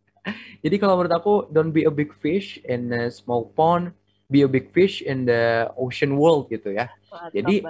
Jadi 0.61 0.76
kalau 0.76 1.01
menurut 1.01 1.14
aku, 1.16 1.34
don't 1.49 1.72
be 1.72 1.88
a 1.88 1.92
big 1.92 2.12
fish 2.20 2.61
in 2.68 2.92
a 2.92 3.09
small 3.09 3.49
pond, 3.57 3.94
be 4.28 4.42
a 4.42 4.51
big 4.51 4.70
fish 4.74 5.01
in 5.01 5.24
the 5.24 5.70
ocean 5.78 6.18
world 6.18 6.51
gitu 6.51 6.74
ya. 6.74 6.90
Jadi 7.30 7.62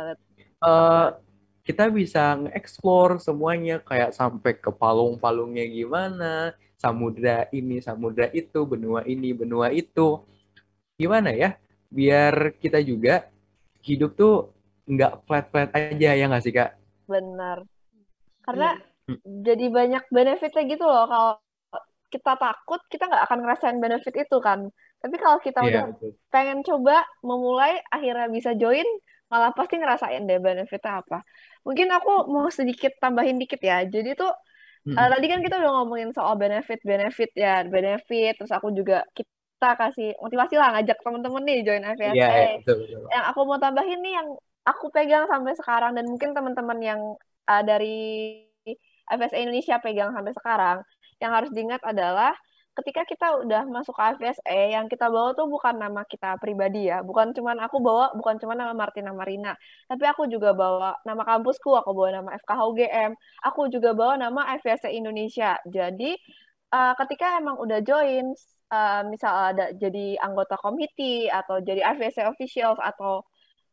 uh, 0.65 1.15
kita 1.67 1.91
bisa 1.91 2.39
nge-explore 2.47 3.19
semuanya 3.19 3.83
kayak 3.83 4.15
sampai 4.15 4.55
ke 4.57 4.71
palung-palungnya 4.71 5.67
gimana, 5.67 6.55
samudra 6.79 7.51
ini, 7.51 7.83
samudra 7.83 8.31
itu, 8.31 8.63
benua 8.65 9.03
ini, 9.05 9.35
benua 9.35 9.75
itu. 9.75 10.23
Gimana 10.97 11.35
ya? 11.35 11.59
Biar 11.97 12.35
kita 12.63 12.79
juga 12.91 13.15
hidup 13.89 14.11
tuh 14.21 14.35
nggak 14.93 15.13
flat-flat 15.27 15.71
aja 15.79 16.11
ya 16.19 16.25
nggak 16.31 16.45
sih 16.45 16.55
kak? 16.59 16.71
Benar. 17.07 17.59
Karena 18.47 18.69
Hmm. 19.09 19.17
jadi 19.27 19.67
banyak 19.79 20.05
benefitnya 20.17 20.63
gitu 20.73 20.85
loh. 20.87 21.05
Kalau 21.13 21.31
kita 22.15 22.33
takut, 22.41 22.81
kita 22.93 23.05
nggak 23.11 23.25
akan 23.29 23.39
ngerasain 23.45 23.79
benefit 23.85 24.15
itu 24.25 24.39
kan. 24.43 24.61
Tapi 25.03 25.17
kalau 25.23 25.39
kita 25.43 25.61
udah 25.71 25.83
Iya, 25.83 25.87
betul. 25.87 26.13
pengen 26.35 26.61
coba 26.69 27.05
memulai, 27.27 27.81
akhirnya 27.95 28.29
bisa 28.33 28.53
join, 28.59 28.87
malah 29.33 29.53
pasti 29.59 29.77
ngerasain 29.81 30.23
deh 30.29 30.39
benefitnya 30.43 31.03
apa. 31.03 31.19
Mungkin 31.67 31.89
aku 31.97 32.11
mau 32.35 32.49
sedikit 32.53 32.93
tambahin 33.03 33.39
dikit 33.43 33.61
ya. 33.63 33.85
Jadi 33.87 34.11
tuh 34.21 34.33
eh, 34.99 35.09
tadi 35.13 35.27
kan 35.33 35.41
kita 35.45 35.57
udah 35.63 35.73
ngomongin 35.83 36.11
soal 36.17 36.35
benefit-benefit 36.43 37.31
ya, 37.39 37.65
benefit. 37.75 38.33
Terus 38.41 38.53
aku 38.59 38.69
juga 38.79 39.05
kita 39.17 39.31
kasih 39.61 40.13
motivasi 40.21 40.55
lah 40.61 40.77
ngajak 40.77 40.99
temen-temen 41.01 41.43
nih 41.49 41.59
join 41.65 41.85
FSA. 41.85 42.13
betul, 42.61 42.77
betul. 42.85 43.09
Yang 43.09 43.25
aku 43.33 43.41
mau 43.49 43.59
tambahin 43.59 44.01
nih 44.05 44.15
yang 44.21 44.29
aku 44.67 44.87
pegang 44.93 45.25
sampai 45.31 45.55
sekarang 45.57 45.97
dan 45.97 46.05
mungkin 46.05 46.35
teman-teman 46.37 46.79
yang 46.83 47.01
uh, 47.49 47.63
dari 47.63 48.43
FSA 49.07 49.39
Indonesia 49.39 49.79
pegang 49.79 50.11
sampai 50.11 50.35
sekarang, 50.35 50.79
yang 51.23 51.33
harus 51.33 51.51
diingat 51.55 51.81
adalah 51.87 52.35
ketika 52.77 53.09
kita 53.09 53.41
udah 53.41 53.65
masuk 53.65 53.97
ke 53.97 54.21
FSA, 54.21 54.77
yang 54.77 54.85
kita 54.85 55.09
bawa 55.09 55.33
tuh 55.33 55.49
bukan 55.49 55.81
nama 55.81 56.05
kita 56.05 56.37
pribadi 56.37 56.93
ya, 56.93 57.01
bukan 57.01 57.33
cuman 57.33 57.57
aku 57.65 57.81
bawa, 57.81 58.13
bukan 58.13 58.37
cuman 58.37 58.57
nama 58.61 58.75
Martina 58.77 59.17
Marina, 59.17 59.57
tapi 59.89 60.05
aku 60.05 60.29
juga 60.29 60.53
bawa 60.53 60.93
nama 61.09 61.25
kampusku, 61.25 61.73
aku 61.73 61.97
bawa 61.97 62.21
nama 62.21 62.37
FKH 62.37 62.61
UGM, 62.69 63.11
aku 63.49 63.73
juga 63.73 63.97
bawa 63.97 64.21
nama 64.21 64.53
FSA 64.61 64.93
Indonesia. 64.93 65.57
Jadi 65.65 66.13
uh, 66.77 66.93
ketika 67.01 67.41
emang 67.41 67.57
udah 67.57 67.81
join, 67.81 68.37
uh, 68.73 69.03
misal 69.07 69.55
ada 69.55 69.71
jadi 69.77 70.19
anggota 70.23 70.59
komite 70.59 71.31
atau 71.31 71.63
jadi 71.63 71.83
FSA 71.97 72.31
officials 72.31 72.79
atau 72.83 73.23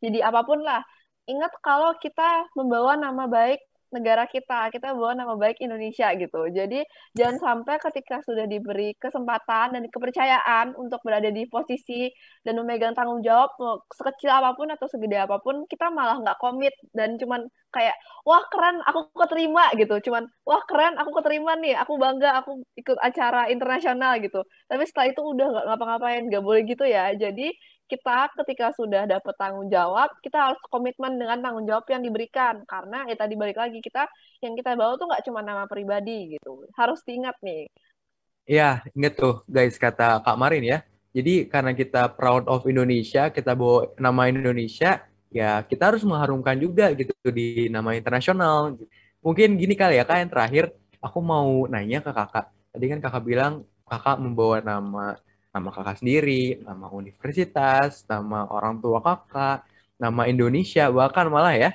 jadi 0.03 0.25
apa 0.27 0.43
pun 0.43 0.59
lah, 0.61 0.83
ingat 1.29 1.51
kalau 1.63 1.95
kita 2.03 2.47
membawa 2.59 2.99
nama 2.99 3.23
baik 3.25 3.59
negara 3.93 4.25
kita, 4.25 4.73
kita 4.73 4.97
bawa 4.97 5.13
nama 5.13 5.37
baik 5.37 5.61
Indonesia 5.61 6.09
gitu. 6.17 6.49
Jadi 6.49 6.81
jangan 7.15 7.37
sampai 7.37 7.77
ketika 7.77 8.19
sudah 8.25 8.49
diberi 8.49 8.97
kesempatan 8.97 9.77
dan 9.77 9.83
kepercayaan 9.87 10.73
untuk 10.75 10.99
berada 11.05 11.29
di 11.29 11.45
posisi 11.47 12.09
dan 12.41 12.57
memegang 12.59 12.97
tanggung 12.97 13.21
jawab 13.21 13.53
sekecil 13.93 14.33
apa 14.33 14.57
pun 14.57 14.67
atau 14.73 14.89
segede 14.89 15.21
apa 15.21 15.37
pun, 15.39 15.63
kita 15.69 15.93
malah 15.93 16.17
nggak 16.19 16.41
komit 16.41 16.73
dan 16.97 17.15
cuman 17.21 17.45
kayak 17.73 17.97
wah 18.25 18.43
keren 18.53 18.81
aku 18.85 19.09
keterima 19.17 19.69
gitu, 19.77 19.97
cuman 20.09 20.29
wah 20.45 20.61
keren 20.69 20.93
aku 20.97 21.09
keterima 21.21 21.57
nih, 21.57 21.73
aku 21.77 21.97
bangga 21.97 22.41
aku 22.41 22.61
ikut 22.77 22.97
acara 23.01 23.49
internasional 23.49 24.17
gitu. 24.21 24.45
Tapi 24.69 24.83
setelah 24.89 25.07
itu 25.13 25.21
udah 25.21 25.47
nggak 25.53 25.65
ngapa-ngapain, 25.73 26.21
nggak 26.29 26.43
boleh 26.45 26.61
gitu 26.69 26.85
ya. 26.85 27.13
Jadi 27.17 27.53
kita 27.87 28.31
ketika 28.41 28.71
sudah 28.73 29.05
dapat 29.05 29.35
tanggung 29.35 29.67
jawab, 29.69 30.09
kita 30.23 30.51
harus 30.51 30.59
komitmen 30.71 31.19
dengan 31.19 31.39
tanggung 31.43 31.67
jawab 31.67 31.85
yang 31.91 32.01
diberikan. 32.01 32.63
Karena 32.65 33.05
ya 33.05 33.15
tadi 33.19 33.35
balik 33.35 33.59
lagi, 33.59 33.79
kita 33.83 34.07
yang 34.41 34.57
kita 34.57 34.73
bawa 34.73 34.95
tuh 34.95 35.07
nggak 35.07 35.23
cuma 35.27 35.39
nama 35.43 35.63
pribadi 35.67 36.39
gitu. 36.39 36.65
Harus 36.73 37.03
diingat 37.03 37.37
nih. 37.43 37.67
Iya, 38.43 38.83
inget 38.91 39.15
tuh 39.15 39.39
guys 39.47 39.79
kata 39.79 40.19
Kak 40.19 40.35
Marin 40.35 40.63
ya. 40.63 40.79
Jadi 41.13 41.45
karena 41.45 41.71
kita 41.77 42.09
proud 42.17 42.49
of 42.49 42.65
Indonesia, 42.65 43.29
kita 43.29 43.53
bawa 43.53 43.93
nama 44.01 44.27
Indonesia, 44.27 45.05
ya 45.29 45.61
kita 45.61 45.93
harus 45.93 46.03
mengharumkan 46.03 46.57
juga 46.57 46.89
gitu 46.97 47.13
di 47.29 47.69
nama 47.69 47.93
internasional. 47.93 48.75
Mungkin 49.23 49.55
gini 49.55 49.77
kali 49.77 50.01
ya 50.01 50.03
Kak, 50.03 50.17
yang 50.19 50.31
terakhir 50.33 50.63
aku 50.99 51.19
mau 51.21 51.69
nanya 51.69 52.01
ke 52.01 52.11
Kakak. 52.11 52.51
Tadi 52.73 52.85
kan 52.89 52.99
Kakak 52.99 53.23
bilang 53.23 53.53
Kakak 53.85 54.17
membawa 54.17 54.57
nama 54.59 55.15
nama 55.53 55.69
Kakak 55.69 56.01
sendiri, 56.01 56.59
nama 56.65 56.89
universitas, 56.89 58.01
nama 58.09 58.49
orang 58.49 58.81
tua 58.81 58.99
Kakak, 58.99 59.63
nama 60.01 60.25
Indonesia 60.25 60.89
bahkan 60.89 61.29
malah 61.29 61.53
ya. 61.53 61.71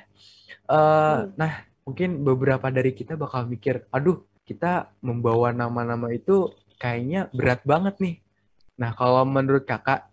Uh, 0.67 0.77
Hmm. 1.25 1.33
Nah, 1.39 1.53
mungkin 1.87 2.21
beberapa 2.21 2.67
dari 2.69 2.93
kita 2.93 3.17
bakal 3.17 3.47
mikir, 3.49 3.87
aduh 3.89 4.21
kita 4.45 4.91
membawa 5.01 5.49
nama-nama 5.55 6.13
itu 6.13 6.51
kayaknya 6.77 7.31
berat 7.33 7.63
banget 7.65 7.95
nih. 7.97 8.15
Nah, 8.77 8.93
kalau 8.93 9.25
menurut 9.25 9.65
kakak, 9.65 10.07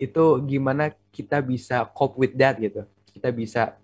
itu 0.00 0.40
gimana 0.48 0.90
kita 1.12 1.38
bisa 1.44 1.86
cope 1.92 2.18
with 2.18 2.34
that 2.34 2.56
gitu? 2.58 2.88
Kita 3.12 3.28
bisa, 3.30 3.76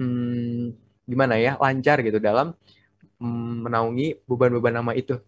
hmm, 0.00 0.72
gimana 1.04 1.36
ya, 1.36 1.54
lancar 1.60 2.02
gitu 2.02 2.18
dalam 2.18 2.56
hmm, 3.20 3.68
menaungi 3.68 4.24
beban-beban 4.26 4.80
nama 4.80 4.92
itu. 4.96 5.20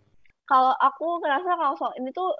Kalau 0.49 0.75
aku 0.77 1.23
ngerasa 1.23 1.51
kalau 1.55 1.75
soal 1.79 1.95
ini 2.01 2.11
tuh 2.11 2.35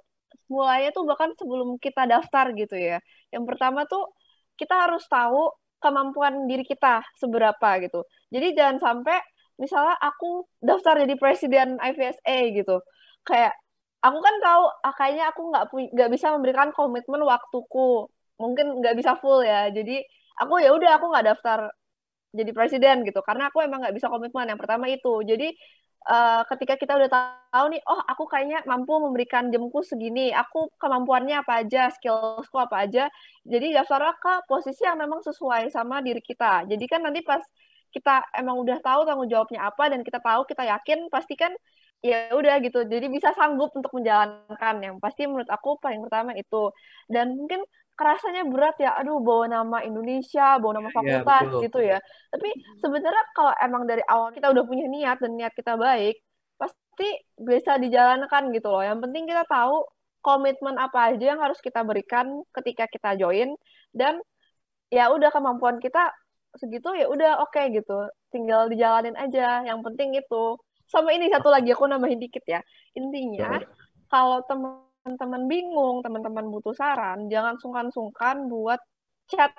mulainya 0.51 0.91
tuh 0.97 1.05
bahkan 1.09 1.31
sebelum 1.39 1.77
kita 1.81 2.07
daftar 2.09 2.53
gitu 2.57 2.77
ya. 2.77 2.99
Yang 3.35 3.45
pertama 3.49 3.85
tuh 3.89 4.13
kita 4.57 4.75
harus 4.89 5.05
tahu 5.09 5.53
kemampuan 5.83 6.47
diri 6.47 6.63
kita 6.63 7.03
seberapa 7.19 7.69
gitu. 7.83 8.07
Jadi 8.31 8.55
jangan 8.55 8.79
sampai 8.79 9.19
misalnya 9.59 9.99
aku 9.99 10.47
daftar 10.63 11.03
jadi 11.03 11.15
presiden 11.19 11.77
IVSA 11.83 12.37
gitu. 12.55 12.79
Kayak 13.27 13.53
aku 14.03 14.19
kan 14.23 14.35
tahu 14.43 14.63
ah, 14.87 14.95
kayaknya 14.99 15.25
aku 15.35 15.41
nggak 15.51 15.65
nggak 15.95 16.11
bisa 16.15 16.27
memberikan 16.35 16.69
komitmen 16.75 17.23
waktuku. 17.27 18.07
Mungkin 18.39 18.83
nggak 18.83 18.95
bisa 18.99 19.19
full 19.19 19.43
ya. 19.43 19.69
Jadi 19.75 20.03
aku 20.39 20.63
ya 20.63 20.71
udah 20.75 20.91
aku 20.99 21.07
nggak 21.11 21.27
daftar 21.35 21.71
jadi 22.33 22.51
presiden 22.57 22.97
gitu. 23.07 23.21
Karena 23.27 23.51
aku 23.51 23.61
emang 23.67 23.83
nggak 23.83 23.95
bisa 23.99 24.09
komitmen. 24.13 24.47
Yang 24.51 24.61
pertama 24.63 24.87
itu. 24.91 25.15
Jadi 25.27 25.53
uh, 26.09 26.43
ketika 26.55 26.75
kita 26.81 26.93
udah 26.99 27.11
tahu 27.11 27.67
nih 27.75 27.83
oh 27.87 28.01
aku 28.07 28.25
kayaknya 28.31 28.63
mampu 28.67 28.97
memberikan 28.99 29.49
jamku 29.53 29.83
segini. 29.85 30.31
Aku 30.35 30.71
kemampuannya 30.79 31.43
apa 31.43 31.63
aja 31.67 31.91
skillsku 31.95 32.57
apa 32.59 32.87
aja. 32.87 33.09
Jadi 33.47 33.75
daftarlah 33.77 34.15
ke 34.19 34.47
posisi 34.51 34.83
yang 34.87 34.99
memang 35.01 35.21
sesuai 35.23 35.71
sama 35.71 36.01
diri 36.01 36.21
kita. 36.23 36.67
Jadi 36.71 36.85
kan 36.91 37.01
nanti 37.05 37.21
pas 37.23 37.43
kita 37.93 38.25
emang 38.41 38.57
udah 38.65 38.79
tahu 38.81 39.05
tanggung 39.05 39.29
jawabnya 39.29 39.69
apa 39.69 39.93
dan 39.93 40.01
kita 40.01 40.19
tahu 40.19 40.49
kita 40.49 40.65
yakin 40.65 41.13
pasti 41.13 41.35
kan 41.37 41.53
ya 42.03 42.35
udah 42.35 42.59
gitu. 42.65 42.83
Jadi 42.87 43.07
bisa 43.09 43.31
sanggup 43.39 43.71
untuk 43.79 43.93
menjalankan. 43.95 44.75
Yang 44.83 44.97
pasti 44.99 45.23
menurut 45.31 45.49
aku 45.49 45.79
paling 45.79 46.03
pertama 46.03 46.35
itu. 46.35 46.75
Dan 47.07 47.39
mungkin 47.39 47.63
kerasanya 48.03 48.43
berat 48.51 48.77
ya. 48.83 48.99
Aduh 48.99 49.23
bawa 49.23 49.47
nama 49.47 49.79
Indonesia 49.87 50.59
bawa 50.59 50.83
nama 50.83 50.91
fakultas 50.91 51.47
ya, 51.47 51.63
gitu 51.63 51.79
ya. 51.79 51.99
Tapi 52.35 52.51
sebenarnya 52.83 53.25
kalau 53.31 53.55
emang 53.63 53.87
dari 53.87 54.03
awal 54.11 54.35
kita 54.35 54.51
udah 54.51 54.65
punya 54.67 54.91
niat 54.91 55.23
dan 55.23 55.39
niat 55.39 55.55
kita 55.55 55.79
baik 55.79 56.19
pasti 56.59 57.09
bisa 57.39 57.79
dijalankan 57.79 58.51
gitu 58.51 58.67
loh. 58.67 58.83
Yang 58.83 59.07
penting 59.07 59.31
kita 59.31 59.47
tahu 59.47 59.87
komitmen 60.23 60.75
apa 60.79 61.15
aja 61.15 61.35
yang 61.35 61.41
harus 61.41 61.63
kita 61.63 61.87
berikan 61.87 62.43
ketika 62.51 62.91
kita 62.91 63.15
join. 63.15 63.55
Dan 63.95 64.19
ya 64.91 65.15
udah 65.15 65.31
kemampuan 65.31 65.79
kita 65.79 66.11
segitu 66.59 66.93
ya 66.99 67.07
udah 67.07 67.39
oke 67.47 67.55
okay, 67.55 67.71
gitu. 67.71 68.11
Tinggal 68.35 68.67
dijalanin 68.67 69.15
aja. 69.15 69.63
Yang 69.63 69.81
penting 69.87 70.19
itu. 70.19 70.59
Sama 70.91 71.15
ini 71.15 71.33
satu 71.33 71.49
lagi 71.49 71.73
aku 71.73 71.87
nambahin 71.87 72.21
dikit 72.21 72.45
ya. 72.45 72.61
Intinya 72.99 73.63
ya. 73.63 73.65
kalau 74.13 74.45
teman-teman 75.03 75.43
bingung 75.51 75.97
teman-teman 76.01 76.47
butuh 76.47 76.75
saran 76.79 77.27
jangan 77.27 77.59
sungkan-sungkan 77.59 78.47
buat 78.47 78.79
chat 79.27 79.51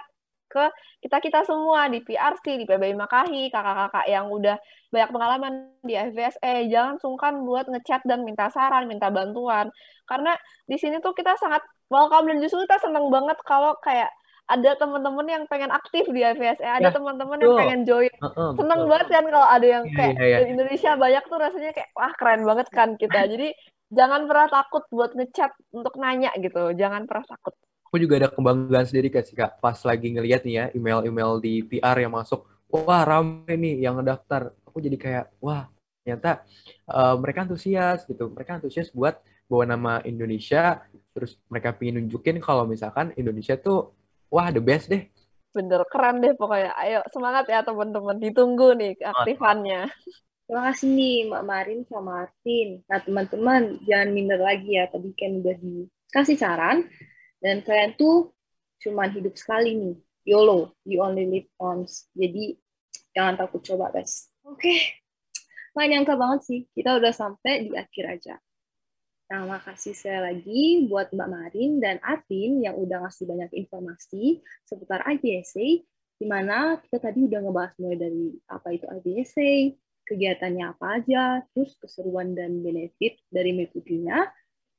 ke 0.48 0.66
kita 1.02 1.18
kita 1.18 1.40
semua 1.50 1.90
di 1.90 2.00
PRC 2.06 2.62
di 2.62 2.66
PBI 2.70 2.94
Makahi 2.94 3.50
kakak-kakak 3.50 4.06
yang 4.06 4.30
udah 4.30 4.56
banyak 4.94 5.10
pengalaman 5.10 5.54
di 5.82 5.98
FVSE 5.98 6.70
jangan 6.70 7.02
sungkan 7.02 7.42
buat 7.42 7.66
ngechat 7.66 8.06
dan 8.06 8.22
minta 8.22 8.54
saran 8.54 8.86
minta 8.86 9.10
bantuan. 9.10 9.74
Karena 10.06 10.38
di 10.70 10.78
sini 10.78 11.02
tuh 11.02 11.18
kita 11.18 11.34
sangat 11.42 11.66
welcome 11.90 12.30
dan 12.30 12.38
justru 12.38 12.62
kita 12.70 12.78
seneng 12.86 13.10
banget 13.10 13.36
kalau 13.42 13.74
kayak 13.82 14.14
ada 14.48 14.72
teman-teman 14.76 15.26
yang 15.26 15.44
pengen 15.48 15.72
aktif 15.72 16.06
di 16.12 16.22
FSE, 16.22 16.68
ada 16.68 16.90
Ya, 16.90 16.94
teman-teman 16.94 17.40
yang 17.40 17.54
pengen 17.56 17.82
join. 17.88 18.12
Heeh, 18.22 18.52
Seneng 18.58 18.82
betul. 18.82 18.90
banget 18.92 19.08
kan 19.16 19.26
kalau 19.30 19.48
ada 19.48 19.68
yang 19.68 19.86
Iya, 19.86 19.96
kayak 19.98 20.16
iya, 20.20 20.26
iya. 20.30 20.40
di 20.40 20.44
Indonesia 20.54 20.92
banyak 20.96 21.24
tuh 21.32 21.38
rasanya 21.40 21.72
kayak 21.76 21.90
wah 21.98 22.14
keren 22.20 22.42
banget 22.44 22.68
kan 22.72 22.90
kita. 23.00 23.20
Jadi 23.32 23.48
jangan 23.90 24.22
pernah 24.30 24.48
takut 24.52 24.84
buat 24.92 25.12
ngechat 25.18 25.52
untuk 25.72 25.94
nanya 25.98 26.30
gitu. 26.38 26.74
Jangan 26.76 27.08
pernah 27.10 27.26
takut. 27.28 27.54
aku 27.88 28.02
juga 28.02 28.18
ada 28.18 28.30
kebanggaan 28.34 28.86
sendiri 28.90 29.14
kak 29.14 29.22
sih 29.22 29.38
kak 29.38 29.62
pas 29.62 29.78
lagi 29.86 30.08
ngeliat 30.18 30.42
nih 30.42 30.56
ya 30.58 30.66
email-email 30.74 31.38
di 31.38 31.62
PR 31.62 31.94
yang 32.02 32.18
masuk 32.18 32.42
wah 32.66 33.06
rame 33.06 33.46
nih 33.54 33.86
yang 33.86 34.02
ngedaftar 34.02 34.50
aku 34.66 34.82
jadi 34.82 34.98
kayak 34.98 35.26
wah 35.38 35.70
ternyata 36.02 36.42
uh, 36.90 37.14
mereka 37.22 37.46
antusias 37.46 38.02
gitu 38.10 38.34
mereka 38.34 38.58
antusias 38.58 38.90
buat 38.90 39.22
bawa 39.46 39.70
nama 39.70 39.94
Indonesia 40.04 40.82
terus 41.14 41.38
mereka 41.46 41.70
pengen 41.78 42.02
nunjukin 42.02 42.42
kalau 42.42 42.66
misalkan 42.66 43.14
Indonesia 43.14 43.54
tuh 43.62 43.94
wah 44.34 44.50
the 44.50 44.58
best 44.58 44.90
deh 44.90 45.06
bener 45.54 45.86
keren 45.86 46.18
deh 46.18 46.34
pokoknya 46.34 46.74
ayo 46.82 47.06
semangat 47.14 47.46
ya 47.46 47.62
teman-teman 47.62 48.18
ditunggu 48.18 48.74
nih 48.74 48.98
aktifannya 48.98 49.94
Terima 50.44 50.70
kasih 50.70 50.92
nih 50.92 51.18
Mbak 51.32 51.44
Marin 51.48 51.82
sama 51.88 52.28
Artin. 52.28 52.84
Nah 52.84 53.00
teman-teman 53.00 53.80
jangan 53.88 54.12
minder 54.12 54.38
lagi 54.44 54.76
ya. 54.76 54.92
Tadi 54.92 55.16
kan 55.16 55.40
udah 55.40 55.56
dikasih 55.56 56.36
saran. 56.36 56.78
Dan 57.40 57.64
kalian 57.64 57.96
tuh 57.96 58.36
cuman 58.84 59.08
hidup 59.16 59.40
sekali 59.40 59.72
nih. 59.72 59.96
YOLO, 60.28 60.76
you 60.84 61.00
only 61.00 61.28
live 61.28 61.50
once. 61.56 62.12
Jadi 62.12 62.60
jangan 63.16 63.40
takut 63.40 63.64
coba 63.64 63.92
guys. 63.96 64.32
Oke, 64.44 64.68
okay. 64.68 64.80
nggak 65.76 65.88
nyangka 65.90 66.14
banget 66.20 66.40
sih. 66.44 66.60
Kita 66.76 67.00
udah 67.00 67.14
sampai 67.16 67.68
di 67.68 67.70
akhir 67.76 68.06
aja. 68.20 68.36
Nah, 69.34 69.50
makasih 69.50 69.98
saya 69.98 70.30
lagi 70.30 70.86
buat 70.86 71.10
Mbak 71.10 71.30
Marin 71.34 71.82
dan 71.82 71.98
Artin 72.06 72.62
yang 72.62 72.78
udah 72.78 73.02
ngasih 73.02 73.26
banyak 73.26 73.50
informasi 73.66 74.46
seputar 74.62 75.02
IBSA, 75.10 75.82
di 76.22 76.26
mana 76.30 76.78
kita 76.78 77.02
tadi 77.02 77.26
udah 77.26 77.42
ngebahas 77.42 77.74
mulai 77.82 77.98
dari 77.98 78.26
apa 78.46 78.78
itu 78.78 78.86
IBSA, 78.86 79.74
kegiatannya 80.06 80.78
apa 80.78 80.86
aja, 81.02 81.42
terus 81.50 81.74
keseruan 81.82 82.38
dan 82.38 82.62
benefit 82.62 83.18
dari 83.34 83.58
metodenya, 83.58 84.30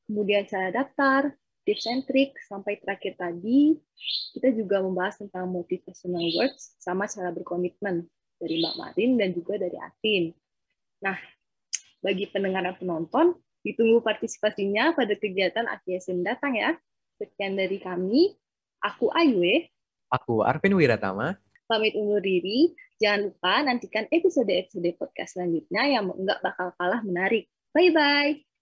kemudian 0.07 0.47
cara 0.47 0.71
daftar, 0.71 1.35
tips 1.67 1.91
and 1.91 2.07
sampai 2.47 2.79
terakhir 2.79 3.19
tadi 3.19 3.75
kita 4.39 4.55
juga 4.55 4.87
membahas 4.87 5.19
tentang 5.19 5.51
motivational 5.51 6.31
words 6.39 6.79
sama 6.79 7.11
cara 7.11 7.35
berkomitmen 7.35 8.07
dari 8.39 8.63
Mbak 8.63 8.75
Marin 8.79 9.19
dan 9.19 9.35
juga 9.35 9.59
dari 9.59 9.75
Artin. 9.83 10.31
Nah, 11.03 11.19
bagi 11.99 12.31
pendengar 12.31 12.63
dan 12.63 12.79
penonton, 12.79 13.35
Ditunggu 13.65 14.05
partisipasinya 14.05 14.93
pada 14.93 15.17
kegiatan 15.17 15.65
AKSM 15.65 16.21
datang 16.21 16.55
ya. 16.55 16.77
Sekian 17.17 17.57
dari 17.57 17.81
kami. 17.81 18.37
Aku 18.85 19.09
Aywe. 19.09 19.73
Aku 20.13 20.45
Arvin 20.45 20.77
Wiratama. 20.77 21.41
Pamit 21.65 21.97
undur 21.97 22.21
diri. 22.21 22.77
Jangan 23.01 23.33
lupa 23.33 23.65
nantikan 23.65 24.05
episode-episode 24.13 24.95
podcast 25.01 25.41
selanjutnya 25.41 25.83
yang 25.89 26.13
nggak 26.13 26.45
bakal 26.45 26.77
kalah 26.77 27.01
menarik. 27.01 27.49
Bye-bye. 27.73 28.54